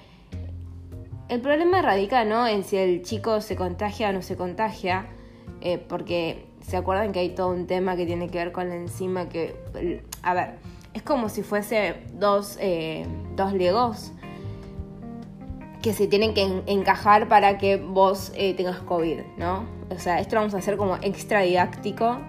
el 1.27 1.41
problema 1.41 1.81
radica 1.81 2.23
no 2.23 2.45
en 2.45 2.63
si 2.63 2.77
el 2.77 3.01
chico 3.01 3.41
se 3.41 3.55
contagia 3.55 4.09
o 4.09 4.13
no 4.13 4.21
se 4.21 4.37
contagia, 4.37 5.07
eh, 5.61 5.79
porque 5.79 6.45
se 6.61 6.77
acuerdan 6.77 7.11
que 7.11 7.19
hay 7.19 7.29
todo 7.29 7.49
un 7.49 7.65
tema 7.65 7.95
que 7.95 8.05
tiene 8.05 8.29
que 8.29 8.37
ver 8.37 8.51
con 8.51 8.69
la 8.69 8.75
enzima 8.75 9.27
que, 9.27 9.55
a 10.21 10.35
ver, 10.35 10.59
es 10.93 11.01
como 11.01 11.29
si 11.29 11.41
fuese 11.41 11.95
dos, 12.13 12.59
dos 13.35 13.53
legos 13.53 14.13
que 15.81 15.93
se 15.93 16.07
tienen 16.07 16.33
que 16.33 16.63
encajar 16.67 17.27
para 17.27 17.57
que 17.57 17.77
vos 17.77 18.31
eh, 18.35 18.53
tengas 18.53 18.79
COVID, 18.79 19.19
¿no? 19.37 19.65
O 19.89 19.99
sea, 19.99 20.19
esto 20.19 20.35
lo 20.35 20.41
vamos 20.41 20.53
a 20.53 20.57
hacer 20.57 20.77
como 20.77 20.95
extra 21.01 21.41
didáctico. 21.41 22.19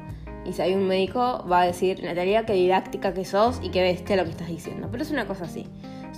Y 0.45 0.53
si 0.53 0.63
hay 0.63 0.75
un 0.75 0.87
médico, 0.87 1.45
va 1.51 1.63
a 1.63 1.67
decir, 1.67 2.03
Natalia, 2.03 2.47
qué 2.47 2.55
didáctica 2.55 3.13
que 3.13 3.25
sos 3.25 3.61
y 3.63 3.71
qué 3.71 3.83
bestia 3.83 4.17
lo 4.17 4.25
que 4.25 4.31
estás 4.31 4.49
diciendo. 4.49 4.89
Pero 4.91 5.03
es 5.03 5.11
una 5.11 5.27
cosa 5.27 5.45
así. 5.45 5.67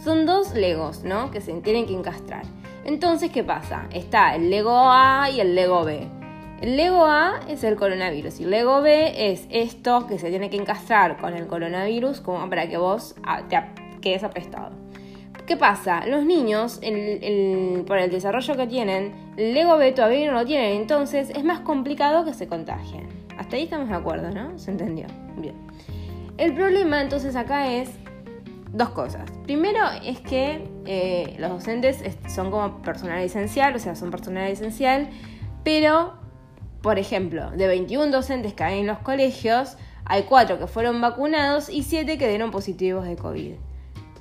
Son 0.04 0.26
dos 0.26 0.54
legos, 0.54 1.04
¿no? 1.04 1.30
Que 1.30 1.40
se 1.40 1.52
tienen 1.60 1.86
que 1.86 1.94
encastrar. 1.94 2.44
Entonces, 2.84 3.30
¿qué 3.30 3.42
pasa? 3.42 3.86
Está 3.92 4.34
el 4.34 4.50
Lego 4.50 4.76
A 4.76 5.30
y 5.30 5.40
el 5.40 5.54
Lego 5.54 5.84
B. 5.84 6.08
El 6.60 6.76
Lego 6.76 7.04
A 7.06 7.40
es 7.48 7.64
el 7.64 7.76
coronavirus 7.76 8.38
y 8.40 8.44
el 8.44 8.50
Lego 8.50 8.82
B 8.82 9.32
es 9.32 9.46
esto 9.50 10.06
que 10.06 10.18
se 10.18 10.30
tiene 10.30 10.48
que 10.50 10.56
encastrar 10.56 11.16
con 11.16 11.34
el 11.34 11.48
coronavirus 11.48 12.20
para 12.48 12.68
que 12.68 12.76
vos 12.76 13.16
ah, 13.24 13.42
te 13.48 13.58
quedes 14.00 14.22
apestado. 14.22 14.81
¿Qué 15.52 15.58
pasa? 15.58 16.06
Los 16.06 16.24
niños, 16.24 16.80
por 17.86 17.98
el 17.98 18.10
desarrollo 18.10 18.56
que 18.56 18.66
tienen, 18.66 19.12
el 19.36 19.52
Lego 19.52 19.76
B 19.76 19.92
todavía 19.92 20.32
no 20.32 20.38
lo 20.38 20.46
tienen, 20.46 20.80
entonces 20.80 21.28
es 21.28 21.44
más 21.44 21.60
complicado 21.60 22.24
que 22.24 22.32
se 22.32 22.46
contagien. 22.46 23.06
Hasta 23.36 23.56
ahí 23.56 23.64
estamos 23.64 23.90
de 23.90 23.94
acuerdo, 23.94 24.30
¿no? 24.30 24.58
¿Se 24.58 24.70
entendió? 24.70 25.04
Bien. 25.36 25.54
El 26.38 26.54
problema 26.54 27.02
entonces 27.02 27.36
acá 27.36 27.70
es 27.70 27.90
dos 28.72 28.88
cosas. 28.92 29.30
Primero 29.42 29.80
es 30.02 30.20
que 30.20 30.66
eh, 30.86 31.36
los 31.38 31.50
docentes 31.50 32.02
son 32.34 32.50
como 32.50 32.80
personal 32.80 33.20
esencial, 33.22 33.76
o 33.76 33.78
sea, 33.78 33.94
son 33.94 34.10
personal 34.10 34.50
esencial, 34.50 35.10
pero 35.64 36.14
por 36.80 36.98
ejemplo, 36.98 37.50
de 37.50 37.66
21 37.66 38.10
docentes 38.10 38.54
que 38.54 38.64
hay 38.64 38.80
en 38.80 38.86
los 38.86 39.00
colegios, 39.00 39.76
hay 40.06 40.22
4 40.22 40.58
que 40.58 40.66
fueron 40.66 41.02
vacunados 41.02 41.68
y 41.68 41.82
7 41.82 42.16
que 42.16 42.26
dieron 42.26 42.50
positivos 42.50 43.04
de 43.04 43.16
COVID. 43.16 43.52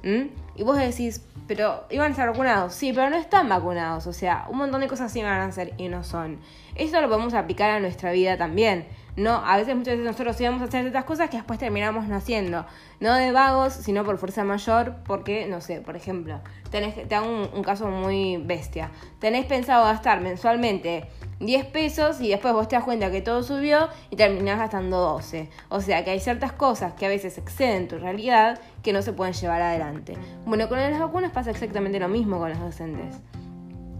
¿Mm? 0.04 0.41
Y 0.56 0.64
vos 0.64 0.78
decís, 0.78 1.22
pero 1.48 1.86
iban 1.90 2.08
a 2.08 2.12
estar 2.12 2.30
vacunados. 2.30 2.74
Sí, 2.74 2.94
pero 2.94 3.10
no 3.10 3.18
están 3.18 3.50
vacunados. 3.50 4.08
O 4.08 4.14
sea, 4.14 4.46
un 4.50 4.58
montón 4.58 4.82
de 4.82 4.88
cosas 4.88 5.12
sí 5.12 5.22
van 5.22 5.42
a 5.42 5.46
hacer 5.46 5.74
y 5.78 5.88
no 5.88 6.04
son. 6.04 6.40
Esto 6.76 7.02
lo 7.02 7.08
podemos 7.10 7.34
aplicar 7.34 7.70
a 7.72 7.80
nuestra 7.80 8.12
vida 8.12 8.38
también. 8.38 8.86
No, 9.18 9.36
a 9.46 9.58
veces 9.58 9.76
muchas 9.76 9.94
veces 9.94 10.06
nosotros 10.06 10.40
íbamos 10.40 10.62
a 10.62 10.66
hacer 10.66 10.82
ciertas 10.82 11.04
cosas 11.04 11.30
que 11.30 11.38
después 11.38 11.60
terminamos 11.60 12.08
no 12.08 12.16
haciendo. 12.16 12.66
No 13.00 13.14
de 13.14 13.32
vagos, 13.32 13.74
sino 13.74 14.06
por 14.06 14.18
fuerza 14.18 14.44
mayor, 14.44 14.96
porque, 15.06 15.48
no 15.48 15.60
sé, 15.60 15.82
por 15.82 15.96
ejemplo, 15.96 16.40
tenés, 16.70 17.08
te 17.08 17.16
hago 17.16 17.28
un, 17.28 17.50
un 17.54 17.64
caso 17.64 17.88
muy 17.88 18.38
bestia. 18.38 18.92
Tenés 19.20 19.46
pensado 19.46 19.84
gastar 19.86 20.22
mensualmente 20.22 21.08
10 21.42 21.66
pesos 21.68 22.22
y 22.22 22.30
después 22.30 22.54
vos 22.54 22.68
te 22.68 22.76
das 22.76 22.86
cuenta 22.86 23.12
que 23.12 23.22
todo 23.22 23.44
subió 23.44 23.90
y 24.12 24.16
terminás 24.16 24.60
gastando 24.60 24.98
12. 25.00 25.50
O 25.70 25.82
sea 25.82 26.04
que 26.06 26.12
hay 26.12 26.20
ciertas 26.20 26.54
cosas 26.54 26.94
que 26.94 27.06
a 27.06 27.10
veces 27.10 27.38
exceden 27.38 27.88
tu 27.88 27.98
realidad 27.98 28.60
que 28.84 28.94
no 28.94 29.02
se 29.02 29.12
pueden 29.12 29.34
llevar 29.34 29.62
adelante. 29.62 30.18
Bueno, 30.46 30.70
con 30.70 30.80
las 30.80 31.00
vacunas 31.00 31.32
pasa 31.32 31.52
exactamente 31.52 32.00
lo 32.00 32.08
mismo 32.08 32.40
con 32.40 32.50
los 32.50 32.60
docentes. 32.60 33.16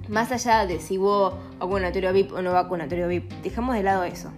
Más 0.08 0.32
allá 0.32 0.66
de 0.66 0.80
si 0.80 0.98
hubo 0.98 1.38
vacunatorio 1.58 2.14
VIP 2.14 2.34
o 2.34 2.42
no 2.42 2.54
vacunatorio 2.54 3.08
VIP, 3.08 3.32
dejemos 3.42 3.76
de 3.76 3.84
lado 3.84 4.04
eso. 4.04 4.32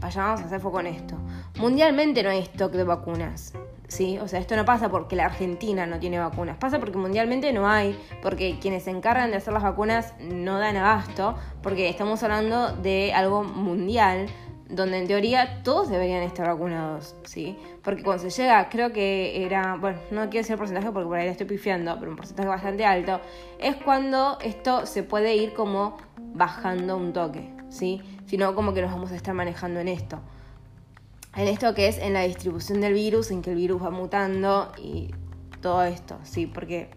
Vayamos 0.00 0.40
a 0.40 0.44
hacer 0.44 0.60
foco 0.60 0.80
en 0.80 0.86
esto. 0.88 1.16
Mundialmente 1.58 2.22
no 2.22 2.30
hay 2.30 2.40
stock 2.40 2.72
de 2.72 2.84
vacunas. 2.84 3.52
¿sí? 3.88 4.18
O 4.18 4.28
sea, 4.28 4.38
esto 4.38 4.54
no 4.54 4.64
pasa 4.64 4.90
porque 4.90 5.16
la 5.16 5.24
Argentina 5.26 5.86
no 5.86 5.98
tiene 5.98 6.18
vacunas, 6.18 6.56
pasa 6.58 6.78
porque 6.78 6.98
mundialmente 6.98 7.52
no 7.52 7.68
hay, 7.68 7.98
porque 8.22 8.58
quienes 8.60 8.84
se 8.84 8.90
encargan 8.90 9.30
de 9.30 9.38
hacer 9.38 9.52
las 9.52 9.62
vacunas 9.62 10.14
no 10.20 10.58
dan 10.58 10.76
abasto, 10.76 11.34
porque 11.62 11.88
estamos 11.88 12.22
hablando 12.22 12.72
de 12.76 13.12
algo 13.12 13.42
mundial 13.42 14.26
donde 14.68 14.98
en 14.98 15.06
teoría 15.06 15.62
todos 15.62 15.88
deberían 15.88 16.22
estar 16.22 16.46
vacunados, 16.46 17.16
¿sí? 17.24 17.56
Porque 17.82 18.02
cuando 18.02 18.28
se 18.28 18.42
llega, 18.42 18.68
creo 18.68 18.92
que 18.92 19.42
era, 19.42 19.76
bueno, 19.76 19.98
no 20.10 20.28
quiero 20.28 20.44
decir 20.44 20.58
porcentaje 20.58 20.90
porque 20.92 21.08
por 21.08 21.16
ahí 21.16 21.24
le 21.24 21.30
estoy 21.30 21.46
pifiando, 21.46 21.96
pero 21.98 22.10
un 22.10 22.18
porcentaje 22.18 22.48
bastante 22.48 22.84
alto, 22.84 23.20
es 23.58 23.76
cuando 23.76 24.36
esto 24.42 24.84
se 24.84 25.02
puede 25.02 25.36
ir 25.36 25.54
como 25.54 25.96
bajando 26.34 26.98
un 26.98 27.14
toque, 27.14 27.50
¿sí? 27.70 28.02
Sino 28.28 28.54
como 28.54 28.72
que 28.72 28.82
nos 28.82 28.92
vamos 28.92 29.10
a 29.10 29.16
estar 29.16 29.34
manejando 29.34 29.80
en 29.80 29.88
esto 29.88 30.20
en 31.38 31.46
esto 31.46 31.72
que 31.74 31.86
es 31.86 31.98
en 31.98 32.14
la 32.14 32.22
distribución 32.22 32.80
del 32.80 32.94
virus, 32.94 33.30
en 33.30 33.42
que 33.42 33.50
el 33.50 33.56
virus 33.56 33.82
va 33.82 33.90
mutando 33.90 34.72
y 34.76 35.14
todo 35.60 35.82
esto, 35.84 36.18
sí, 36.24 36.46
porque... 36.46 36.90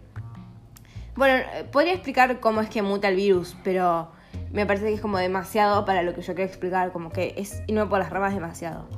Bueno, 1.14 1.44
podría 1.70 1.92
explicar 1.92 2.40
cómo 2.40 2.60
es 2.60 2.68
que 2.68 2.82
muta 2.82 3.08
el 3.08 3.16
virus, 3.16 3.54
pero 3.62 4.10
me 4.50 4.66
parece 4.66 4.86
que 4.86 4.94
es 4.94 5.00
como 5.00 5.18
demasiado 5.18 5.84
para 5.84 6.02
lo 6.02 6.14
que 6.14 6.22
yo 6.22 6.34
quiero 6.34 6.48
explicar, 6.48 6.90
como 6.90 7.10
que 7.10 7.34
es 7.36 7.62
no 7.68 7.88
por 7.88 7.98
las 7.98 8.10
ramas 8.10 8.34
demasiado. 8.34 8.88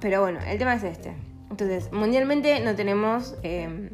Pero 0.00 0.20
bueno, 0.20 0.40
el 0.46 0.58
tema 0.58 0.74
es 0.74 0.82
este. 0.82 1.14
Entonces, 1.50 1.92
mundialmente 1.92 2.60
no 2.60 2.74
tenemos... 2.74 3.36
Eh, 3.42 3.90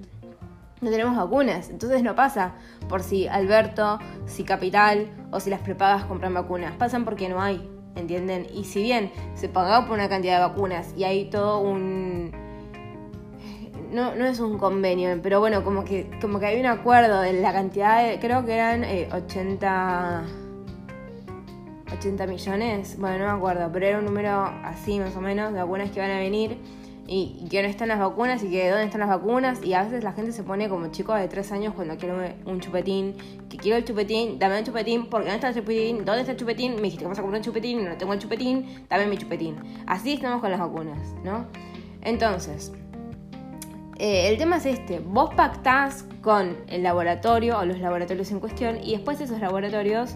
no 0.81 0.91
tenemos 0.91 1.17
vacunas, 1.17 1.71
entonces 1.71 2.03
no 2.03 2.15
pasa 2.15 2.55
por 2.89 3.03
si 3.03 3.27
Alberto, 3.29 3.99
si 4.27 4.45
Capital 4.45 5.09
o 5.31 5.41
si 5.41 5.51
las 5.51 5.61
prepagas 5.61 6.05
compran 6.05 6.35
vacunas, 6.35 6.75
pasan 6.77 7.05
porque 7.05 7.29
no 7.29 7.41
hay. 7.43 7.69
¿entienden? 7.99 8.47
Y 8.55 8.65
si 8.65 8.83
bien 8.83 9.11
se 9.35 9.49
pagaba 9.49 9.87
por 9.87 9.97
una 9.97 10.09
cantidad 10.09 10.35
de 10.35 10.49
vacunas 10.49 10.95
y 10.97 11.05
hay 11.05 11.27
todo 11.27 11.61
un... 11.61 12.33
No, 13.91 14.15
no 14.15 14.27
es 14.27 14.39
un 14.39 14.59
convenio, 14.59 15.19
pero 15.23 15.41
bueno, 15.41 15.65
como 15.65 15.85
que, 15.85 16.11
como 16.21 16.39
que 16.39 16.47
hay 16.47 16.61
un 16.61 16.67
acuerdo 16.67 17.21
de 17.23 17.33
la 17.35 17.53
cantidad 17.53 18.07
de... 18.07 18.19
Creo 18.19 18.45
que 18.45 18.55
eran 18.55 18.85
80... 19.13 20.25
Eh, 20.27 20.45
80 21.91 22.27
millones, 22.27 22.99
bueno, 22.99 23.19
no 23.19 23.25
me 23.33 23.39
acuerdo, 23.39 23.71
pero 23.73 23.87
era 23.87 23.99
un 23.99 24.05
número 24.05 24.43
así 24.63 25.01
más 25.01 25.17
o 25.17 25.23
menos 25.23 25.55
de 25.55 25.61
vacunas 25.61 25.91
que 25.91 26.01
van 26.01 26.11
a 26.11 26.19
venir 26.19 26.59
y, 27.09 27.49
que 27.49 27.63
no 27.63 27.69
están 27.69 27.89
las 27.89 27.99
vacunas 27.99 28.43
y 28.45 28.51
que 28.51 28.69
dónde 28.69 28.85
están 28.85 29.01
las 29.01 29.09
vacunas 29.09 29.65
y 29.65 29.73
a 29.73 29.83
veces 29.83 30.05
la 30.05 30.13
gente 30.13 30.31
se 30.33 30.43
pone 30.43 30.69
como 30.69 30.89
chico 30.89 31.15
de 31.15 31.27
3 31.27 31.53
años 31.53 31.75
cuando 31.75 31.97
quiere 31.97 32.37
un 32.45 32.61
chupetín, 32.61 33.17
que 33.49 33.57
quiero 33.57 33.79
el 33.79 33.85
chupetín, 33.85 34.39
dame 34.39 34.59
el 34.59 34.65
chupetín, 34.65 35.07
porque 35.07 35.29
no 35.29 35.35
está 35.35 35.49
el 35.49 35.55
chupetín, 35.55 36.05
¿dónde 36.05 36.21
está 36.21 36.33
el 36.33 36.39
chupetín? 36.39 36.77
Me 36.77 36.83
dijiste 36.83 37.05
que 37.05 37.09
vas 37.09 37.19
a 37.19 37.23
comprar 37.23 37.41
un 37.41 37.45
chupetín 37.45 37.81
y 37.81 37.83
no 37.85 37.97
tengo 37.97 38.13
el 38.13 38.19
chupetín, 38.19 38.87
dame 38.91 39.07
mi 39.07 39.17
chupetín. 39.17 39.57
Así 39.87 40.13
estamos 40.13 40.41
con 40.43 40.51
las 40.51 40.61
vacunas, 40.61 40.99
¿no? 41.25 41.47
Entonces, 42.03 42.73
eh, 43.99 44.29
el 44.29 44.37
tema 44.37 44.59
es 44.59 44.67
este, 44.67 45.01
vos 45.01 45.35
pactás 45.35 46.05
con 46.21 46.59
el 46.69 46.83
laboratorio 46.83 47.59
o 47.59 47.65
los 47.65 47.79
laboratorios 47.81 48.31
en 48.31 48.41
cuestión 48.41 48.79
y 48.85 48.93
después 48.93 49.19
esos 49.21 49.41
laboratorios 49.41 50.15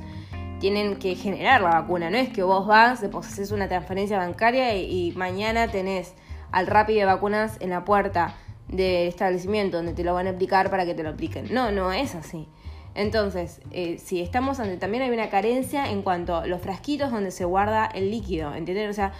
tienen 0.60 0.96
que 0.96 1.16
generar 1.16 1.62
la 1.62 1.70
vacuna, 1.70 2.10
no 2.10 2.18
es 2.18 2.28
que 2.28 2.42
vos 2.44 2.66
vas, 2.68 3.00
después 3.00 3.26
haces 3.26 3.50
una 3.50 3.66
transferencia 3.66 4.18
bancaria 4.18 4.76
y 4.76 5.10
mañana 5.16 5.66
tenés 5.66 6.14
al 6.52 6.66
rápido 6.66 7.00
de 7.00 7.06
vacunas 7.06 7.56
en 7.60 7.70
la 7.70 7.84
puerta 7.84 8.34
del 8.68 9.08
establecimiento 9.08 9.78
donde 9.78 9.92
te 9.92 10.04
lo 10.04 10.14
van 10.14 10.26
a 10.26 10.30
aplicar 10.30 10.70
para 10.70 10.86
que 10.86 10.94
te 10.94 11.02
lo 11.02 11.10
apliquen. 11.10 11.52
No, 11.52 11.72
no 11.72 11.92
es 11.92 12.14
así. 12.14 12.48
Entonces, 12.94 13.60
eh, 13.70 13.98
si 13.98 14.20
estamos 14.20 14.60
ante, 14.60 14.76
también 14.76 15.02
hay 15.02 15.10
una 15.10 15.30
carencia 15.30 15.90
en 15.90 16.02
cuanto 16.02 16.36
a 16.36 16.46
los 16.46 16.60
frasquitos 16.60 17.10
donde 17.10 17.30
se 17.30 17.44
guarda 17.44 17.86
el 17.86 18.10
líquido, 18.10 18.54
¿entendés? 18.54 18.90
O 18.90 18.92
sea, 18.92 19.12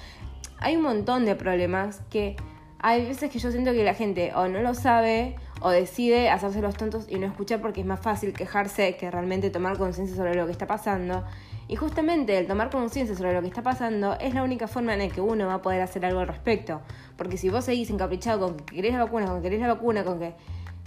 hay 0.59 0.77
un 0.77 0.83
montón 0.83 1.25
de 1.25 1.35
problemas 1.35 2.01
que 2.11 2.37
hay 2.79 3.07
veces 3.07 3.31
que 3.31 3.39
yo 3.39 3.51
siento 3.51 3.73
que 3.73 3.85
la 3.85 3.95
gente 3.95 4.33
o 4.35 4.49
no 4.49 4.61
lo 4.61 4.75
sabe 4.75 5.37
o 5.61 5.71
decide 5.71 6.29
hacerse 6.29 6.61
los 6.61 6.75
tontos 6.75 7.07
y 7.09 7.19
no 7.19 7.27
escuchar 7.27 7.61
porque 7.61 7.81
es 7.81 7.87
más 7.87 8.01
fácil 8.01 8.33
quejarse 8.33 8.97
que 8.97 9.11
realmente 9.11 9.51
tomar 9.51 9.79
conciencia 9.79 10.17
sobre 10.17 10.35
lo 10.35 10.47
que 10.47 10.53
está 10.53 10.67
pasando. 10.67 11.25
Y 11.73 11.77
justamente 11.77 12.37
el 12.37 12.47
tomar 12.47 12.69
conciencia 12.69 13.17
sobre 13.17 13.33
lo 13.33 13.41
que 13.41 13.47
está 13.47 13.63
pasando 13.63 14.15
es 14.21 14.35
la 14.35 14.43
única 14.43 14.69
forma 14.69 14.93
en 14.93 14.99
la 14.99 15.09
que 15.09 15.23
uno 15.23 15.47
va 15.47 15.55
a 15.55 15.63
poder 15.63 15.81
hacer 15.81 16.05
algo 16.05 16.21
al 16.21 16.29
respecto. 16.29 16.83
Porque 17.17 17.39
si 17.39 17.49
vos 17.49 17.65
seguís 17.65 17.89
encaprichado 17.89 18.41
con 18.41 18.57
que 18.59 18.75
querés 18.75 18.93
la 18.93 19.05
vacuna, 19.05 19.25
con 19.25 19.37
que 19.37 19.45
querés 19.45 19.61
la 19.63 19.73
vacuna, 19.73 20.05
con 20.05 20.19
que, 20.19 20.35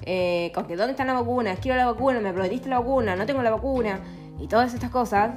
eh, 0.04 0.52
con 0.54 0.68
que 0.68 0.76
dónde 0.76 0.92
están 0.92 1.08
las 1.08 1.16
vacunas, 1.16 1.58
quiero 1.60 1.76
la 1.76 1.88
vacuna, 1.88 2.20
me 2.20 2.32
prometiste 2.32 2.70
la 2.70 2.78
vacuna, 2.78 3.16
no 3.16 3.26
tengo 3.26 3.42
la 3.42 3.50
vacuna, 3.50 4.00
y 4.40 4.46
todas 4.46 4.76
estas 4.76 4.92
cosas, 4.92 5.32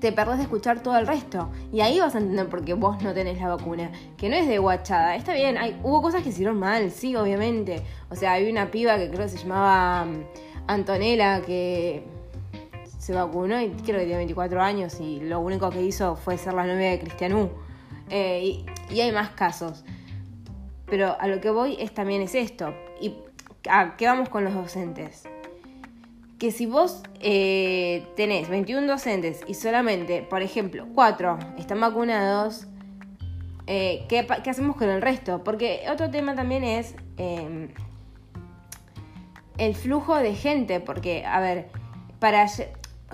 te 0.00 0.12
perdés 0.12 0.38
de 0.38 0.44
escuchar 0.44 0.82
todo 0.82 0.96
el 0.96 1.06
resto. 1.06 1.50
Y 1.70 1.82
ahí 1.82 2.00
vas 2.00 2.14
a 2.14 2.18
entender 2.18 2.48
por 2.48 2.64
qué 2.64 2.72
vos 2.72 3.02
no 3.02 3.12
tenés 3.12 3.38
la 3.38 3.48
vacuna. 3.48 3.92
Que 4.16 4.30
no 4.30 4.36
es 4.36 4.48
de 4.48 4.56
guachada. 4.56 5.14
Está 5.14 5.34
bien, 5.34 5.58
hay, 5.58 5.78
hubo 5.82 6.00
cosas 6.00 6.22
que 6.22 6.30
hicieron 6.30 6.58
mal, 6.58 6.90
sí, 6.90 7.14
obviamente. 7.16 7.82
O 8.08 8.14
sea, 8.14 8.32
hay 8.32 8.50
una 8.50 8.70
piba 8.70 8.96
que 8.96 9.10
creo 9.10 9.24
que 9.24 9.28
se 9.28 9.36
llamaba 9.36 10.06
mm, 10.06 10.24
Antonella 10.68 11.42
que 11.42 12.11
se 13.02 13.12
vacunó 13.12 13.60
y 13.60 13.70
creo 13.70 13.98
que 13.98 14.04
tiene 14.04 14.18
24 14.18 14.62
años 14.62 15.00
y 15.00 15.18
lo 15.18 15.40
único 15.40 15.68
que 15.70 15.82
hizo 15.82 16.14
fue 16.14 16.38
ser 16.38 16.54
la 16.54 16.64
novia 16.64 16.90
de 16.90 17.00
Cristianú. 17.00 17.50
Eh, 18.10 18.64
y, 18.88 19.00
hay 19.00 19.10
más 19.10 19.30
casos. 19.30 19.84
Pero 20.86 21.16
a 21.18 21.26
lo 21.26 21.40
que 21.40 21.50
voy 21.50 21.76
es 21.80 21.92
también 21.92 22.22
es 22.22 22.36
esto. 22.36 22.72
¿Y 23.00 23.16
a 23.68 23.96
qué 23.96 24.06
vamos 24.06 24.28
con 24.28 24.44
los 24.44 24.54
docentes? 24.54 25.24
Que 26.38 26.52
si 26.52 26.66
vos 26.66 27.02
eh, 27.18 28.06
tenés 28.14 28.48
21 28.48 28.86
docentes 28.86 29.40
y 29.48 29.54
solamente, 29.54 30.22
por 30.22 30.42
ejemplo, 30.42 30.86
4 30.94 31.38
están 31.58 31.80
vacunados, 31.80 32.68
eh, 33.66 34.04
¿qué, 34.08 34.24
¿qué, 34.44 34.50
hacemos 34.50 34.76
con 34.76 34.88
el 34.88 35.02
resto? 35.02 35.42
Porque 35.42 35.86
otro 35.90 36.08
tema 36.08 36.36
también 36.36 36.62
es 36.62 36.94
em, 37.16 37.70
el 39.58 39.74
flujo 39.74 40.14
de 40.18 40.36
gente. 40.36 40.78
Porque, 40.78 41.26
a 41.26 41.40
ver, 41.40 41.68
para 42.20 42.46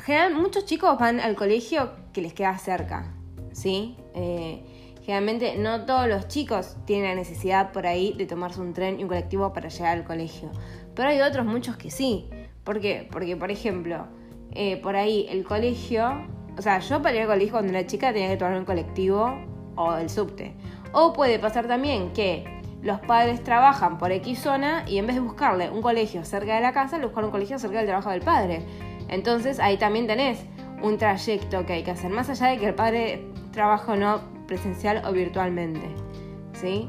general, 0.03 0.34
muchos 0.34 0.64
chicos 0.64 0.99
van 0.99 1.20
al 1.20 1.34
colegio 1.34 1.92
que 2.12 2.22
les 2.22 2.32
queda 2.32 2.57
cerca, 2.59 3.14
¿sí? 3.53 3.96
Eh, 4.14 4.64
generalmente 5.03 5.57
no 5.57 5.86
todos 5.86 6.09
los 6.09 6.28
chicos 6.28 6.76
tienen 6.84 7.11
la 7.11 7.14
necesidad 7.14 7.72
por 7.72 7.86
ahí 7.86 8.14
de 8.16 8.26
tomarse 8.26 8.61
un 8.61 8.74
tren 8.74 9.01
y 9.01 9.03
un 9.03 9.09
colectivo 9.09 9.53
para 9.53 9.68
llegar 9.68 9.96
al 9.96 10.05
colegio, 10.05 10.51
pero 10.94 11.09
hay 11.09 11.20
otros 11.20 11.46
muchos 11.46 11.76
que 11.76 11.90
sí. 11.90 12.28
¿Por 12.64 12.80
qué? 12.80 13.09
Porque, 13.11 13.36
por 13.36 13.51
ejemplo, 13.51 14.07
eh, 14.53 14.76
por 14.78 14.96
ahí 14.96 15.26
el 15.30 15.44
colegio, 15.44 16.26
o 16.57 16.62
sea, 16.62 16.80
yo 16.80 17.01
para 17.01 17.16
ir 17.16 17.22
al 17.22 17.28
colegio 17.28 17.53
cuando 17.53 17.72
era 17.72 17.86
chica 17.86 18.12
tenía 18.12 18.28
que 18.28 18.36
tomar 18.36 18.59
un 18.59 18.64
colectivo 18.64 19.38
o 19.76 19.94
el 19.96 20.11
subte. 20.11 20.55
O 20.92 21.12
puede 21.12 21.38
pasar 21.38 21.66
también 21.66 22.12
que 22.12 22.44
los 22.82 23.01
padres 23.01 23.42
trabajan 23.42 23.99
por 23.99 24.12
X 24.12 24.40
zona 24.40 24.84
y 24.86 24.99
en 24.99 25.07
vez 25.07 25.16
de 25.16 25.20
buscarle 25.20 25.70
un 25.70 25.82
colegio 25.82 26.24
cerca 26.24 26.55
de 26.55 26.61
la 26.61 26.72
casa, 26.72 26.99
le 26.99 27.07
un 27.07 27.30
colegio 27.30 27.59
cerca 27.59 27.78
del 27.78 27.86
trabajo 27.86 28.11
del 28.11 28.22
padre. 28.22 28.62
Entonces 29.09 29.59
ahí 29.61 29.76
también 29.76 30.06
tenés 30.06 30.40
un 30.82 30.98
trayecto 30.98 31.66
que 31.66 31.74
hay 31.74 31.82
que 31.82 31.90
hacer, 31.90 32.11
más 32.11 32.28
allá 32.30 32.48
de 32.48 32.59
que 32.59 32.66
el 32.66 32.74
padre 32.74 33.24
trabaja 33.52 33.92
o 33.92 33.96
no 33.96 34.20
presencial 34.46 35.02
o 35.04 35.12
virtualmente. 35.12 35.88
¿sí? 36.52 36.88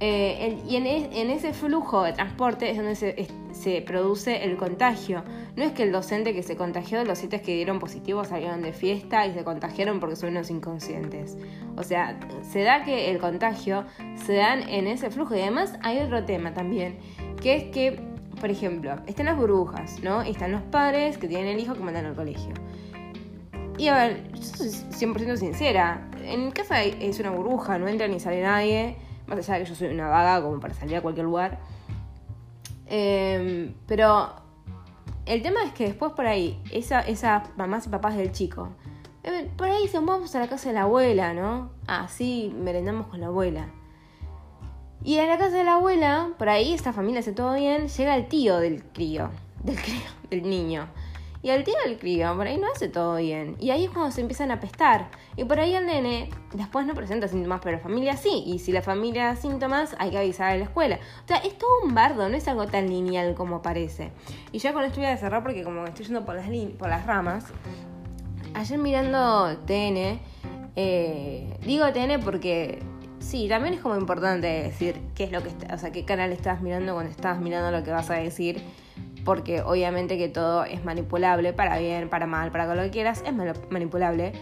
Eh, 0.00 0.58
y 0.68 0.76
en, 0.76 1.30
ese 1.30 1.52
flujo 1.52 2.02
de 2.02 2.12
transporte 2.12 2.70
es 2.70 2.76
donde 2.76 2.94
se, 2.94 3.82
produce 3.82 4.44
el 4.44 4.56
contagio. 4.56 5.22
No 5.56 5.64
es 5.64 5.72
que 5.72 5.84
el 5.84 5.92
docente 5.92 6.34
que 6.34 6.42
se 6.42 6.56
contagió 6.56 7.04
los 7.04 7.18
siete 7.18 7.40
que 7.40 7.54
dieron 7.54 7.78
positivos 7.78 8.28
salieron 8.28 8.60
de 8.62 8.72
fiesta 8.72 9.24
y 9.26 9.32
se 9.32 9.44
contagiaron 9.44 10.00
porque 10.00 10.16
son 10.16 10.30
unos 10.30 10.50
inconscientes. 10.50 11.38
O 11.76 11.82
sea, 11.84 12.18
se 12.42 12.62
da 12.62 12.84
que 12.84 13.10
el 13.10 13.18
contagio 13.18 13.84
se 14.26 14.34
dan 14.34 14.68
en 14.68 14.88
ese 14.88 15.10
flujo. 15.10 15.36
Y 15.36 15.40
además 15.40 15.78
hay 15.82 15.98
otro 16.00 16.24
tema 16.24 16.52
también, 16.52 16.98
que 17.40 17.56
es 17.56 17.64
que 17.64 18.13
por 18.40 18.50
ejemplo, 18.50 18.96
están 19.06 19.26
las 19.26 19.36
burbujas, 19.36 20.02
¿no? 20.02 20.22
Están 20.22 20.52
los 20.52 20.62
padres 20.62 21.18
que 21.18 21.28
tienen 21.28 21.48
el 21.48 21.60
hijo 21.60 21.74
que 21.74 21.80
mandan 21.80 22.06
al 22.06 22.14
colegio. 22.14 22.54
Y 23.76 23.88
a 23.88 23.94
ver, 23.96 24.32
yo 24.32 24.42
soy 24.42 24.68
100% 24.68 25.36
sincera. 25.36 26.08
En 26.22 26.46
mi 26.46 26.52
casa 26.52 26.82
es 26.82 27.18
una 27.18 27.30
burbuja, 27.30 27.78
no 27.78 27.88
entra 27.88 28.06
ni 28.06 28.20
sale 28.20 28.42
nadie. 28.42 28.96
Más 29.26 29.38
allá 29.38 29.54
de 29.54 29.64
que 29.64 29.70
yo 29.70 29.74
soy 29.74 29.88
una 29.88 30.08
vaga 30.08 30.42
como 30.42 30.60
para 30.60 30.74
salir 30.74 30.96
a 30.96 31.02
cualquier 31.02 31.26
lugar. 31.26 31.58
Em, 32.86 33.74
pero 33.86 34.34
el 35.26 35.42
tema 35.42 35.64
es 35.64 35.72
que 35.72 35.84
después 35.86 36.12
por 36.12 36.26
ahí, 36.26 36.60
esas 36.70 37.08
esa 37.08 37.44
mamás 37.56 37.86
y 37.86 37.88
papás 37.88 38.16
del 38.16 38.30
chico, 38.30 38.68
eh, 39.22 39.50
por 39.56 39.68
ahí 39.68 39.82
dicen, 39.82 40.04
vamos 40.04 40.34
a 40.34 40.40
la 40.40 40.48
casa 40.48 40.68
de 40.68 40.74
la 40.74 40.82
abuela, 40.82 41.32
¿no? 41.32 41.70
Ah, 41.86 42.08
sí, 42.08 42.54
merendamos 42.56 43.06
con 43.06 43.20
la 43.20 43.26
abuela. 43.26 43.68
Y 45.04 45.18
en 45.18 45.28
la 45.28 45.36
casa 45.36 45.58
de 45.58 45.64
la 45.64 45.74
abuela, 45.74 46.30
por 46.38 46.48
ahí 46.48 46.72
esta 46.72 46.94
familia 46.94 47.20
hace 47.20 47.32
todo 47.32 47.54
bien, 47.54 47.88
llega 47.88 48.16
el 48.16 48.26
tío 48.26 48.56
del 48.56 48.82
crío, 48.82 49.30
del 49.62 49.76
crío, 49.76 50.00
del 50.30 50.48
niño. 50.48 50.88
Y 51.42 51.50
el 51.50 51.62
tío 51.62 51.74
del 51.84 51.98
crío, 51.98 52.34
por 52.34 52.46
ahí 52.46 52.56
no 52.56 52.66
hace 52.74 52.88
todo 52.88 53.16
bien. 53.16 53.54
Y 53.60 53.68
ahí 53.68 53.84
es 53.84 53.90
cuando 53.90 54.10
se 54.10 54.22
empiezan 54.22 54.50
a 54.50 54.60
pestar. 54.60 55.08
Y 55.36 55.44
por 55.44 55.60
ahí 55.60 55.74
el 55.74 55.84
nene 55.84 56.30
después 56.54 56.86
no 56.86 56.94
presenta 56.94 57.28
síntomas, 57.28 57.60
pero 57.62 57.76
la 57.76 57.82
familia 57.82 58.16
sí. 58.16 58.44
Y 58.46 58.60
si 58.60 58.72
la 58.72 58.80
familia 58.80 59.26
da 59.26 59.36
síntomas, 59.36 59.94
hay 59.98 60.10
que 60.10 60.16
avisar 60.16 60.52
a 60.52 60.56
la 60.56 60.64
escuela. 60.64 60.98
O 61.22 61.28
sea, 61.28 61.36
es 61.36 61.58
todo 61.58 61.68
un 61.84 61.94
bardo, 61.94 62.26
no 62.30 62.34
es 62.34 62.48
algo 62.48 62.66
tan 62.66 62.88
lineal 62.88 63.34
como 63.34 63.60
parece. 63.60 64.10
Y 64.52 64.58
ya 64.58 64.72
con 64.72 64.84
esto 64.84 65.00
voy 65.00 65.10
a 65.10 65.18
cerrar 65.18 65.42
porque 65.42 65.64
como 65.64 65.84
estoy 65.84 66.06
yendo 66.06 66.24
por 66.24 66.34
las, 66.34 66.46
por 66.78 66.88
las 66.88 67.04
ramas, 67.04 67.44
ayer 68.54 68.78
mirando 68.78 69.58
TN, 69.66 70.18
eh, 70.76 71.58
digo 71.60 71.92
TN 71.92 72.20
porque 72.24 72.82
sí, 73.34 73.48
también 73.48 73.74
es 73.74 73.80
como 73.80 73.96
importante 73.96 74.46
decir 74.46 74.94
qué 75.16 75.24
es 75.24 75.32
lo 75.32 75.42
que, 75.42 75.48
o 75.72 75.76
sea, 75.76 75.90
qué 75.90 76.04
canal 76.04 76.30
estás 76.30 76.62
mirando 76.62 76.94
cuando 76.94 77.10
estás 77.10 77.40
mirando 77.40 77.72
lo 77.72 77.82
que 77.82 77.90
vas 77.90 78.08
a 78.10 78.14
decir 78.14 78.62
porque 79.24 79.60
obviamente 79.60 80.16
que 80.16 80.28
todo 80.28 80.64
es 80.64 80.84
manipulable, 80.84 81.52
para 81.52 81.76
bien, 81.78 82.08
para 82.08 82.26
mal, 82.26 82.52
para 82.52 82.72
lo 82.72 82.82
que 82.82 82.90
quieras, 82.90 83.24
es 83.26 83.32
manipulable. 83.70 84.34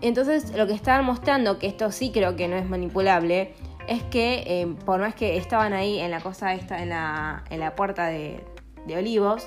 Entonces 0.00 0.56
lo 0.56 0.66
que 0.66 0.72
estaban 0.72 1.04
mostrando, 1.04 1.58
que 1.58 1.66
esto 1.66 1.92
sí 1.92 2.12
creo 2.12 2.34
que 2.34 2.48
no 2.48 2.56
es 2.56 2.66
manipulable, 2.66 3.52
es 3.88 4.02
que 4.04 4.44
eh, 4.46 4.74
por 4.86 5.00
más 5.00 5.14
que 5.14 5.36
estaban 5.36 5.74
ahí 5.74 5.98
en 5.98 6.10
la 6.10 6.20
cosa 6.20 6.54
esta, 6.54 6.82
en 6.82 6.88
la, 6.88 7.44
en 7.50 7.60
la 7.60 7.74
puerta 7.74 8.06
de, 8.06 8.42
de 8.86 8.96
Olivos, 8.96 9.46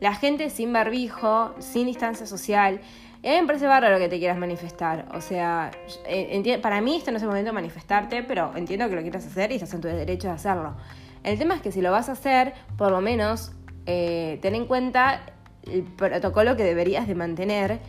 la 0.00 0.14
gente 0.14 0.48
sin 0.48 0.72
barbijo, 0.72 1.54
sin 1.58 1.88
distancia 1.88 2.24
social, 2.26 2.80
a 3.28 3.30
mí 3.30 3.40
me 3.40 3.46
parece 3.46 3.66
bárbaro 3.66 3.98
que 3.98 4.08
te 4.08 4.18
quieras 4.18 4.38
manifestar. 4.38 5.06
O 5.14 5.20
sea, 5.20 5.70
eh, 6.06 6.58
para 6.62 6.80
mí 6.80 6.96
esto 6.96 7.10
no 7.10 7.16
es 7.16 7.22
el 7.22 7.28
momento 7.28 7.50
de 7.50 7.54
manifestarte, 7.54 8.22
pero 8.22 8.52
entiendo 8.54 8.88
que 8.88 8.96
lo 8.96 9.02
quieras 9.02 9.26
hacer 9.26 9.50
y 9.52 9.54
estás 9.54 9.72
en 9.74 9.80
tu 9.80 9.88
derecho 9.88 10.28
de 10.28 10.34
hacerlo. 10.34 10.74
El 11.22 11.38
tema 11.38 11.54
es 11.54 11.62
que 11.62 11.72
si 11.72 11.80
lo 11.80 11.90
vas 11.90 12.08
a 12.08 12.12
hacer, 12.12 12.52
por 12.76 12.90
lo 12.90 13.00
menos 13.00 13.52
eh, 13.86 14.38
ten 14.42 14.54
en 14.54 14.66
cuenta 14.66 15.22
el 15.62 15.82
protocolo 15.82 16.56
que 16.56 16.64
deberías 16.64 17.08
de 17.08 17.14
mantener, 17.14 17.80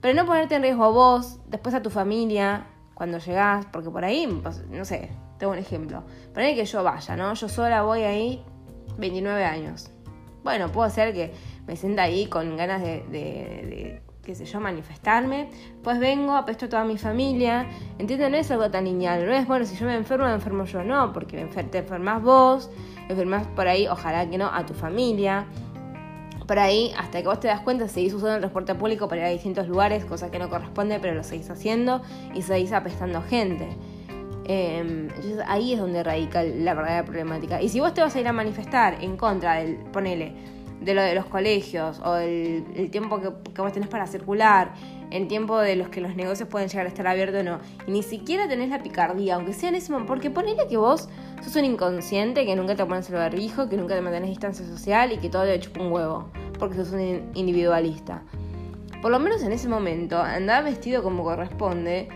pero 0.00 0.14
no 0.14 0.26
ponerte 0.26 0.56
en 0.56 0.62
riesgo 0.62 0.84
a 0.84 0.90
vos, 0.90 1.38
después 1.46 1.74
a 1.74 1.82
tu 1.82 1.88
familia, 1.88 2.66
cuando 2.94 3.18
llegás, 3.18 3.66
porque 3.66 3.90
por 3.90 4.04
ahí, 4.04 4.26
pues, 4.42 4.62
no 4.68 4.84
sé, 4.84 5.10
tengo 5.38 5.52
un 5.52 5.58
ejemplo. 5.58 6.04
Poner 6.34 6.54
que 6.54 6.64
yo 6.64 6.84
vaya, 6.84 7.16
¿no? 7.16 7.32
Yo 7.34 7.48
sola 7.48 7.82
voy 7.82 8.02
ahí 8.02 8.44
29 8.98 9.44
años. 9.44 9.90
Bueno, 10.44 10.70
puedo 10.70 10.88
ser 10.90 11.14
que 11.14 11.32
me 11.66 11.76
sienta 11.76 12.02
ahí 12.02 12.26
con 12.26 12.56
ganas 12.56 12.82
de, 12.82 14.02
qué 14.24 14.34
sé 14.34 14.44
yo, 14.44 14.60
manifestarme. 14.60 15.50
Pues 15.82 15.98
vengo, 15.98 16.34
apesto 16.34 16.66
a 16.66 16.68
toda 16.68 16.84
mi 16.84 16.96
familia. 16.96 17.66
¿Entienden? 17.98 18.32
No 18.32 18.38
es 18.38 18.50
algo 18.50 18.70
tan 18.70 18.84
lineal. 18.84 19.26
No 19.26 19.32
es, 19.32 19.46
bueno, 19.46 19.64
si 19.64 19.76
yo 19.76 19.86
me 19.86 19.96
enfermo, 19.96 20.26
me 20.26 20.34
enfermo 20.34 20.64
yo. 20.64 20.84
No, 20.84 21.12
porque 21.12 21.44
te 21.44 21.78
enfermas 21.78 22.22
vos, 22.22 22.70
enfermas 23.08 23.46
por 23.48 23.68
ahí, 23.68 23.88
ojalá 23.88 24.28
que 24.28 24.38
no, 24.38 24.46
a 24.46 24.64
tu 24.64 24.74
familia. 24.74 25.46
Por 26.46 26.58
ahí, 26.58 26.92
hasta 26.98 27.22
que 27.22 27.28
vos 27.28 27.40
te 27.40 27.48
das 27.48 27.60
cuenta, 27.60 27.88
seguís 27.88 28.12
usando 28.12 28.34
el 28.34 28.40
transporte 28.40 28.74
público 28.74 29.08
para 29.08 29.22
ir 29.22 29.26
a 29.26 29.30
distintos 29.30 29.68
lugares, 29.68 30.04
cosa 30.04 30.30
que 30.30 30.38
no 30.38 30.50
corresponde, 30.50 30.98
pero 31.00 31.14
lo 31.14 31.22
seguís 31.22 31.48
haciendo 31.50 32.02
y 32.34 32.42
seguís 32.42 32.72
apestando 32.72 33.22
gente. 33.22 33.68
Em, 34.44 35.08
entonces 35.08 35.38
ahí 35.46 35.72
es 35.72 35.78
donde 35.78 36.02
radica 36.02 36.42
la 36.42 36.74
verdadera 36.74 37.04
problemática. 37.04 37.62
Y 37.62 37.68
si 37.68 37.80
vos 37.80 37.94
te 37.94 38.00
vas 38.00 38.14
a 38.16 38.20
ir 38.20 38.26
a 38.26 38.32
manifestar 38.32 39.02
en 39.02 39.16
contra 39.16 39.54
del, 39.54 39.76
ponele, 39.92 40.32
de 40.84 40.94
lo 40.94 41.02
de 41.02 41.14
los 41.14 41.26
colegios 41.26 42.00
o 42.04 42.16
el, 42.16 42.90
tiempo 42.90 43.20
que, 43.20 43.30
que, 43.52 43.62
vos 43.62 43.72
tenés 43.72 43.88
para 43.88 44.06
circular, 44.06 44.72
el 45.10 45.28
tiempo 45.28 45.58
de 45.58 45.76
los 45.76 45.88
que 45.88 46.00
los 46.00 46.16
negocios 46.16 46.48
pueden 46.48 46.68
llegar 46.68 46.86
a 46.86 46.88
estar 46.88 47.06
abiertos 47.06 47.40
o 47.40 47.44
no, 47.44 47.58
y 47.86 47.90
ni 47.90 48.02
siquiera 48.02 48.48
tenés 48.48 48.70
la 48.70 48.82
picardía, 48.82 49.34
aunque 49.34 49.52
sea 49.52 49.68
en 49.68 49.76
ese 49.76 49.92
momento, 49.92 50.12
porque 50.12 50.30
ponele 50.30 50.66
que 50.68 50.76
vos 50.76 51.08
sos 51.42 51.56
un 51.56 51.64
inconsciente, 51.64 52.44
que 52.46 52.56
nunca 52.56 52.74
te 52.74 52.84
pones 52.84 53.08
el 53.10 53.16
barbijo, 53.16 53.68
que 53.68 53.76
nunca 53.76 53.94
te 53.94 54.00
mantenés 54.00 54.30
distancia 54.30 54.66
social 54.66 55.12
y 55.12 55.18
que 55.18 55.28
todo 55.28 55.44
te 55.44 55.58
chupa 55.60 55.82
un 55.82 55.92
huevo, 55.92 56.30
porque 56.58 56.76
sos 56.76 56.92
un 56.92 57.30
individualista. 57.34 58.22
Por 59.02 59.10
lo 59.10 59.18
menos 59.18 59.42
en 59.42 59.50
ese 59.50 59.68
momento, 59.68 60.22
andá 60.22 60.60
vestido 60.60 61.02
como 61.02 61.24
corresponde, 61.24 62.08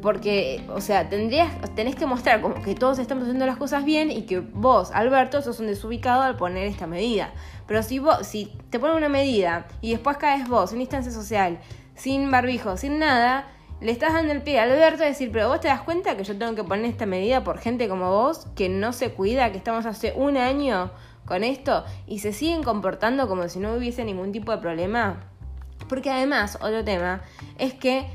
porque, 0.00 0.64
o 0.68 0.80
sea, 0.80 1.08
tendrías, 1.08 1.50
tenés 1.74 1.94
que 1.94 2.06
mostrar 2.06 2.40
como 2.40 2.62
que 2.62 2.74
todos 2.74 2.98
estamos 2.98 3.24
haciendo 3.24 3.46
las 3.46 3.56
cosas 3.56 3.84
bien 3.84 4.10
y 4.10 4.22
que 4.22 4.40
vos, 4.40 4.90
Alberto, 4.92 5.42
sos 5.42 5.60
un 5.60 5.66
desubicado 5.66 6.22
al 6.22 6.36
poner 6.36 6.66
esta 6.66 6.86
medida. 6.86 7.32
Pero 7.66 7.82
si 7.82 7.98
vos, 7.98 8.26
si 8.26 8.52
te 8.70 8.78
ponen 8.78 8.96
una 8.96 9.08
medida 9.08 9.66
y 9.80 9.90
después 9.90 10.16
caes 10.16 10.48
vos, 10.48 10.72
en 10.72 10.80
instancia 10.80 11.12
social, 11.12 11.58
sin 11.94 12.30
barbijo, 12.30 12.76
sin 12.76 12.98
nada, 12.98 13.48
le 13.80 13.92
estás 13.92 14.12
dando 14.12 14.32
el 14.32 14.42
pie 14.42 14.58
a 14.58 14.64
Alberto 14.64 15.02
a 15.02 15.06
decir, 15.06 15.30
pero 15.32 15.48
vos 15.48 15.60
te 15.60 15.68
das 15.68 15.82
cuenta 15.82 16.16
que 16.16 16.24
yo 16.24 16.36
tengo 16.36 16.54
que 16.54 16.64
poner 16.64 16.86
esta 16.86 17.06
medida 17.06 17.44
por 17.44 17.58
gente 17.58 17.88
como 17.88 18.10
vos, 18.10 18.46
que 18.54 18.68
no 18.68 18.92
se 18.92 19.12
cuida, 19.12 19.52
que 19.52 19.58
estamos 19.58 19.86
hace 19.86 20.12
un 20.16 20.36
año 20.36 20.90
con 21.24 21.44
esto 21.44 21.84
y 22.06 22.18
se 22.18 22.32
siguen 22.32 22.62
comportando 22.62 23.28
como 23.28 23.48
si 23.48 23.58
no 23.58 23.74
hubiese 23.74 24.04
ningún 24.04 24.32
tipo 24.32 24.52
de 24.52 24.58
problema. 24.58 25.24
Porque 25.88 26.10
además, 26.10 26.56
otro 26.60 26.84
tema, 26.84 27.22
es 27.58 27.74
que 27.74 28.06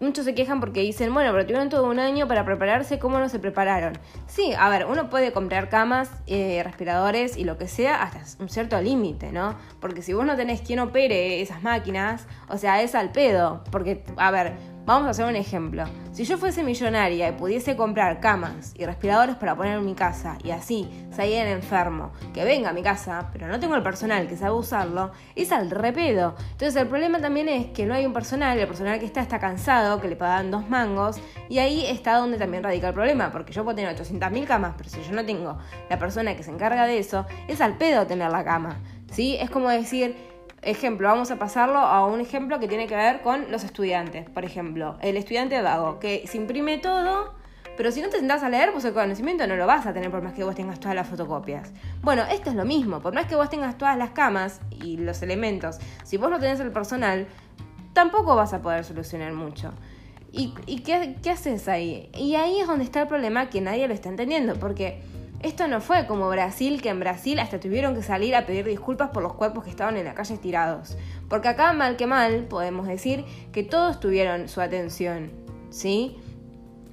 muchos 0.00 0.24
se 0.24 0.34
quejan 0.34 0.60
porque 0.60 0.80
dicen, 0.80 1.12
bueno, 1.12 1.32
pero 1.32 1.44
tuvieron 1.44 1.68
todo 1.68 1.88
un 1.88 1.98
año 1.98 2.28
para 2.28 2.44
prepararse, 2.44 2.98
¿cómo 2.98 3.18
no 3.18 3.28
se 3.28 3.38
prepararon? 3.38 3.98
Sí, 4.26 4.52
a 4.58 4.68
ver, 4.68 4.86
uno 4.86 5.10
puede 5.10 5.32
comprar 5.32 5.68
camas, 5.68 6.10
eh, 6.26 6.62
respiradores 6.64 7.36
y 7.36 7.44
lo 7.44 7.58
que 7.58 7.68
sea 7.68 8.02
hasta 8.02 8.42
un 8.42 8.48
cierto 8.48 8.80
límite, 8.80 9.32
¿no? 9.32 9.56
Porque 9.80 10.02
si 10.02 10.12
vos 10.12 10.24
no 10.24 10.36
tenés 10.36 10.60
quien 10.60 10.80
opere 10.80 11.40
esas 11.40 11.62
máquinas, 11.62 12.26
o 12.48 12.58
sea, 12.58 12.82
es 12.82 12.94
al 12.94 13.12
pedo. 13.12 13.62
Porque, 13.70 14.04
a 14.16 14.30
ver, 14.30 14.54
Vamos 14.88 15.06
a 15.06 15.10
hacer 15.10 15.26
un 15.26 15.36
ejemplo. 15.36 15.84
Si 16.12 16.24
yo 16.24 16.38
fuese 16.38 16.62
millonaria 16.62 17.28
y 17.28 17.32
pudiese 17.32 17.76
comprar 17.76 18.20
camas 18.20 18.72
y 18.74 18.86
respiradores 18.86 19.36
para 19.36 19.54
poner 19.54 19.76
en 19.76 19.84
mi 19.84 19.94
casa 19.94 20.38
y 20.42 20.50
así 20.50 20.88
salir 21.14 21.46
enfermo, 21.46 22.10
que 22.32 22.42
venga 22.42 22.70
a 22.70 22.72
mi 22.72 22.82
casa, 22.82 23.28
pero 23.30 23.48
no 23.48 23.60
tengo 23.60 23.74
el 23.74 23.82
personal 23.82 24.26
que 24.26 24.38
sabe 24.38 24.54
usarlo, 24.54 25.12
es 25.36 25.52
al 25.52 25.70
repedo. 25.70 26.36
Entonces 26.52 26.74
el 26.74 26.88
problema 26.88 27.20
también 27.20 27.50
es 27.50 27.66
que 27.66 27.84
no 27.84 27.92
hay 27.92 28.06
un 28.06 28.14
personal, 28.14 28.58
el 28.58 28.66
personal 28.66 28.98
que 28.98 29.04
está 29.04 29.20
está 29.20 29.38
cansado, 29.38 30.00
que 30.00 30.08
le 30.08 30.16
pagan 30.16 30.50
dos 30.50 30.66
mangos, 30.70 31.20
y 31.50 31.58
ahí 31.58 31.84
está 31.84 32.16
donde 32.16 32.38
también 32.38 32.62
radica 32.62 32.88
el 32.88 32.94
problema, 32.94 33.30
porque 33.30 33.52
yo 33.52 33.64
puedo 33.64 33.76
tener 33.76 33.94
800.000 33.94 34.46
camas, 34.46 34.72
pero 34.78 34.88
si 34.88 35.02
yo 35.02 35.12
no 35.12 35.26
tengo 35.26 35.58
la 35.90 35.98
persona 35.98 36.34
que 36.34 36.42
se 36.42 36.50
encarga 36.50 36.86
de 36.86 36.98
eso, 36.98 37.26
es 37.46 37.60
al 37.60 37.76
pedo 37.76 38.06
tener 38.06 38.30
la 38.30 38.42
cama. 38.42 38.80
¿Sí? 39.10 39.36
Es 39.40 39.50
como 39.50 39.70
decir, 39.70 40.16
Ejemplo, 40.62 41.08
vamos 41.08 41.30
a 41.30 41.38
pasarlo 41.38 41.78
a 41.78 42.04
un 42.06 42.20
ejemplo 42.20 42.58
que 42.58 42.66
tiene 42.66 42.88
que 42.88 42.96
ver 42.96 43.20
con 43.20 43.50
los 43.50 43.62
estudiantes. 43.62 44.28
Por 44.28 44.44
ejemplo, 44.44 44.96
el 45.00 45.16
estudiante 45.16 45.60
vago, 45.62 46.00
que 46.00 46.26
se 46.26 46.36
imprime 46.36 46.78
todo, 46.78 47.34
pero 47.76 47.92
si 47.92 48.02
no 48.02 48.08
te 48.08 48.18
sentás 48.18 48.42
a 48.42 48.48
leer, 48.48 48.72
pues 48.72 48.84
el 48.84 48.92
conocimiento 48.92 49.46
no 49.46 49.54
lo 49.54 49.66
vas 49.66 49.86
a 49.86 49.92
tener 49.92 50.10
por 50.10 50.20
más 50.20 50.32
que 50.32 50.42
vos 50.42 50.56
tengas 50.56 50.80
todas 50.80 50.96
las 50.96 51.06
fotocopias. 51.06 51.72
Bueno, 52.02 52.24
esto 52.28 52.50
es 52.50 52.56
lo 52.56 52.64
mismo, 52.64 53.00
por 53.00 53.14
más 53.14 53.26
que 53.26 53.36
vos 53.36 53.48
tengas 53.48 53.78
todas 53.78 53.96
las 53.96 54.10
camas 54.10 54.60
y 54.82 54.96
los 54.96 55.22
elementos, 55.22 55.78
si 56.02 56.16
vos 56.16 56.28
no 56.28 56.40
tenés 56.40 56.58
el 56.58 56.72
personal, 56.72 57.28
tampoco 57.92 58.34
vas 58.34 58.52
a 58.52 58.60
poder 58.60 58.84
solucionar 58.84 59.32
mucho. 59.32 59.72
¿Y, 60.32 60.52
qué, 60.80 61.16
qué 61.22 61.30
haces 61.30 61.68
ahí? 61.68 62.10
Y 62.14 62.34
ahí 62.34 62.60
es 62.60 62.66
donde 62.66 62.84
está 62.84 63.02
el 63.02 63.08
problema 63.08 63.48
que 63.48 63.60
nadie 63.60 63.86
lo 63.88 63.94
está 63.94 64.08
entendiendo, 64.08 64.56
porque 64.56 65.00
esto 65.42 65.68
no 65.68 65.80
fue 65.80 66.06
como 66.06 66.28
Brasil, 66.28 66.82
que 66.82 66.88
en 66.88 66.98
Brasil 66.98 67.38
hasta 67.38 67.60
tuvieron 67.60 67.94
que 67.94 68.02
salir 68.02 68.34
a 68.34 68.44
pedir 68.44 68.64
disculpas 68.64 69.10
por 69.10 69.22
los 69.22 69.34
cuerpos 69.34 69.64
que 69.64 69.70
estaban 69.70 69.96
en 69.96 70.04
la 70.04 70.14
calle 70.14 70.34
estirados. 70.34 70.96
Porque 71.28 71.48
acá, 71.48 71.72
mal 71.72 71.96
que 71.96 72.06
mal, 72.06 72.44
podemos 72.44 72.88
decir 72.88 73.24
que 73.52 73.62
todos 73.62 74.00
tuvieron 74.00 74.48
su 74.48 74.60
atención, 74.60 75.30
¿sí? 75.70 76.16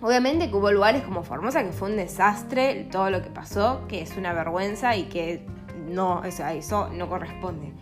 Obviamente 0.02 0.50
que 0.50 0.56
hubo 0.56 0.72
lugares 0.72 1.02
como 1.04 1.24
Formosa 1.24 1.64
que 1.64 1.72
fue 1.72 1.90
un 1.90 1.98
desastre 1.98 2.88
todo 2.92 3.10
lo 3.10 3.24
que 3.24 3.30
pasó, 3.30 3.82
que 3.88 4.02
es 4.02 4.16
una 4.18 4.34
vergüenza 4.34 4.96
y 4.96 5.04
que 5.04 5.46
no, 5.88 6.20
o 6.20 6.32
sea, 6.32 6.54
eso 6.54 6.90
no 6.90 7.10
corresponde. 7.10 7.74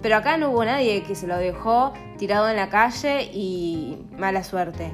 Pero 0.00 0.16
acá 0.16 0.36
no 0.36 0.50
hubo 0.50 0.64
nadie 0.64 1.02
que 1.02 1.14
se 1.14 1.26
lo 1.26 1.36
dejó 1.38 1.92
tirado 2.18 2.48
en 2.48 2.56
la 2.56 2.68
calle 2.68 3.30
y 3.32 4.06
mala 4.16 4.44
suerte. 4.44 4.92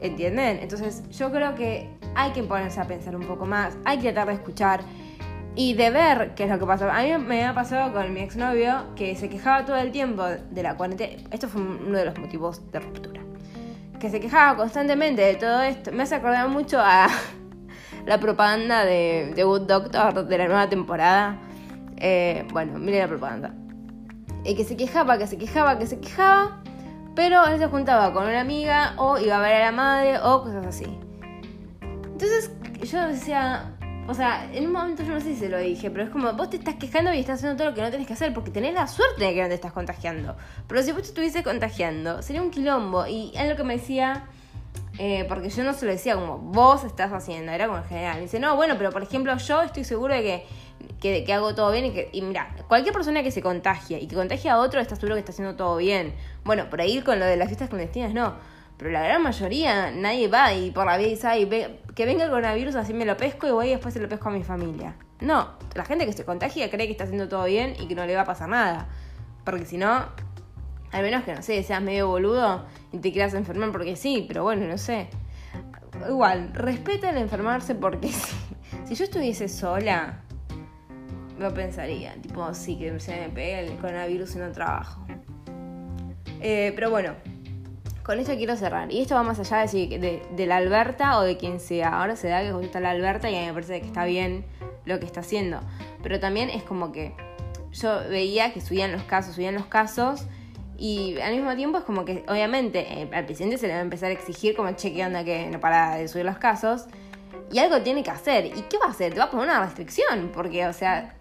¿Entienden? 0.00 0.58
Entonces 0.60 1.08
yo 1.10 1.30
creo 1.30 1.54
que 1.54 1.95
hay 2.16 2.32
que 2.32 2.42
ponerse 2.42 2.80
a 2.80 2.84
pensar 2.84 3.14
un 3.14 3.26
poco 3.26 3.46
más, 3.46 3.76
hay 3.84 3.98
que 3.98 4.12
tratar 4.12 4.28
de 4.28 4.34
escuchar 4.34 4.80
y 5.54 5.74
de 5.74 5.90
ver 5.90 6.34
qué 6.34 6.44
es 6.44 6.50
lo 6.50 6.58
que 6.58 6.66
pasa. 6.66 6.94
A 6.94 7.02
mí 7.02 7.16
me 7.18 7.44
ha 7.44 7.54
pasado 7.54 7.92
con 7.92 8.12
mi 8.12 8.20
exnovio 8.20 8.94
que 8.94 9.14
se 9.16 9.28
quejaba 9.28 9.64
todo 9.64 9.76
el 9.76 9.90
tiempo 9.92 10.24
de 10.24 10.62
la 10.62 10.76
cuarentena. 10.76 11.22
Esto 11.30 11.48
fue 11.48 11.62
uno 11.62 11.96
de 11.96 12.04
los 12.04 12.18
motivos 12.18 12.70
de 12.72 12.80
ruptura. 12.80 13.22
Que 13.98 14.10
se 14.10 14.20
quejaba 14.20 14.56
constantemente 14.56 15.22
de 15.22 15.34
todo 15.36 15.62
esto. 15.62 15.92
Me 15.92 16.02
hace 16.02 16.14
acordar 16.14 16.48
mucho 16.48 16.78
a 16.78 17.08
la 18.06 18.18
propaganda 18.18 18.84
de, 18.84 19.32
The 19.34 19.44
Good 19.44 19.62
Doctor 19.62 20.26
de 20.26 20.38
la 20.38 20.46
nueva 20.46 20.68
temporada. 20.68 21.38
Eh, 21.96 22.46
bueno, 22.52 22.78
mire 22.78 22.98
la 22.98 23.08
propaganda. 23.08 23.54
Y 24.44 24.54
que 24.54 24.64
se 24.64 24.76
quejaba, 24.76 25.16
que 25.16 25.26
se 25.26 25.38
quejaba, 25.38 25.78
que 25.78 25.86
se 25.86 26.00
quejaba. 26.00 26.62
Pero 27.14 27.46
él 27.46 27.58
se 27.58 27.66
juntaba 27.66 28.12
con 28.12 28.24
una 28.24 28.40
amiga 28.40 28.92
o 28.98 29.18
iba 29.18 29.38
a 29.38 29.40
ver 29.40 29.54
a 29.54 29.64
la 29.66 29.72
madre 29.72 30.18
o 30.18 30.42
cosas 30.42 30.66
así. 30.66 30.86
Entonces 32.18 32.50
yo 32.90 33.08
decía, 33.08 33.74
o 34.08 34.14
sea, 34.14 34.50
en 34.50 34.64
un 34.64 34.72
momento 34.72 35.02
yo 35.02 35.10
no 35.10 35.20
sé 35.20 35.34
si 35.34 35.36
se 35.36 35.50
lo 35.50 35.58
dije, 35.58 35.90
pero 35.90 36.04
es 36.04 36.08
como 36.08 36.32
vos 36.32 36.48
te 36.48 36.56
estás 36.56 36.76
quejando 36.76 37.12
y 37.12 37.18
estás 37.18 37.40
haciendo 37.40 37.58
todo 37.58 37.68
lo 37.68 37.74
que 37.74 37.82
no 37.82 37.90
tenés 37.90 38.06
que 38.06 38.14
hacer 38.14 38.32
porque 38.32 38.50
tenés 38.50 38.72
la 38.72 38.86
suerte 38.86 39.22
de 39.22 39.34
que 39.34 39.42
no 39.42 39.48
te 39.48 39.54
estás 39.54 39.72
contagiando. 39.72 40.34
Pero 40.66 40.82
si 40.82 40.92
vos 40.92 41.02
te 41.02 41.08
estuviese 41.08 41.42
contagiando, 41.42 42.22
sería 42.22 42.40
un 42.40 42.50
quilombo. 42.50 43.06
Y 43.06 43.32
es 43.36 43.46
lo 43.46 43.54
que 43.54 43.64
me 43.64 43.76
decía, 43.76 44.24
eh, 44.98 45.26
porque 45.28 45.50
yo 45.50 45.62
no 45.62 45.74
se 45.74 45.84
lo 45.84 45.92
decía 45.92 46.14
como 46.14 46.38
vos 46.38 46.84
estás 46.84 47.12
haciendo, 47.12 47.52
era 47.52 47.66
como 47.66 47.80
en 47.80 47.84
general. 47.84 48.18
dice, 48.22 48.40
no, 48.40 48.56
bueno, 48.56 48.76
pero 48.78 48.92
por 48.92 49.02
ejemplo 49.02 49.36
yo 49.36 49.60
estoy 49.60 49.84
seguro 49.84 50.14
de 50.14 50.22
que 50.22 50.46
que, 51.00 51.32
hago 51.34 51.54
todo 51.54 51.70
bien 51.70 51.84
y 51.84 51.90
que, 51.90 52.08
y 52.12 52.22
mira, 52.22 52.54
cualquier 52.66 52.94
persona 52.94 53.22
que 53.22 53.30
se 53.30 53.42
contagia 53.42 53.98
y 53.98 54.06
que 54.06 54.14
contagia 54.14 54.54
a 54.54 54.58
otro 54.58 54.80
está 54.80 54.96
seguro 54.96 55.16
que 55.16 55.20
está 55.20 55.32
haciendo 55.32 55.54
todo 55.54 55.76
bien. 55.76 56.14
Bueno, 56.44 56.70
por 56.70 56.80
ahí 56.80 57.02
con 57.02 57.18
lo 57.18 57.26
de 57.26 57.36
las 57.36 57.48
fiestas 57.48 57.68
clandestinas 57.68 58.14
no, 58.14 58.36
pero 58.78 58.90
la 58.90 59.02
gran 59.02 59.22
mayoría 59.22 59.90
nadie 59.90 60.28
va 60.28 60.52
y 60.52 60.70
por 60.70 60.86
la 60.86 60.96
vida 60.98 61.08
dice, 61.08 61.26
ay, 61.26 61.48
que 61.94 62.04
venga 62.04 62.24
el 62.24 62.30
coronavirus 62.30 62.74
así 62.76 62.92
me 62.92 63.04
lo 63.04 63.16
pesco 63.16 63.46
y 63.46 63.50
voy 63.50 63.66
y 63.68 63.70
después 63.70 63.94
se 63.94 64.00
lo 64.00 64.08
pesco 64.08 64.28
a 64.28 64.32
mi 64.32 64.42
familia. 64.42 64.94
No, 65.20 65.52
la 65.74 65.84
gente 65.84 66.04
que 66.04 66.12
se 66.12 66.24
contagia 66.24 66.70
cree 66.70 66.86
que 66.86 66.92
está 66.92 67.04
haciendo 67.04 67.28
todo 67.28 67.44
bien 67.44 67.74
y 67.80 67.88
que 67.88 67.94
no 67.94 68.04
le 68.04 68.14
va 68.14 68.22
a 68.22 68.26
pasar 68.26 68.50
nada. 68.50 68.88
Porque 69.44 69.64
si 69.64 69.78
no, 69.78 70.04
al 70.92 71.02
menos 71.02 71.24
que 71.24 71.34
no 71.34 71.42
sé, 71.42 71.62
seas 71.62 71.80
medio 71.80 72.08
boludo 72.08 72.66
y 72.92 72.98
te 72.98 73.12
quieras 73.12 73.32
enfermar 73.32 73.72
porque 73.72 73.96
sí, 73.96 74.24
pero 74.28 74.42
bueno, 74.42 74.66
no 74.66 74.76
sé. 74.76 75.08
Igual, 76.06 76.52
respeta 76.52 77.08
el 77.10 77.16
enfermarse 77.16 77.74
porque 77.74 78.08
sí. 78.12 78.36
Si 78.84 78.94
yo 78.94 79.04
estuviese 79.04 79.48
sola, 79.48 80.22
lo 81.38 81.54
pensaría. 81.54 82.14
Tipo, 82.20 82.52
sí, 82.52 82.76
que 82.78 82.98
se 83.00 83.20
me 83.20 83.28
pegue 83.30 83.60
el 83.60 83.76
coronavirus 83.78 84.36
y 84.36 84.38
no 84.38 84.52
trabajo. 84.52 85.06
Eh, 86.40 86.72
pero 86.74 86.90
bueno, 86.90 87.14
con 88.06 88.20
esto 88.20 88.36
quiero 88.36 88.54
cerrar. 88.54 88.92
Y 88.92 89.00
esto 89.00 89.16
va 89.16 89.24
más 89.24 89.40
allá 89.40 89.66
de, 89.66 90.22
de, 90.30 90.46
la 90.46 90.58
Alberta 90.58 91.18
o 91.18 91.22
de 91.22 91.36
quien 91.36 91.58
sea. 91.58 92.00
Ahora 92.00 92.14
se 92.14 92.28
da 92.28 92.40
que 92.40 92.52
gusta 92.52 92.78
la 92.78 92.90
Alberta 92.90 93.28
y 93.28 93.34
a 93.34 93.40
mí 93.40 93.46
me 93.46 93.52
parece 93.52 93.80
que 93.80 93.86
está 93.88 94.04
bien 94.04 94.44
lo 94.84 95.00
que 95.00 95.06
está 95.06 95.20
haciendo. 95.20 95.58
Pero 96.04 96.20
también 96.20 96.48
es 96.48 96.62
como 96.62 96.92
que 96.92 97.14
yo 97.72 98.08
veía 98.08 98.52
que 98.52 98.60
subían 98.60 98.92
los 98.92 99.02
casos, 99.02 99.34
subían 99.34 99.54
los 99.54 99.66
casos. 99.66 100.24
Y 100.78 101.18
al 101.18 101.34
mismo 101.34 101.56
tiempo 101.56 101.78
es 101.78 101.84
como 101.84 102.04
que, 102.04 102.22
obviamente, 102.28 102.86
eh, 102.88 103.10
al 103.12 103.24
presidente 103.24 103.58
se 103.58 103.66
le 103.66 103.72
va 103.72 103.80
a 103.80 103.82
empezar 103.82 104.10
a 104.10 104.12
exigir 104.12 104.54
como, 104.54 104.70
che, 104.76 104.94
¿qué 104.94 105.04
onda 105.04 105.24
que 105.24 105.48
no 105.48 105.58
para 105.58 105.96
de 105.96 106.06
subir 106.06 106.26
los 106.26 106.38
casos? 106.38 106.86
Y 107.50 107.58
algo 107.58 107.82
tiene 107.82 108.04
que 108.04 108.10
hacer. 108.12 108.46
¿Y 108.46 108.62
qué 108.68 108.78
va 108.78 108.86
a 108.86 108.90
hacer? 108.90 109.14
Te 109.14 109.18
va 109.18 109.24
a 109.24 109.30
poner 109.32 109.46
una 109.46 109.64
restricción. 109.64 110.30
Porque, 110.32 110.64
o 110.68 110.72
sea, 110.72 111.16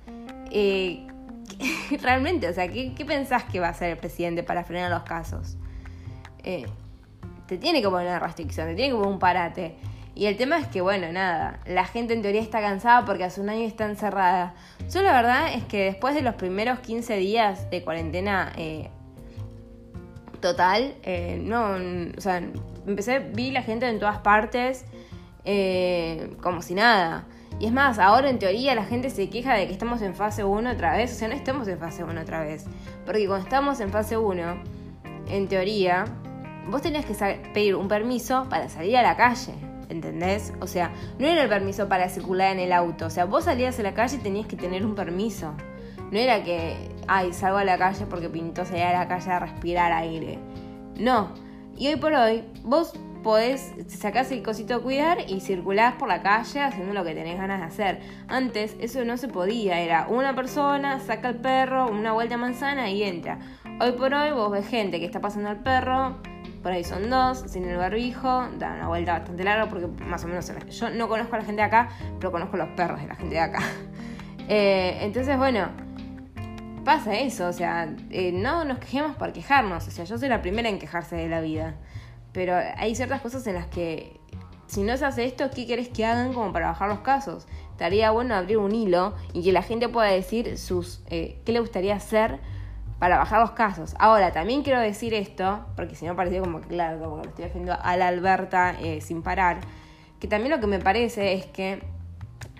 eh, 0.51 1.07
realmente, 2.03 2.47
o 2.47 2.53
sea, 2.53 2.67
¿qué, 2.67 2.93
pensás 3.07 3.43
que 3.45 3.59
va 3.59 3.69
a 3.69 3.71
hacer 3.71 3.89
el 3.89 3.97
presidente 3.97 4.43
para 4.43 4.63
frenar 4.63 4.91
los 4.91 5.01
casos? 5.01 5.57
Eh, 6.45 6.65
te 7.47 7.57
tiene 7.57 7.81
que 7.81 7.89
poner 7.89 8.07
una 8.07 8.19
restricción, 8.19 8.67
te 8.67 8.75
tiene 8.75 8.91
que 8.91 8.95
poner 8.95 9.11
un 9.11 9.19
parate. 9.19 9.75
Y 10.15 10.27
el 10.27 10.37
tema 10.37 10.57
es 10.57 10.67
que, 10.67 10.79
bueno, 10.79 11.11
nada, 11.11 11.59
la 11.65 11.85
gente 11.85 12.13
en 12.13 12.21
teoría 12.21 12.41
está 12.41 12.61
cansada 12.61 13.03
porque 13.03 13.25
hace 13.25 13.41
un 13.41 13.49
año 13.49 13.65
está 13.65 13.85
encerrada. 13.85 14.53
Yo 14.89 15.01
la 15.01 15.11
verdad 15.11 15.53
es 15.53 15.65
que 15.65 15.83
después 15.83 16.15
de 16.15 16.21
los 16.21 16.35
primeros 16.35 16.79
15 16.79 17.17
días 17.17 17.69
de 17.69 17.83
cuarentena 17.83 18.53
eh, 18.55 18.89
total, 20.39 20.95
no, 21.41 21.75
o 22.17 22.21
sea, 22.21 22.41
empecé, 22.87 23.19
vi 23.19 23.51
la 23.51 23.61
gente 23.61 23.89
en 23.89 23.99
todas 23.99 24.19
partes 24.19 24.85
como 26.41 26.61
si 26.61 26.75
nada. 26.75 27.25
Y 27.59 27.67
es 27.67 27.71
más, 27.71 27.99
ahora 27.99 28.29
en 28.29 28.39
teoría 28.39 28.75
la 28.75 28.83
gente 28.83 29.09
se 29.09 29.29
queja 29.29 29.53
de 29.53 29.67
que 29.67 29.73
estamos 29.73 30.01
en 30.01 30.13
fase 30.13 30.43
1 30.43 30.71
otra 30.71 30.97
vez. 30.97 31.11
O 31.13 31.15
sea, 31.15 31.27
no 31.27 31.35
estamos 31.35 31.67
en 31.67 31.79
fase 31.79 32.03
1 32.03 32.21
otra 32.21 32.43
vez. 32.43 32.65
Porque 33.05 33.27
cuando 33.27 33.45
estamos 33.45 33.79
en 33.79 33.91
fase 33.91 34.17
1, 34.17 34.63
en 35.29 35.47
teoría, 35.47 36.05
vos 36.69 36.81
tenías 36.81 37.05
que 37.05 37.13
pedir 37.53 37.75
un 37.75 37.87
permiso 37.87 38.47
para 38.49 38.69
salir 38.69 38.97
a 38.97 39.01
la 39.01 39.15
calle. 39.15 39.53
¿Entendés? 39.89 40.51
O 40.61 40.67
sea, 40.67 40.91
no 41.19 41.27
era 41.27 41.43
el 41.43 41.49
permiso 41.49 41.87
para 41.87 42.09
circular 42.09 42.51
en 42.51 42.59
el 42.59 42.73
auto. 42.73 43.05
O 43.05 43.09
sea, 43.09 43.25
vos 43.25 43.45
salías 43.45 43.79
a 43.79 43.83
la 43.83 43.93
calle 43.93 44.17
y 44.17 44.19
tenías 44.19 44.47
que 44.47 44.55
tener 44.55 44.85
un 44.85 44.95
permiso. 44.95 45.53
No 46.11 46.19
era 46.19 46.43
que, 46.43 46.75
ay, 47.07 47.33
salgo 47.33 47.57
a 47.57 47.63
la 47.63 47.77
calle 47.77 48.05
porque 48.07 48.29
pintó 48.29 48.65
salir 48.65 48.83
a 48.83 48.93
la 48.93 49.07
calle 49.07 49.31
a 49.31 49.39
respirar 49.39 49.91
aire. 49.91 50.39
No. 50.97 51.33
Y 51.77 51.87
hoy 51.87 51.97
por 51.97 52.13
hoy, 52.13 52.43
vos 52.63 52.93
podés, 53.25 53.73
sacás 53.87 54.31
el 54.31 54.43
cosito 54.43 54.77
de 54.77 54.83
cuidar 54.83 55.17
y 55.27 55.41
circulás 55.41 55.95
por 55.95 56.07
la 56.07 56.21
calle 56.21 56.61
haciendo 56.61 56.93
lo 56.93 57.03
que 57.03 57.15
tenés 57.15 57.37
ganas 57.37 57.59
de 57.59 57.65
hacer. 57.65 57.99
Antes 58.27 58.75
eso 58.79 59.03
no 59.03 59.17
se 59.17 59.27
podía, 59.27 59.81
era 59.81 60.07
una 60.07 60.35
persona, 60.35 60.99
saca 60.99 61.29
el 61.29 61.37
perro, 61.37 61.89
una 61.89 62.13
vuelta 62.13 62.35
a 62.35 62.37
manzana 62.37 62.91
y 62.91 63.01
entra. 63.01 63.39
Hoy 63.81 63.93
por 63.93 64.13
hoy 64.13 64.31
vos 64.31 64.51
ves 64.51 64.67
gente 64.67 64.99
que 64.99 65.05
está 65.05 65.21
pasando 65.21 65.49
al 65.49 65.63
perro, 65.63 66.17
por 66.65 66.71
ahí 66.71 66.83
son 66.83 67.11
dos, 67.11 67.43
sin 67.45 67.63
el 67.65 67.77
barbijo, 67.77 68.27
dan 68.57 68.77
una 68.77 68.87
vuelta 68.87 69.19
bastante 69.19 69.43
larga 69.43 69.69
porque 69.69 69.85
más 69.85 70.23
o 70.23 70.27
menos 70.27 70.51
yo 70.71 70.89
no 70.89 71.07
conozco 71.07 71.35
a 71.35 71.37
la 71.37 71.45
gente 71.45 71.61
de 71.61 71.67
acá, 71.67 71.89
pero 72.19 72.31
conozco 72.31 72.57
los 72.57 72.69
perros 72.69 72.99
de 72.99 73.05
la 73.05 73.13
gente 73.13 73.35
de 73.35 73.39
acá. 73.39 73.59
Eh, 74.47 74.97
entonces, 75.01 75.37
bueno, 75.37 75.69
pasa 76.83 77.15
eso, 77.19 77.47
o 77.47 77.53
sea, 77.53 77.95
eh, 78.09 78.31
no 78.31 78.63
nos 78.63 78.79
quejemos 78.79 79.15
por 79.15 79.31
quejarnos, 79.31 79.87
o 79.87 79.91
sea, 79.91 80.05
yo 80.05 80.17
soy 80.17 80.29
la 80.29 80.41
primera 80.41 80.69
en 80.69 80.79
quejarse 80.79 81.15
de 81.15 81.29
la 81.29 81.41
vida. 81.41 81.75
Pero 82.31 82.55
hay 82.77 82.95
ciertas 82.95 83.21
cosas 83.21 83.45
en 83.45 83.55
las 83.55 83.67
que, 83.67 84.19
si 84.65 84.81
no 84.81 84.97
se 84.97 85.05
hace 85.05 85.25
esto, 85.25 85.49
¿qué 85.51 85.67
querés 85.67 85.89
que 85.89 86.03
hagan 86.03 86.33
como 86.33 86.51
para 86.51 86.67
bajar 86.67 86.89
los 86.89 86.99
casos? 86.99 87.47
Estaría 87.71 88.09
bueno 88.09 88.33
abrir 88.33 88.57
un 88.57 88.73
hilo 88.73 89.13
y 89.33 89.43
que 89.43 89.51
la 89.51 89.61
gente 89.61 89.87
pueda 89.87 90.09
decir 90.09 90.57
sus 90.57 91.03
eh, 91.11 91.39
qué 91.45 91.51
le 91.51 91.59
gustaría 91.59 91.95
hacer 91.95 92.39
para 92.99 93.17
bajar 93.17 93.41
los 93.41 93.51
casos. 93.51 93.95
Ahora, 93.99 94.31
también 94.31 94.63
quiero 94.63 94.79
decir 94.79 95.13
esto, 95.13 95.65
porque 95.75 95.95
si 95.95 96.05
no 96.05 96.15
parecía 96.15 96.39
como 96.39 96.61
que, 96.61 96.67
claro, 96.67 96.99
como 96.99 97.17
que 97.17 97.23
lo 97.23 97.29
estoy 97.29 97.45
haciendo 97.45 97.77
a 97.81 97.97
la 97.97 98.07
Alberta 98.07 98.75
eh, 98.79 99.01
sin 99.01 99.21
parar, 99.21 99.59
que 100.19 100.27
también 100.27 100.51
lo 100.51 100.59
que 100.59 100.67
me 100.67 100.79
parece 100.79 101.33
es 101.33 101.45
que 101.45 101.83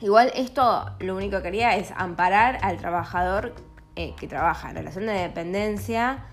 igual 0.02 0.32
esto 0.36 0.92
lo 1.00 1.16
único 1.16 1.38
que 1.38 1.44
quería 1.44 1.76
es 1.76 1.92
amparar 1.96 2.60
al 2.62 2.78
trabajador 2.78 3.56
eh, 3.96 4.14
que 4.20 4.28
trabaja 4.28 4.70
en 4.70 4.76
relación 4.76 5.06
de 5.06 5.14
dependencia 5.14 6.26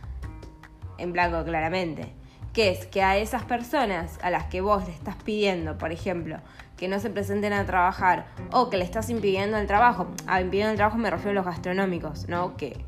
en 0.99 1.13
blanco 1.13 1.45
claramente 1.45 2.13
que 2.53 2.71
es 2.71 2.87
que 2.87 3.03
a 3.03 3.17
esas 3.17 3.45
personas 3.45 4.19
a 4.23 4.31
las 4.31 4.45
que 4.45 4.61
vos 4.61 4.87
le 4.87 4.93
estás 4.93 5.17
pidiendo, 5.17 5.79
por 5.79 5.93
ejemplo, 5.93 6.39
que 6.77 6.89
no 6.89 6.99
se 6.99 7.11
presenten 7.11 7.53
a 7.53 7.65
trabajar 7.65 8.27
o 8.51 8.69
que 8.69 8.77
le 8.77 8.85
estás 8.85 9.09
impidiendo 9.09 9.57
el 9.57 9.67
trabajo, 9.67 10.09
a 10.27 10.41
impidiendo 10.41 10.73
el 10.73 10.77
trabajo 10.77 10.99
me 10.99 11.11
refiero 11.11 11.31
a 11.31 11.35
los 11.35 11.47
gastronómicos, 11.47 12.29
¿no? 12.29 12.57
Que 12.57 12.85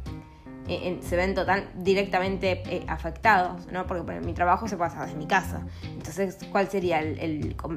eh, 0.67 0.99
se 1.03 1.17
ven 1.17 1.35
total, 1.35 1.69
directamente 1.75 2.62
eh, 2.67 2.85
afectados, 2.89 3.67
¿no? 3.71 3.87
Porque 3.87 4.21
mi 4.21 4.33
trabajo 4.33 4.67
se 4.67 4.77
pasa 4.77 5.05
desde 5.05 5.17
mi 5.17 5.27
casa. 5.27 5.67
Entonces, 5.85 6.39
¿cuál 6.51 6.69
sería 6.69 7.03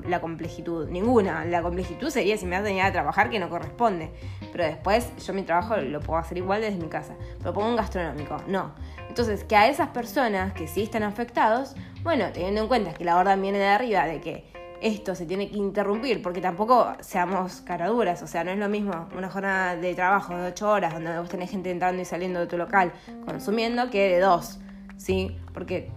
la 0.08 0.22
complejitud? 0.22 0.88
Ninguna. 0.90 1.44
La 1.46 1.62
complejitud 1.62 2.10
sería 2.10 2.38
si 2.38 2.46
me 2.46 2.60
vas 2.60 2.70
a 2.70 2.86
a 2.86 2.92
trabajar 2.92 3.30
que 3.30 3.40
no 3.40 3.50
corresponde. 3.50 4.12
Pero 4.52 4.64
después 4.64 5.12
yo 5.26 5.34
mi 5.34 5.44
trabajo 5.44 5.76
lo 5.78 6.00
puedo 6.00 6.20
hacer 6.20 6.38
igual 6.38 6.62
desde 6.62 6.78
mi 6.78 6.88
casa. 6.88 7.16
Pero 7.40 7.54
pongo 7.54 7.70
un 7.70 7.76
gastronómico. 7.76 8.38
No. 8.48 8.74
Entonces, 9.10 9.44
que 9.44 9.56
a 9.56 9.68
esas 9.68 9.90
personas 9.90 10.54
que 10.54 10.68
sí 10.68 10.84
están 10.84 11.04
afectados, 11.04 11.76
bueno, 12.04 12.26
teniendo 12.32 12.62
en 12.62 12.68
cuenta 12.68 12.94
que 12.94 13.04
la 13.04 13.18
orden 13.18 13.42
viene 13.42 13.58
de 13.58 13.68
arriba, 13.68 14.06
de 14.06 14.22
que 14.22 14.52
esto 14.82 15.16
se 15.16 15.26
tiene 15.26 15.50
que 15.50 15.58
interrumpir, 15.58 16.22
porque 16.22 16.42
tampoco 16.42 16.94
seamos 17.00 17.62
caraduras, 17.62 18.22
o 18.22 18.28
sea, 18.28 18.44
no 18.44 18.52
es 18.52 18.58
lo 18.58 18.70
mismo 18.70 19.08
una 19.16 19.30
jornada 19.30 19.76
de 19.76 19.96
trabajo 19.96 20.36
de 20.36 20.48
8 20.50 20.70
horas 20.70 20.94
donde 20.94 21.18
vos 21.18 21.30
tenés 21.30 21.50
gente 21.50 21.72
entrando 21.72 22.02
y 22.02 22.06
saliendo 22.06 22.40
de 22.40 22.48
tu 22.48 22.58
local 22.58 22.92
consumiendo 23.26 23.90
que 23.90 24.10
de 24.10 24.20
2, 24.20 24.60
¿sí? 24.98 25.36
Porque 25.54 25.92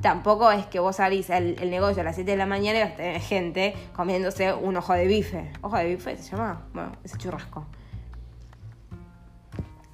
tampoco 0.00 0.50
es 0.50 0.66
que 0.66 0.78
vos 0.78 0.96
salís 0.96 1.30
el, 1.30 1.56
negocio 1.70 2.02
a 2.02 2.04
las 2.04 2.14
7 2.14 2.30
de 2.30 2.36
la 2.36 2.46
mañana 2.46 2.78
y 2.78 2.82
vas 2.82 2.92
a 2.92 2.96
tener 2.96 3.20
gente 3.20 3.74
comiéndose 3.94 4.52
un 4.52 4.76
ojo 4.76 4.92
de 4.92 5.06
bife. 5.06 5.50
¿Ojo 5.62 5.76
de 5.76 5.86
bife 5.86 6.16
se 6.16 6.36
llama? 6.36 6.66
Bueno, 6.72 6.92
ese 7.04 7.16
churrasco. 7.18 7.66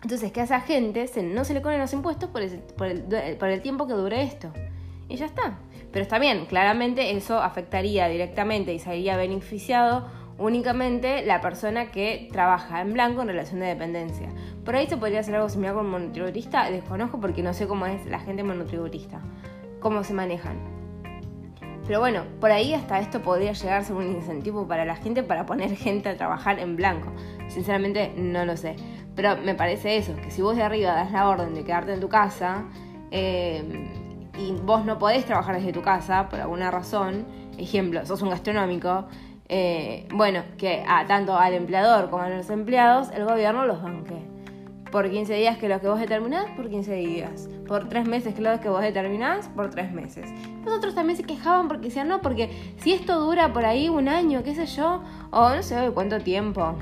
Entonces, 0.02 0.32
que 0.32 0.42
a 0.42 0.44
esa 0.44 0.60
gente 0.60 1.10
no 1.22 1.44
se 1.44 1.54
le 1.54 1.62
ponen 1.62 1.80
los 1.80 1.92
impuestos 1.94 2.28
por, 2.28 2.42
por, 2.76 2.88
el, 2.88 3.36
por 3.38 3.48
el 3.48 3.62
tiempo 3.62 3.86
que 3.86 3.94
dure 3.94 4.22
esto. 4.22 4.52
Y 5.08 5.16
ya 5.16 5.26
está. 5.26 5.58
Pero 5.94 6.02
está 6.02 6.18
bien, 6.18 6.46
claramente 6.46 7.12
eso 7.12 7.40
afectaría 7.40 8.08
directamente 8.08 8.74
y 8.74 8.80
sería 8.80 9.16
beneficiado 9.16 10.04
únicamente 10.38 11.24
la 11.24 11.40
persona 11.40 11.92
que 11.92 12.28
trabaja 12.32 12.80
en 12.80 12.92
blanco 12.94 13.22
en 13.22 13.28
relación 13.28 13.60
de 13.60 13.66
dependencia. 13.66 14.28
Por 14.64 14.74
ahí 14.74 14.88
se 14.88 14.96
podría 14.96 15.20
hacer 15.20 15.36
algo 15.36 15.48
similar 15.48 15.76
con 15.76 15.88
monotributista, 15.88 16.68
desconozco 16.68 17.20
porque 17.20 17.44
no 17.44 17.54
sé 17.54 17.68
cómo 17.68 17.86
es 17.86 18.04
la 18.06 18.18
gente 18.18 18.42
monotributista, 18.42 19.20
cómo 19.78 20.02
se 20.02 20.14
manejan. 20.14 20.58
Pero 21.86 22.00
bueno, 22.00 22.24
por 22.40 22.50
ahí 22.50 22.74
hasta 22.74 22.98
esto 22.98 23.22
podría 23.22 23.52
llegar 23.52 23.78
a 23.78 23.84
ser 23.84 23.94
un 23.94 24.16
incentivo 24.16 24.66
para 24.66 24.84
la 24.84 24.96
gente 24.96 25.22
para 25.22 25.46
poner 25.46 25.76
gente 25.76 26.08
a 26.08 26.16
trabajar 26.16 26.58
en 26.58 26.74
blanco. 26.74 27.12
Sinceramente 27.46 28.12
no 28.16 28.44
lo 28.44 28.56
sé. 28.56 28.74
Pero 29.14 29.36
me 29.36 29.54
parece 29.54 29.96
eso, 29.96 30.16
que 30.16 30.32
si 30.32 30.42
vos 30.42 30.56
de 30.56 30.64
arriba 30.64 30.92
das 30.92 31.12
la 31.12 31.28
orden 31.28 31.54
de 31.54 31.62
quedarte 31.62 31.92
en 31.92 32.00
tu 32.00 32.08
casa, 32.08 32.64
eh, 33.12 34.02
y 34.38 34.52
vos 34.52 34.84
no 34.84 34.98
podés 34.98 35.24
trabajar 35.24 35.56
desde 35.56 35.72
tu 35.72 35.82
casa 35.82 36.28
por 36.28 36.40
alguna 36.40 36.70
razón, 36.70 37.26
ejemplo, 37.58 38.04
sos 38.06 38.22
un 38.22 38.30
gastronómico, 38.30 39.06
eh, 39.48 40.08
bueno, 40.12 40.42
que 40.56 40.84
a 40.88 41.06
tanto 41.06 41.36
al 41.36 41.54
empleador 41.54 42.08
como 42.08 42.22
a 42.22 42.28
los 42.28 42.48
empleados 42.50 43.10
el 43.10 43.24
gobierno 43.24 43.66
los 43.66 43.82
banque. 43.82 44.22
por 44.90 45.10
15 45.10 45.34
días 45.34 45.58
que 45.58 45.68
los 45.68 45.80
que 45.80 45.88
vos 45.88 45.98
determinás, 45.98 46.46
por 46.56 46.70
15 46.70 46.94
días. 46.94 47.48
Por 47.66 47.88
3 47.88 48.06
meses 48.06 48.32
que 48.32 48.40
los 48.40 48.60
que 48.60 48.68
vos 48.68 48.80
determinás, 48.80 49.48
por 49.48 49.68
3 49.68 49.90
meses. 49.90 50.30
Los 50.64 50.72
otros 50.72 50.94
también 50.94 51.16
se 51.16 51.24
quejaban 51.24 51.66
porque 51.66 51.88
decían, 51.88 52.06
no, 52.06 52.20
porque 52.20 52.48
si 52.78 52.92
esto 52.92 53.18
dura 53.18 53.52
por 53.52 53.64
ahí 53.64 53.88
un 53.88 54.08
año, 54.08 54.44
qué 54.44 54.54
sé 54.54 54.66
yo, 54.66 55.02
o 55.32 55.48
no 55.50 55.62
sé 55.64 55.90
cuánto 55.92 56.20
tiempo. 56.20 56.76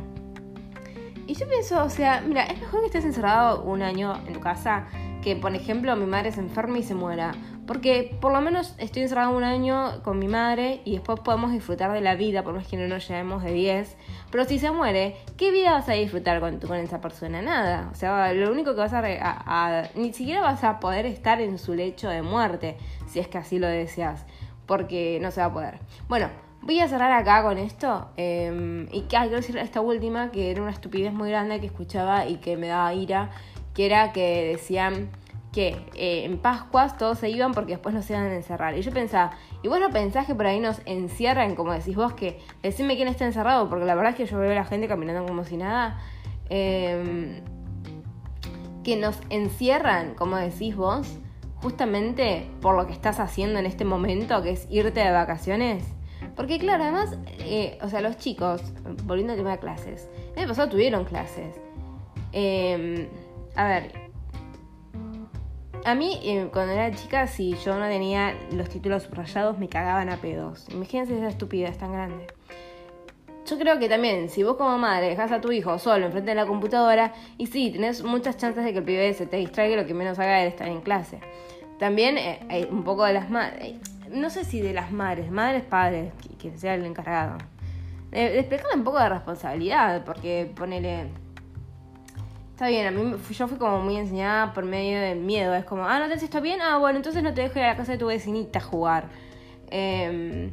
Y 1.26 1.34
yo 1.34 1.48
pienso, 1.48 1.82
o 1.82 1.88
sea, 1.88 2.22
mira, 2.26 2.44
es 2.44 2.60
mejor 2.60 2.80
que 2.80 2.86
estés 2.86 3.06
encerrado 3.06 3.62
un 3.62 3.80
año 3.80 4.14
en 4.26 4.34
tu 4.34 4.40
casa 4.40 4.86
que, 5.22 5.36
por 5.36 5.54
ejemplo, 5.54 5.96
mi 5.96 6.04
madre 6.04 6.32
se 6.32 6.40
enferme 6.40 6.80
y 6.80 6.82
se 6.82 6.94
muera. 6.94 7.32
Porque 7.66 8.16
por 8.20 8.32
lo 8.32 8.40
menos 8.40 8.74
estoy 8.78 9.02
encerrado 9.02 9.34
un 9.34 9.44
año 9.44 10.02
con 10.02 10.18
mi 10.18 10.28
madre 10.28 10.82
y 10.84 10.92
después 10.92 11.20
podemos 11.20 11.52
disfrutar 11.52 11.92
de 11.92 12.00
la 12.00 12.16
vida, 12.16 12.42
por 12.42 12.54
más 12.54 12.66
que 12.66 12.76
no 12.76 12.86
nos 12.88 13.08
llevemos 13.08 13.42
de 13.42 13.52
10. 13.52 13.96
Pero 14.30 14.44
si 14.44 14.58
se 14.58 14.70
muere, 14.72 15.16
¿qué 15.36 15.50
vida 15.52 15.72
vas 15.72 15.88
a 15.88 15.92
disfrutar 15.92 16.40
con, 16.40 16.58
con 16.58 16.76
esa 16.76 17.00
persona? 17.00 17.40
Nada. 17.40 17.88
O 17.92 17.94
sea, 17.94 18.34
lo 18.34 18.50
único 18.50 18.74
que 18.74 18.80
vas 18.80 18.92
a, 18.92 19.88
Ni 19.94 20.12
siquiera 20.12 20.42
vas 20.42 20.64
a 20.64 20.80
poder 20.80 21.06
estar 21.06 21.40
en 21.40 21.58
su 21.58 21.74
lecho 21.74 22.08
de 22.08 22.22
muerte, 22.22 22.76
si 23.06 23.20
es 23.20 23.28
que 23.28 23.38
así 23.38 23.58
lo 23.58 23.68
deseas. 23.68 24.26
Porque 24.66 25.18
no 25.22 25.30
se 25.30 25.40
va 25.40 25.46
a 25.46 25.52
poder. 25.52 25.78
Bueno, 26.08 26.28
voy 26.62 26.80
a 26.80 26.88
cerrar 26.88 27.12
acá 27.12 27.42
con 27.42 27.58
esto. 27.58 28.08
Eh, 28.16 28.88
y 28.90 29.02
quiero 29.02 29.36
decir 29.36 29.56
esta 29.56 29.80
última, 29.80 30.32
que 30.32 30.50
era 30.50 30.62
una 30.62 30.72
estupidez 30.72 31.12
muy 31.12 31.30
grande 31.30 31.60
que 31.60 31.66
escuchaba 31.66 32.26
y 32.26 32.36
que 32.36 32.56
me 32.56 32.66
daba 32.68 32.92
ira 32.92 33.30
que 33.74 33.86
era 33.86 34.12
que 34.12 34.44
decían 34.44 35.10
que 35.52 35.76
eh, 35.94 36.24
en 36.24 36.38
Pascuas 36.38 36.96
todos 36.96 37.18
se 37.18 37.28
iban 37.28 37.52
porque 37.52 37.72
después 37.72 37.94
nos 37.94 38.08
iban 38.08 38.24
a 38.24 38.34
encerrar. 38.34 38.76
Y 38.76 38.82
yo 38.82 38.90
pensaba, 38.90 39.32
y 39.62 39.68
vos 39.68 39.78
no 39.78 39.90
pensás 39.90 40.26
que 40.26 40.34
por 40.34 40.46
ahí 40.46 40.58
nos 40.58 40.80
encierran, 40.86 41.54
como 41.54 41.72
decís 41.72 41.94
vos, 41.94 42.14
que 42.14 42.40
decime 42.62 42.96
quién 42.96 43.08
está 43.08 43.26
encerrado, 43.26 43.68
porque 43.68 43.84
la 43.84 43.94
verdad 43.94 44.12
es 44.12 44.16
que 44.16 44.26
yo 44.26 44.38
veo 44.38 44.50
a 44.50 44.54
la 44.54 44.64
gente 44.64 44.88
caminando 44.88 45.26
como 45.26 45.44
si 45.44 45.58
nada. 45.58 46.00
Em, 46.48 47.42
que 48.82 48.96
nos 48.96 49.20
encierran, 49.30 50.14
como 50.14 50.36
decís 50.36 50.74
vos, 50.74 51.18
justamente 51.56 52.48
por 52.60 52.74
lo 52.74 52.86
que 52.86 52.92
estás 52.92 53.20
haciendo 53.20 53.58
en 53.58 53.66
este 53.66 53.84
momento, 53.84 54.42
que 54.42 54.50
es 54.50 54.66
irte 54.70 55.00
de 55.00 55.12
vacaciones. 55.12 55.84
Porque 56.34 56.58
claro, 56.58 56.84
además, 56.84 57.16
eh, 57.38 57.78
o 57.82 57.88
sea, 57.88 58.00
los 58.00 58.16
chicos, 58.16 58.62
volviendo 59.04 59.34
al 59.34 59.38
tema 59.38 59.52
de 59.52 59.58
clases, 59.58 60.08
el 60.34 60.48
pasado 60.48 60.70
tuvieron 60.70 61.04
clases. 61.04 61.60
Eh, 62.32 63.08
a 63.54 63.64
ver, 63.64 63.92
a 65.84 65.94
mí 65.94 66.20
eh, 66.22 66.48
cuando 66.52 66.72
era 66.72 66.94
chica, 66.94 67.26
si 67.26 67.54
yo 67.64 67.78
no 67.78 67.86
tenía 67.86 68.34
los 68.52 68.68
títulos 68.68 69.02
subrayados, 69.02 69.58
me 69.58 69.68
cagaban 69.68 70.08
a 70.10 70.16
pedos. 70.16 70.66
Imagínense 70.70 71.16
esa 71.16 71.28
estupidez 71.28 71.76
tan 71.78 71.92
grande. 71.92 72.26
Yo 73.46 73.58
creo 73.58 73.78
que 73.80 73.88
también, 73.88 74.28
si 74.28 74.44
vos 74.44 74.56
como 74.56 74.78
madre 74.78 75.08
dejas 75.08 75.32
a 75.32 75.40
tu 75.40 75.50
hijo 75.50 75.78
solo 75.78 76.06
enfrente 76.06 76.30
de 76.30 76.36
la 76.36 76.46
computadora, 76.46 77.12
y 77.36 77.46
sí, 77.48 77.70
tenés 77.70 78.04
muchas 78.04 78.36
chances 78.36 78.64
de 78.64 78.72
que 78.72 78.78
el 78.78 78.84
pibe 78.84 79.12
se 79.14 79.26
te 79.26 79.36
distraiga, 79.38 79.76
lo 79.76 79.86
que 79.86 79.94
menos 79.94 80.18
haga 80.20 80.44
es 80.44 80.52
estar 80.52 80.68
en 80.68 80.80
clase. 80.80 81.18
También 81.78 82.16
eh, 82.16 82.38
hay 82.48 82.68
un 82.70 82.84
poco 82.84 83.04
de 83.04 83.14
las 83.14 83.28
madres, 83.28 83.60
eh, 83.60 83.80
no 84.10 84.30
sé 84.30 84.44
si 84.44 84.60
de 84.60 84.72
las 84.72 84.92
madres, 84.92 85.32
madres, 85.32 85.64
padres, 85.64 86.12
que, 86.40 86.56
sea 86.56 86.74
el 86.74 86.86
encargado. 86.86 87.38
Eh, 88.12 88.48
un 88.74 88.84
poco 88.84 89.00
de 89.00 89.08
responsabilidad, 89.08 90.04
porque 90.04 90.50
ponele 90.54 91.08
Está 92.62 92.70
bien, 92.70 92.86
a 92.86 92.92
mí 92.92 93.16
yo 93.28 93.48
fui 93.48 93.58
como 93.58 93.80
muy 93.80 93.96
enseñada 93.96 94.52
por 94.54 94.64
medio 94.64 95.00
de 95.00 95.16
miedo. 95.16 95.52
Es 95.52 95.64
como, 95.64 95.84
ah, 95.84 95.98
no 95.98 96.06
te 96.06 96.12
haces 96.12 96.22
esto 96.22 96.40
bien, 96.40 96.60
ah, 96.62 96.78
bueno, 96.78 96.96
entonces 96.96 97.20
no 97.20 97.34
te 97.34 97.40
dejo 97.40 97.58
ir 97.58 97.64
a 97.64 97.70
la 97.70 97.76
casa 97.76 97.90
de 97.90 97.98
tu 97.98 98.06
vecinita 98.06 98.60
a 98.60 98.62
jugar. 98.62 99.08
Em, 99.68 100.52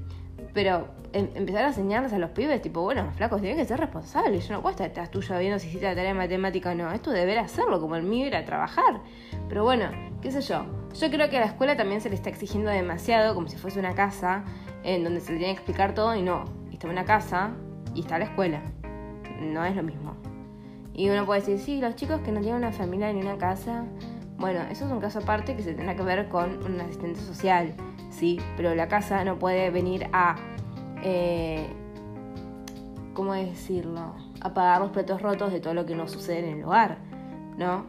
pero 0.52 0.88
em, 1.14 1.30
empezar 1.36 1.66
a 1.66 1.68
enseñarles 1.68 2.12
a 2.12 2.18
los 2.18 2.32
pibes, 2.32 2.64
tipo, 2.64 2.82
bueno, 2.82 3.12
flacos, 3.16 3.42
tienen 3.42 3.60
que 3.60 3.66
ser 3.66 3.80
responsables. 3.80 4.48
Yo 4.48 4.56
no 4.56 4.62
puedo 4.64 4.72
estar 4.72 4.88
detrás 4.88 5.12
tuyo 5.12 5.38
viendo 5.38 5.60
si 5.60 5.68
hiciste 5.68 5.86
la 5.86 5.94
tarea 5.94 6.14
de 6.14 6.18
matemática 6.18 6.72
o 6.72 6.74
no. 6.74 6.92
Esto 6.92 7.12
deber 7.12 7.38
hacerlo, 7.38 7.80
como 7.80 7.96
el 7.96 8.02
mío 8.02 8.26
ir 8.26 8.36
a 8.36 8.44
trabajar. 8.44 9.02
Pero 9.48 9.64
bueno, 9.64 9.92
qué 10.24 10.32
sé 10.32 10.42
yo. 10.42 10.66
Yo 11.00 11.12
creo 11.12 11.30
que 11.30 11.38
a 11.38 11.42
la 11.42 11.46
escuela 11.46 11.78
también 11.78 12.02
se 12.02 12.10
le 12.10 12.16
está 12.16 12.32
exigiendo 12.32 12.72
demasiado, 12.72 13.36
como 13.36 13.50
si 13.50 13.58
fuese 13.58 13.78
una 13.78 13.94
casa, 13.94 14.46
en 14.82 15.04
donde 15.04 15.22
se 15.22 15.32
le 15.34 15.38
tiene 15.38 15.54
que 15.54 15.60
explicar 15.60 15.94
todo 15.94 16.16
y 16.16 16.24
no. 16.24 16.46
Está 16.72 16.88
una 16.88 17.06
casa 17.06 17.52
y 17.94 18.00
está 18.00 18.18
la 18.18 18.26
escuela. 18.26 18.64
No 19.40 19.64
es 19.64 19.76
lo 19.76 19.84
mismo. 19.84 20.19
Y 21.00 21.10
uno 21.10 21.26
puede 21.26 21.40
decir, 21.40 21.60
sí, 21.60 21.80
los 21.80 21.96
chicos 21.96 22.20
que 22.20 22.32
no 22.34 22.42
tienen 22.42 22.58
una 22.58 22.74
familia 22.74 23.14
ni 23.14 23.22
una 23.22 23.38
casa, 23.38 23.86
bueno, 24.38 24.60
eso 24.70 24.86
es 24.86 24.92
un 24.92 25.00
caso 25.00 25.20
aparte 25.20 25.56
que 25.56 25.64
se 25.64 25.74
tendrá 25.74 25.96
que 25.96 26.04
ver 26.04 26.28
con 26.28 26.62
un 26.62 26.82
asistente 26.82 27.22
social, 27.22 27.74
sí, 28.10 28.38
pero 28.58 28.76
la 28.76 28.90
casa 28.90 29.24
no 29.24 29.40
puede 29.40 29.70
venir 29.70 30.10
a, 30.12 30.36
eh, 31.02 31.70
¿cómo 33.14 33.34
decirlo? 33.34 34.14
A 34.42 34.54
pagar 34.54 34.82
los 34.82 34.92
platos 34.92 35.22
rotos 35.22 35.54
de 35.54 35.62
todo 35.62 35.74
lo 35.74 35.86
que 35.86 35.96
no 35.96 36.06
sucede 36.06 36.40
en 36.40 36.58
el 36.58 36.66
hogar, 36.66 36.98
¿no? 37.58 37.86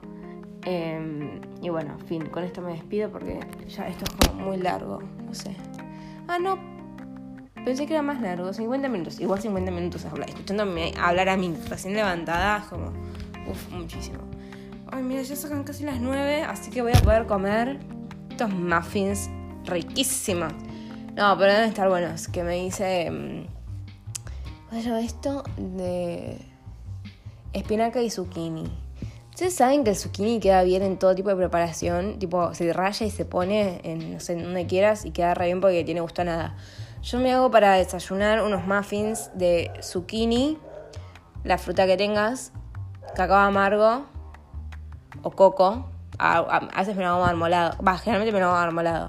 Em, 0.62 1.40
y 1.61 1.68
bueno, 1.68 1.96
en 1.98 2.06
fin, 2.06 2.26
con 2.26 2.44
esto 2.44 2.62
me 2.62 2.74
despido 2.74 3.11
porque 3.11 3.40
ya 3.66 3.88
esto 3.88 4.04
es 4.04 4.28
como 4.28 4.44
muy 4.44 4.58
largo, 4.58 5.00
no 5.26 5.34
sé. 5.34 5.56
Ah, 6.28 6.38
no, 6.38 6.56
Pensé 7.64 7.86
que 7.86 7.92
era 7.92 8.02
más 8.02 8.20
largo, 8.20 8.52
50 8.52 8.88
minutos. 8.88 9.20
Igual 9.20 9.40
50 9.40 9.70
minutos 9.70 10.04
escuchándome 10.04 10.94
hablar 10.98 11.28
a 11.28 11.36
mí, 11.36 11.54
recién 11.68 11.94
levantada, 11.94 12.66
como, 12.70 12.92
uff, 13.50 13.70
muchísimo. 13.70 14.18
Ay, 14.90 15.02
mira, 15.02 15.22
ya 15.22 15.36
sacan 15.36 15.62
casi 15.64 15.84
las 15.84 16.00
9, 16.00 16.42
así 16.42 16.70
que 16.70 16.82
voy 16.82 16.92
a 16.92 17.00
poder 17.00 17.26
comer 17.26 17.78
estos 18.30 18.50
muffins 18.50 19.30
riquísimos. 19.66 20.52
No, 21.14 21.36
pero 21.36 21.52
deben 21.52 21.68
estar 21.68 21.88
buenos. 21.88 22.28
Que 22.28 22.42
me 22.42 22.56
dice. 22.56 23.11
Mm, 23.11 23.46
¿Cómo 24.68 24.80
se 24.80 24.88
llama 24.88 25.00
esto? 25.00 25.44
De. 25.56 26.38
Espinaca 27.52 28.00
y 28.00 28.11
zucchini. 28.11 28.64
Ustedes 29.30 29.54
saben 29.54 29.84
que 29.84 29.90
el 29.90 29.96
zucchini 29.96 30.40
queda 30.40 30.62
bien 30.62 30.82
en 30.82 30.98
todo 30.98 31.14
tipo 31.14 31.28
de 31.28 31.36
preparación. 31.36 32.18
Tipo, 32.18 32.54
se 32.54 32.72
raya 32.72 33.06
y 33.06 33.11
se 33.11 33.24
pone 33.24 33.80
en, 33.84 34.14
no 34.14 34.20
sé, 34.20 34.34
donde 34.34 34.66
quieras 34.66 35.04
y 35.04 35.11
queda 35.11 35.34
re 35.34 35.46
bien 35.46 35.61
porque 35.61 35.84
tiene 35.84 36.00
gusto 36.00 36.22
a 36.22 36.24
nada. 36.24 36.56
Yo 37.03 37.18
me 37.18 37.32
hago 37.32 37.51
para 37.51 37.74
desayunar 37.74 38.42
unos 38.42 38.66
muffins 38.66 39.30
de 39.34 39.70
zucchini, 39.82 40.59
la 41.44 41.57
fruta 41.57 41.86
que 41.86 41.96
tengas, 41.96 42.53
cacao 43.14 43.38
amargo 43.38 44.05
o 45.22 45.30
coco. 45.30 45.86
A, 46.18 46.68
veces 46.76 46.96
me 46.96 47.03
lo 47.03 47.11
hago 47.11 47.24
marmolado. 47.24 47.82
Va, 47.82 47.96
generalmente 47.96 48.32
me 48.32 48.40
lo 48.40 48.46
hago 48.48 48.57
marmolado. 48.57 49.09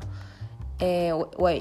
Eh, 0.80 1.12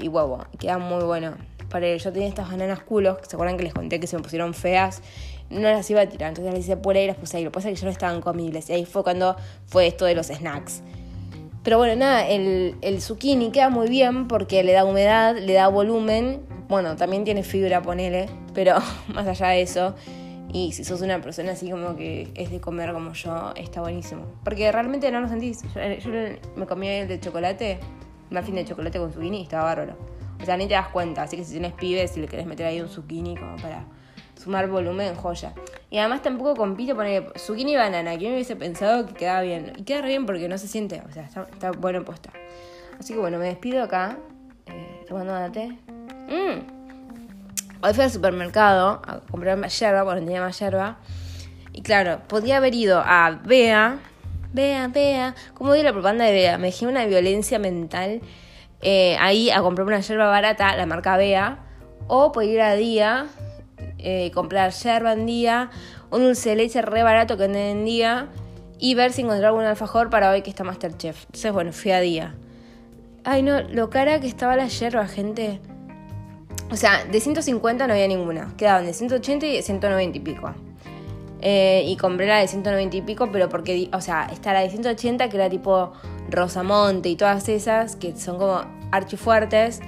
y 0.01 0.07
huevo. 0.07 0.45
Queda 0.57 0.77
muy 0.77 1.03
bueno. 1.03 1.35
Para 1.69 1.93
yo 1.97 2.13
tenía 2.13 2.29
estas 2.29 2.49
bananas 2.49 2.81
culos, 2.81 3.17
que 3.17 3.25
se 3.25 3.35
acuerdan 3.35 3.57
que 3.57 3.63
les 3.63 3.73
conté 3.73 3.99
que 3.99 4.07
se 4.07 4.15
me 4.15 4.23
pusieron 4.23 4.53
feas. 4.53 5.01
No 5.49 5.69
las 5.69 5.89
iba 5.89 5.99
a 5.99 6.07
tirar, 6.07 6.29
entonces 6.29 6.53
las 6.53 6.63
hice 6.63 6.77
por 6.77 6.95
ahí 6.95 7.03
y 7.03 7.07
las 7.07 7.17
puse 7.17 7.35
ahí. 7.35 7.43
Lo 7.43 7.51
que 7.51 7.55
pasa 7.55 7.69
es 7.69 7.75
que 7.75 7.81
ya 7.81 7.85
no 7.87 7.91
estaban 7.91 8.21
comibles. 8.21 8.69
Y 8.69 8.73
ahí 8.73 8.85
fue 8.85 9.03
cuando 9.03 9.35
fue 9.65 9.87
esto 9.87 10.05
de 10.05 10.15
los 10.15 10.27
snacks. 10.27 10.81
Pero 11.63 11.77
bueno, 11.77 11.95
nada, 11.95 12.27
el, 12.27 12.75
el 12.81 13.01
zucchini 13.01 13.51
queda 13.51 13.69
muy 13.69 13.87
bien 13.87 14.27
porque 14.27 14.63
le 14.63 14.73
da 14.73 14.83
humedad, 14.83 15.37
le 15.37 15.53
da 15.53 15.67
volumen. 15.67 16.41
Bueno, 16.67 16.95
también 16.95 17.23
tiene 17.23 17.43
fibra, 17.43 17.81
ponele, 17.81 18.27
pero 18.53 18.75
más 19.13 19.27
allá 19.27 19.49
de 19.49 19.61
eso. 19.61 19.95
Y 20.53 20.73
si 20.73 20.83
sos 20.83 21.01
una 21.01 21.21
persona 21.21 21.53
así 21.53 21.69
como 21.69 21.95
que 21.95 22.29
es 22.35 22.51
de 22.51 22.59
comer 22.59 22.91
como 22.91 23.13
yo, 23.13 23.53
está 23.55 23.81
buenísimo. 23.81 24.25
Porque 24.43 24.71
realmente 24.71 25.09
no 25.11 25.21
lo 25.21 25.29
sentís. 25.29 25.61
Yo, 25.73 26.11
me 26.55 26.65
comí 26.65 26.87
el 26.87 27.07
de 27.07 27.19
chocolate, 27.19 27.79
un 28.29 28.43
fin 28.43 28.55
de 28.55 28.65
chocolate 28.65 28.99
con 28.99 29.13
zucchini 29.13 29.39
y 29.39 29.43
estaba 29.43 29.63
bárbaro. 29.63 29.95
O 30.41 30.45
sea, 30.45 30.57
ni 30.57 30.67
te 30.67 30.73
das 30.73 30.89
cuenta. 30.89 31.23
Así 31.23 31.37
que 31.37 31.45
si 31.45 31.51
tienes 31.51 31.73
pibes, 31.73 32.11
si 32.11 32.19
le 32.19 32.27
querés 32.27 32.45
meter 32.47 32.65
ahí 32.65 32.81
un 32.81 32.89
zucchini 32.89 33.37
como 33.37 33.55
para 33.57 33.85
sumar 34.41 34.67
volumen, 34.67 35.15
joya. 35.15 35.53
Y 35.89 35.97
además 35.97 36.21
tampoco 36.21 36.55
compite 36.55 36.95
poner 36.95 37.31
zucchini 37.37 37.73
y 37.73 37.75
banana, 37.75 38.17
que 38.17 38.27
me 38.27 38.33
hubiese 38.33 38.55
pensado 38.55 39.05
que 39.05 39.13
quedaba 39.13 39.41
bien. 39.41 39.73
Y 39.77 39.83
queda 39.83 40.01
bien 40.01 40.25
porque 40.25 40.47
no 40.47 40.57
se 40.57 40.67
siente, 40.67 41.01
o 41.07 41.11
sea, 41.11 41.23
está, 41.23 41.71
bueno 41.71 42.03
puesta. 42.03 42.31
Así 42.99 43.13
que 43.13 43.19
bueno, 43.19 43.37
me 43.37 43.45
despido 43.45 43.83
acá, 43.83 44.17
eh, 44.67 45.05
tomando 45.07 45.33
mate. 45.33 45.77
Mm. 46.27 46.81
Hoy 47.83 47.93
fui 47.93 48.03
al 48.03 48.11
supermercado 48.11 49.01
a 49.05 49.21
comprar 49.29 49.57
más 49.57 49.77
yerba, 49.79 50.03
porque 50.03 50.21
tenía 50.21 50.41
más 50.41 50.57
yerba. 50.59 50.97
Y 51.73 51.81
claro, 51.81 52.21
podía 52.27 52.57
haber 52.57 52.75
ido 52.75 52.99
a 52.99 53.39
Bea, 53.43 53.99
Bea, 54.53 54.87
Bea, 54.87 55.35
como 55.53 55.73
di 55.73 55.83
la 55.83 55.91
propaganda 55.91 56.25
de 56.25 56.31
Bea, 56.33 56.57
me 56.57 56.67
dejé 56.67 56.85
una 56.85 57.05
violencia 57.05 57.59
mental 57.59 58.21
eh, 58.81 59.15
ahí 59.19 59.49
a 59.51 59.61
comprar 59.61 59.87
una 59.87 59.99
yerba 59.99 60.27
barata, 60.27 60.75
la 60.75 60.85
marca 60.85 61.15
Bea, 61.17 61.59
o 62.07 62.31
podía 62.31 62.51
ir 62.51 62.61
a 62.61 62.75
Día, 62.75 63.27
eh, 64.01 64.31
comprar 64.33 64.71
yerba 64.71 65.13
en 65.13 65.25
día, 65.25 65.69
un 66.09 66.23
dulce 66.23 66.49
de 66.49 66.55
leche 66.55 66.81
re 66.81 67.03
barato 67.03 67.37
que 67.37 67.43
venden 67.43 67.77
en 67.77 67.85
día 67.85 68.29
y 68.81 68.95
ver 68.95 69.13
si 69.13 69.21
encontraba 69.21 69.49
algún 69.49 69.63
alfajor 69.63 70.09
para 70.09 70.31
hoy 70.31 70.41
que 70.41 70.49
está 70.49 70.63
Masterchef. 70.63 71.25
Entonces, 71.25 71.53
bueno, 71.53 71.71
fui 71.71 71.91
a 71.91 72.01
día. 72.01 72.35
Ay, 73.23 73.43
no, 73.43 73.61
lo 73.61 73.91
cara 73.91 74.19
que 74.19 74.27
estaba 74.27 74.55
la 74.55 74.67
yerba, 74.67 75.07
gente. 75.07 75.59
O 76.71 76.75
sea, 76.75 77.05
de 77.05 77.19
150 77.19 77.85
no 77.85 77.93
había 77.93 78.07
ninguna. 78.07 78.53
Quedaban 78.57 78.85
de 78.85 78.93
180 78.93 79.45
y 79.45 79.55
de 79.57 79.61
190 79.61 80.17
y 80.17 80.21
pico. 80.21 80.51
Eh, 81.41 81.83
y 81.85 81.95
compré 81.95 82.25
la 82.25 82.37
de 82.37 82.47
190 82.47 82.97
y 82.97 83.01
pico, 83.01 83.29
pero 83.31 83.49
porque, 83.49 83.89
o 83.93 84.01
sea, 84.01 84.27
está 84.31 84.51
la 84.53 84.61
de 84.61 84.69
180 84.71 85.29
que 85.29 85.37
era 85.37 85.49
tipo 85.49 85.93
Rosamonte 86.29 87.09
y 87.09 87.15
todas 87.15 87.49
esas 87.49 87.95
que 87.95 88.15
son 88.15 88.39
como 88.39 88.61
archifuertes. 88.91 89.79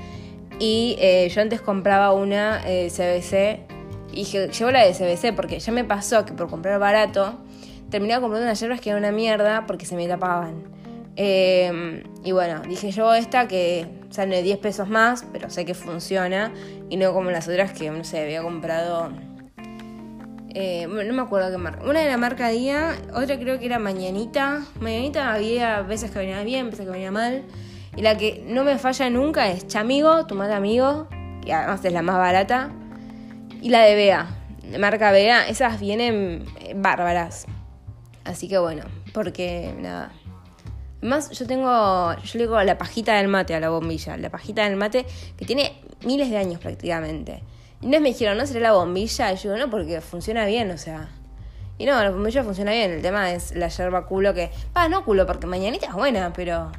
Y 0.60 0.98
eh, 1.00 1.30
yo 1.34 1.42
antes 1.42 1.62
compraba 1.62 2.14
una 2.14 2.62
CBC 2.62 3.73
y 4.14 4.26
llevo 4.26 4.72
la 4.72 4.86
de 4.86 4.94
CBC 4.94 5.36
porque 5.36 5.60
ya 5.60 5.72
me 5.72 5.84
pasó 5.84 6.26
que 6.26 6.34
por 6.34 6.50
comprar 6.50 6.80
barato 6.80 7.40
terminaba 7.90 8.22
comprando 8.22 8.48
unas 8.48 8.60
yerbas 8.60 8.82
que 8.82 8.90
eran 8.90 9.04
una 9.04 9.12
mierda 9.12 9.66
porque 9.68 9.86
se 9.86 9.96
me 9.96 10.08
tapaban. 10.08 10.64
Em, 11.16 12.04
y 12.24 12.32
bueno, 12.32 12.62
dije 12.68 12.90
yo 12.92 13.14
esta 13.14 13.48
que 13.48 13.88
sale 14.10 14.42
10 14.42 14.58
pesos 14.58 14.90
más, 14.90 15.26
pero 15.32 15.50
sé 15.50 15.66
que 15.66 15.74
funciona. 15.74 16.52
Y 16.90 16.98
no 16.98 17.14
como 17.14 17.32
las 17.32 17.48
otras 17.48 17.72
que, 17.72 17.90
no 17.92 18.04
sé, 18.04 18.24
había 18.24 18.42
comprado. 18.42 19.12
Eh, 20.56 20.88
no 20.88 21.14
me 21.14 21.22
acuerdo 21.22 21.52
qué 21.52 21.58
marca. 21.58 21.84
Una 21.84 22.02
de 22.02 22.10
la 22.10 22.18
marca 22.18 22.50
Día, 22.50 22.96
otra 23.14 23.40
creo 23.40 23.60
que 23.60 23.66
era 23.66 23.80
Mañanita. 23.80 24.64
Mañanita 24.80 25.34
había 25.34 25.82
veces 25.82 26.12
que 26.12 26.20
venía 26.20 26.44
bien, 26.44 26.70
veces 26.70 26.86
que 26.86 26.92
venía 26.92 27.12
mal. 27.12 27.44
Y 27.96 28.02
la 28.02 28.18
que 28.18 28.44
no 28.48 28.64
me 28.64 28.78
falla 28.78 29.10
nunca 29.10 29.50
es 29.50 29.68
Chamigo, 29.68 30.26
tu 30.26 30.34
madre 30.36 30.56
amigo, 30.56 31.08
que 31.44 31.54
además 31.54 31.86
es 31.86 31.94
la 31.94 32.02
más 32.02 32.18
barata. 32.18 32.72
Y 33.64 33.70
la 33.70 33.80
de 33.84 33.96
Bea, 33.96 34.28
marca 34.78 35.14
Bea, 35.14 35.48
esas 35.48 35.80
vienen 35.80 36.44
eh, 36.60 36.74
bárbaras. 36.76 37.46
Así 38.26 38.50
que 38.50 38.58
bueno, 38.58 38.84
porque 39.14 39.74
nada. 39.80 40.12
Además, 41.00 41.30
yo 41.30 41.48
tengo, 41.48 42.14
yo 42.14 42.40
le 42.40 42.40
digo 42.40 42.62
la 42.62 42.78
pajita 42.78 43.16
del 43.16 43.30
mate 43.30 43.56
a 43.56 43.62
la 43.62 43.70
bombilla, 43.70 44.18
la 44.18 44.30
pajita 44.30 44.66
del 44.66 44.76
mate 44.76 45.06
que 45.38 45.46
tiene 45.46 45.82
miles 46.04 46.30
de 46.30 46.36
años 46.36 46.60
prácticamente. 46.60 47.42
Y 47.80 47.88
no 47.88 48.02
me 48.02 48.10
dijeron, 48.10 48.38
¿no 48.38 48.46
será 48.46 48.60
la 48.60 48.74
bombilla? 48.74 49.32
Y 49.32 49.38
yo 49.38 49.54
digo, 49.54 49.56
no, 49.66 49.72
porque 49.72 50.02
funciona 50.02 50.46
bien, 50.46 50.70
o 50.70 50.78
sea. 50.78 51.08
Y 51.78 51.86
no, 51.86 52.04
la 52.04 52.12
bombilla 52.12 52.44
funciona 52.44 52.74
bien, 52.74 52.92
el 52.92 53.02
tema 53.02 53.32
es 53.32 53.56
la 53.56 53.70
yerba 53.70 54.08
culo 54.08 54.34
que... 54.34 54.52
Va, 54.76 54.90
no 54.90 55.06
culo, 55.06 55.26
porque 55.26 55.48
mañanita 55.48 55.86
es 55.86 55.94
buena, 55.94 56.34
pero 56.34 56.70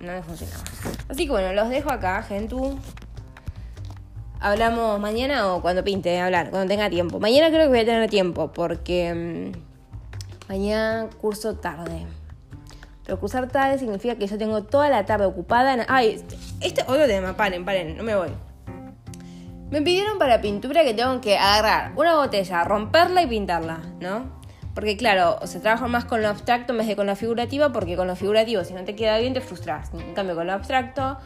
no 0.00 0.12
me 0.12 0.22
funcionaba. 0.22 0.62
Así 1.08 1.24
que 1.24 1.32
bueno, 1.32 1.54
los 1.54 1.70
dejo 1.70 1.90
acá, 1.90 2.22
Gentú. 2.22 2.78
Hablamos 4.40 5.00
mañana 5.00 5.52
o 5.52 5.62
cuando 5.62 5.82
pinte 5.82 6.18
hablar, 6.20 6.50
cuando 6.50 6.68
tenga 6.68 6.88
tiempo. 6.88 7.18
Mañana 7.18 7.48
creo 7.48 7.62
que 7.62 7.68
voy 7.68 7.80
a 7.80 7.84
tener 7.84 8.08
tiempo 8.08 8.52
porque 8.52 9.52
mm, 9.52 10.48
mañana 10.48 11.08
curso 11.20 11.56
tarde. 11.56 12.06
Pero 13.04 13.18
cursar 13.18 13.48
tarde 13.48 13.78
significa 13.78 14.16
que 14.16 14.26
yo 14.26 14.36
tengo 14.36 14.64
toda 14.64 14.90
la 14.90 15.06
tarde 15.06 15.24
ocupada. 15.24 15.84
Ay, 15.88 16.22
este 16.60 16.82
otro 16.82 17.06
tema, 17.06 17.36
paren, 17.36 17.64
paren, 17.64 17.96
no 17.96 18.04
me 18.04 18.14
voy. 18.14 18.28
Me 19.70 19.82
pidieron 19.82 20.18
para 20.18 20.40
pintura 20.40 20.84
que 20.84 20.94
tengo 20.94 21.20
que 21.20 21.36
agarrar 21.36 21.92
una 21.96 22.16
botella, 22.16 22.64
romperla 22.64 23.22
y 23.22 23.26
pintarla, 23.26 23.80
¿no? 24.00 24.38
Porque 24.74 24.96
claro, 24.96 25.38
se 25.44 25.58
trabaja 25.58 25.88
más 25.88 26.04
con 26.04 26.22
lo 26.22 26.28
abstracto 26.28 26.72
en 26.72 26.78
vez 26.78 26.86
de 26.86 26.96
con 26.96 27.06
lo 27.06 27.16
figurativo, 27.16 27.72
porque 27.72 27.96
con 27.96 28.06
lo 28.06 28.14
figurativo, 28.14 28.62
si 28.62 28.74
no 28.74 28.84
te 28.84 28.94
queda 28.94 29.18
bien, 29.18 29.34
te 29.34 29.40
frustras. 29.40 29.90
En 29.92 30.14
cambio, 30.14 30.36
con 30.36 30.46
lo 30.46 30.52
abstracto, 30.52 31.18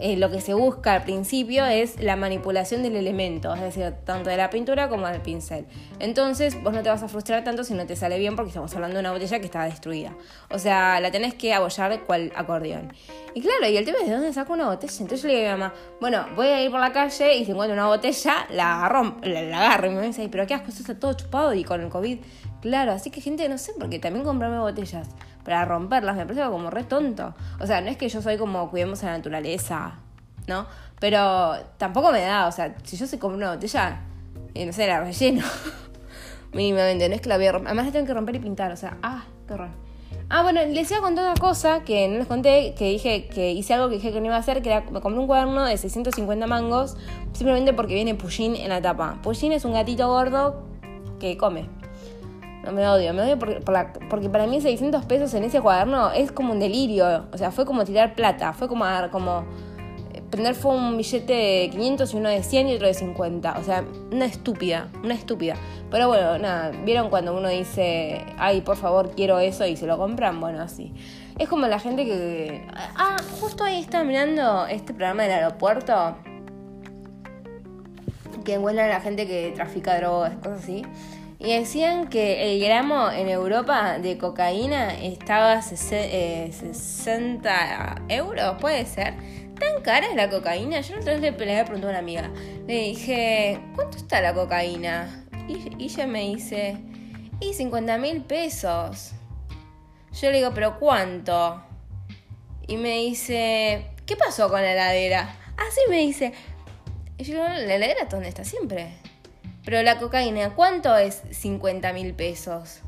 eh, 0.00 0.16
lo 0.16 0.30
que 0.30 0.40
se 0.40 0.54
busca 0.54 0.94
al 0.94 1.02
principio 1.02 1.66
es 1.66 2.00
la 2.00 2.14
manipulación 2.14 2.82
del 2.82 2.96
elemento, 2.96 3.52
es 3.54 3.60
decir, 3.60 3.92
tanto 4.04 4.30
de 4.30 4.36
la 4.36 4.48
pintura 4.50 4.88
como 4.88 5.08
del 5.08 5.20
pincel. 5.20 5.66
Entonces, 5.98 6.62
vos 6.62 6.72
no 6.72 6.82
te 6.82 6.88
vas 6.88 7.02
a 7.02 7.08
frustrar 7.08 7.42
tanto 7.42 7.64
si 7.64 7.74
no 7.74 7.86
te 7.86 7.96
sale 7.96 8.18
bien 8.18 8.36
porque 8.36 8.50
estamos 8.50 8.72
hablando 8.74 8.94
de 8.94 9.00
una 9.00 9.12
botella 9.12 9.40
que 9.40 9.46
está 9.46 9.64
destruida. 9.64 10.14
O 10.50 10.58
sea, 10.58 11.00
la 11.00 11.10
tenés 11.10 11.34
que 11.34 11.52
abollar 11.52 12.04
cual 12.04 12.32
acordeón. 12.36 12.92
Y 13.34 13.40
claro, 13.40 13.68
y 13.68 13.76
el 13.76 13.84
tema 13.84 13.98
es 14.00 14.06
de 14.06 14.14
dónde 14.14 14.32
saco 14.32 14.52
una 14.52 14.66
botella. 14.66 14.92
Entonces 15.00 15.22
yo 15.22 15.28
le 15.28 15.36
digo 15.36 15.50
a 15.50 15.54
mi 15.54 15.60
mamá, 15.60 15.74
bueno, 16.00 16.26
voy 16.36 16.46
a 16.46 16.62
ir 16.62 16.70
por 16.70 16.80
la 16.80 16.92
calle 16.92 17.36
y 17.36 17.44
si 17.44 17.50
encuentro 17.50 17.74
una 17.74 17.86
botella, 17.86 18.46
la, 18.50 18.88
rompo, 18.88 19.26
la, 19.26 19.40
agarro. 19.40 19.90
Y 19.90 19.94
me 19.94 20.06
dice, 20.06 20.28
pero 20.30 20.46
qué 20.46 20.54
asco, 20.54 20.68
esto 20.68 20.82
está 20.82 20.98
todo 20.98 21.12
chupado 21.14 21.54
y 21.54 21.64
con 21.64 21.80
el 21.80 21.88
COVID. 21.88 22.18
Claro, 22.60 22.92
así 22.92 23.10
que 23.10 23.20
gente, 23.20 23.48
no 23.48 23.58
sé, 23.58 23.72
porque 23.78 23.98
también 23.98 24.24
comprarme 24.24 24.58
botellas 24.58 25.08
para 25.48 25.64
romperlas, 25.64 26.14
me 26.14 26.26
parece 26.26 26.44
como 26.50 26.68
re 26.68 26.84
tonto. 26.84 27.34
O 27.58 27.66
sea, 27.66 27.80
no 27.80 27.88
es 27.88 27.96
que 27.96 28.06
yo 28.10 28.20
soy 28.20 28.36
como 28.36 28.68
cuidemos 28.68 29.02
a 29.02 29.06
la 29.06 29.12
naturaleza, 29.16 29.94
¿no? 30.46 30.66
Pero 31.00 31.54
tampoco 31.78 32.12
me 32.12 32.20
da, 32.20 32.48
o 32.48 32.52
sea, 32.52 32.76
si 32.84 32.98
yo 32.98 33.06
se 33.06 33.18
compro 33.18 33.38
una 33.38 33.54
botella, 33.54 34.00
y 34.52 34.66
no 34.66 34.74
sé, 34.74 34.86
la 34.86 35.00
relleno. 35.00 35.46
Mínimamente, 36.52 37.08
no 37.08 37.14
es 37.14 37.22
que 37.22 37.30
la 37.30 37.38
voy 37.38 37.46
a 37.46 37.52
romper. 37.52 37.68
Además 37.68 37.86
la 37.86 37.92
tengo 37.92 38.06
que 38.06 38.12
romper 38.12 38.36
y 38.36 38.40
pintar, 38.40 38.72
o 38.72 38.76
sea, 38.76 38.98
ah, 39.02 39.24
qué 39.46 39.54
horror. 39.54 39.70
Ah, 40.28 40.42
bueno, 40.42 40.62
les 40.66 40.90
iba 40.90 40.98
a 40.98 41.02
contar 41.02 41.24
una 41.24 41.40
cosa 41.40 41.82
que 41.82 42.06
no 42.08 42.18
les 42.18 42.26
conté, 42.26 42.74
que 42.76 42.90
dije 42.90 43.28
que 43.28 43.52
hice 43.52 43.72
algo 43.72 43.88
que 43.88 43.94
dije 43.94 44.12
que 44.12 44.20
no 44.20 44.26
iba 44.26 44.36
a 44.36 44.40
hacer, 44.40 44.60
que 44.60 44.68
era, 44.68 44.82
me 44.90 45.00
compré 45.00 45.18
un 45.18 45.26
cuaderno 45.26 45.64
de 45.64 45.78
650 45.78 46.46
mangos, 46.46 46.98
simplemente 47.32 47.72
porque 47.72 47.94
viene 47.94 48.14
Pushín 48.14 48.54
en 48.54 48.68
la 48.68 48.82
tapa. 48.82 49.18
Pushín 49.22 49.52
es 49.52 49.64
un 49.64 49.72
gatito 49.72 50.08
gordo 50.08 50.68
que 51.18 51.38
come. 51.38 51.77
Me 52.72 52.88
odio, 52.88 53.12
me 53.14 53.22
odio 53.22 53.38
porque, 53.38 53.60
porque 54.08 54.28
para 54.28 54.46
mí 54.46 54.60
600 54.60 55.04
pesos 55.06 55.32
en 55.34 55.44
ese 55.44 55.60
cuaderno 55.60 56.10
es 56.12 56.32
como 56.32 56.52
un 56.52 56.60
delirio. 56.60 57.26
O 57.32 57.38
sea, 57.38 57.50
fue 57.50 57.64
como 57.64 57.84
tirar 57.84 58.14
plata, 58.14 58.52
fue 58.52 58.68
como, 58.68 58.84
como 59.10 59.44
eh, 60.12 60.22
prender 60.30 60.54
fue 60.54 60.74
un 60.74 60.96
billete 60.96 61.32
de 61.32 61.68
500 61.70 62.12
y 62.12 62.16
uno 62.16 62.28
de 62.28 62.42
100 62.42 62.68
y 62.68 62.74
otro 62.74 62.86
de 62.86 62.94
50. 62.94 63.58
O 63.58 63.64
sea, 63.64 63.84
una 64.12 64.26
estúpida, 64.26 64.88
una 65.02 65.14
estúpida. 65.14 65.54
Pero 65.90 66.08
bueno, 66.08 66.38
nada, 66.38 66.70
¿vieron 66.84 67.08
cuando 67.08 67.36
uno 67.36 67.48
dice, 67.48 68.24
ay, 68.38 68.60
por 68.60 68.76
favor, 68.76 69.12
quiero 69.14 69.38
eso 69.38 69.66
y 69.66 69.76
se 69.76 69.86
lo 69.86 69.96
compran? 69.96 70.40
Bueno, 70.40 70.60
así. 70.60 70.92
Es 71.38 71.48
como 71.48 71.66
la 71.66 71.78
gente 71.78 72.04
que... 72.04 72.66
Ah, 72.96 73.16
justo 73.40 73.64
ahí 73.64 73.80
estaba 73.80 74.04
mirando 74.04 74.66
este 74.66 74.92
programa 74.92 75.22
del 75.22 75.32
aeropuerto. 75.32 76.16
Que 78.44 78.54
encuentran 78.54 78.90
a 78.90 78.94
la 78.94 79.00
gente 79.00 79.26
que 79.26 79.52
trafica 79.54 79.96
drogas, 79.96 80.34
cosas 80.36 80.62
así. 80.62 80.82
Y 81.40 81.52
decían 81.52 82.08
que 82.08 82.52
el 82.52 82.60
gramo 82.60 83.12
en 83.12 83.28
Europa 83.28 83.98
de 84.00 84.18
cocaína 84.18 84.92
estaba 84.94 85.52
a 85.52 85.62
60 85.62 85.96
eh, 86.02 86.50
euros, 88.08 88.56
puede 88.60 88.84
ser. 88.86 89.14
¿Tan 89.58 89.82
cara 89.82 90.08
es 90.08 90.16
la 90.16 90.28
cocaína? 90.30 90.80
Yo 90.80 90.96
no 90.96 91.02
le, 91.02 91.20
le 91.20 91.30
pregunté 91.30 91.86
a 91.86 91.90
una 91.90 91.98
amiga. 91.98 92.28
Le 92.66 92.74
dije, 92.74 93.60
¿cuánto 93.76 93.98
está 93.98 94.20
la 94.20 94.34
cocaína? 94.34 95.26
Y, 95.46 95.84
ella 95.84 96.08
me 96.08 96.22
dice, 96.22 96.76
y 97.40 97.54
50 97.54 97.98
mil 97.98 98.22
pesos. 98.22 99.12
Yo 100.20 100.30
le 100.32 100.38
digo, 100.38 100.50
¿pero 100.52 100.78
cuánto? 100.80 101.62
Y 102.66 102.76
me 102.78 102.98
dice, 102.98 103.92
¿qué 104.06 104.16
pasó 104.16 104.48
con 104.48 104.60
la 104.60 104.72
heladera? 104.72 105.36
Así 105.56 105.80
me 105.88 105.98
dice. 105.98 106.32
Y 107.16 107.24
yo 107.24 107.38
¿la 107.38 107.74
heladera 107.74 108.06
dónde 108.06 108.28
está 108.28 108.42
siempre? 108.44 108.92
Pero 109.68 109.82
la 109.82 109.98
cocaína, 109.98 110.54
¿cuánto 110.54 110.96
es 110.96 111.20
50 111.30 111.92
mil 111.92 112.14
pesos? 112.14 112.80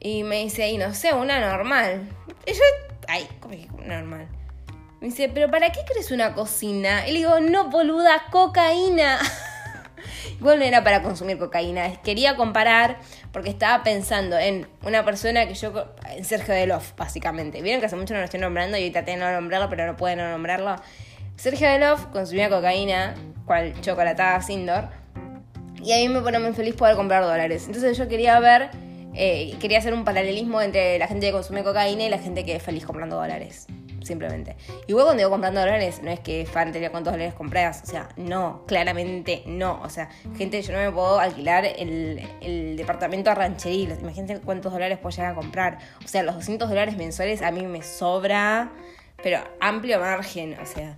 Y 0.00 0.24
me 0.24 0.42
dice, 0.42 0.66
y 0.66 0.76
no 0.76 0.92
sé, 0.92 1.14
una 1.14 1.38
normal. 1.38 2.08
Y 2.46 2.52
yo, 2.52 2.60
ay, 3.06 3.28
¿cómo 3.38 3.54
es 3.54 3.70
normal? 3.86 4.26
Me 5.00 5.06
dice, 5.06 5.28
¿pero 5.28 5.48
para 5.52 5.70
qué 5.70 5.82
crees 5.86 6.10
una 6.10 6.34
cocina? 6.34 7.06
Y 7.06 7.12
le 7.12 7.18
digo, 7.18 7.38
no, 7.38 7.70
boluda, 7.70 8.24
cocaína. 8.32 9.20
Igual 10.40 10.58
no 10.58 10.64
era 10.64 10.82
para 10.82 11.00
consumir 11.00 11.38
cocaína, 11.38 12.02
quería 12.02 12.34
comparar 12.34 12.98
porque 13.30 13.50
estaba 13.50 13.84
pensando 13.84 14.36
en 14.36 14.66
una 14.82 15.04
persona 15.04 15.46
que 15.46 15.54
yo, 15.54 15.94
en 16.10 16.24
Sergio 16.24 16.54
Delof, 16.54 16.96
básicamente. 16.96 17.62
Vieron 17.62 17.78
que 17.78 17.86
hace 17.86 17.94
mucho 17.94 18.14
no 18.14 18.18
lo 18.18 18.24
estoy 18.24 18.40
nombrando 18.40 18.76
y 18.78 18.80
ahorita 18.80 19.04
tengo 19.04 19.26
que 19.26 19.32
nombrarlo, 19.32 19.70
pero 19.70 19.86
no 19.86 19.96
puedo 19.96 20.16
no 20.16 20.28
nombrarlo. 20.28 20.74
Sergio 21.36 21.68
Delof 21.68 22.06
consumía 22.06 22.50
cocaína, 22.50 23.14
cual 23.46 23.80
chocolatada 23.80 24.42
Sindor 24.42 24.88
y 25.82 25.92
a 25.92 25.96
mí 25.96 26.08
me 26.08 26.20
pone 26.20 26.38
muy 26.38 26.52
feliz 26.52 26.74
poder 26.74 26.96
comprar 26.96 27.22
dólares. 27.24 27.64
Entonces 27.66 27.96
yo 27.96 28.08
quería 28.08 28.38
ver, 28.40 28.70
eh, 29.14 29.54
quería 29.60 29.78
hacer 29.78 29.94
un 29.94 30.04
paralelismo 30.04 30.60
entre 30.60 30.98
la 30.98 31.06
gente 31.06 31.26
que 31.26 31.32
consume 31.32 31.62
cocaína 31.62 32.04
y 32.04 32.08
la 32.08 32.18
gente 32.18 32.44
que 32.44 32.56
es 32.56 32.62
feliz 32.62 32.84
comprando 32.84 33.16
dólares. 33.16 33.66
Simplemente. 34.02 34.56
Igual 34.86 35.04
cuando 35.06 35.20
digo 35.20 35.30
comprando 35.30 35.60
dólares, 35.60 36.00
no 36.02 36.10
es 36.10 36.20
que 36.20 36.46
fan 36.46 36.72
tenía 36.72 36.90
cuántos 36.90 37.12
dólares 37.12 37.34
compras. 37.34 37.82
O 37.82 37.86
sea, 37.86 38.08
no, 38.16 38.64
claramente 38.66 39.42
no. 39.44 39.82
O 39.82 39.90
sea, 39.90 40.08
gente, 40.36 40.62
yo 40.62 40.72
no 40.72 40.78
me 40.78 40.90
puedo 40.90 41.18
alquilar 41.18 41.66
el, 41.66 42.26
el 42.40 42.76
departamento 42.76 43.30
a 43.30 43.34
rancherí. 43.34 43.88
Imagínate 44.00 44.40
cuántos 44.40 44.72
dólares 44.72 44.98
puedo 44.98 45.14
llegar 45.14 45.32
a 45.32 45.34
comprar. 45.34 45.78
O 46.02 46.08
sea, 46.08 46.22
los 46.22 46.36
200 46.36 46.70
dólares 46.70 46.96
mensuales 46.96 47.42
a 47.42 47.50
mí 47.50 47.66
me 47.66 47.82
sobra, 47.82 48.72
pero 49.22 49.40
amplio 49.60 50.00
margen. 50.00 50.56
O 50.62 50.64
sea. 50.64 50.96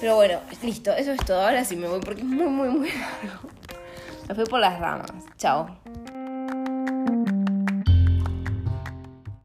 Pero 0.00 0.16
bueno, 0.16 0.40
listo, 0.62 0.92
eso 0.92 1.12
es 1.12 1.24
todo. 1.24 1.40
Ahora 1.40 1.64
sí 1.64 1.76
me 1.76 1.88
voy 1.88 2.00
porque 2.00 2.20
es 2.20 2.26
muy, 2.26 2.46
muy, 2.46 2.68
muy 2.68 2.88
largo. 2.88 3.48
Me 4.28 4.34
fui 4.34 4.44
por 4.44 4.60
las 4.60 4.78
ramas. 4.78 5.10
Chao. 5.36 5.68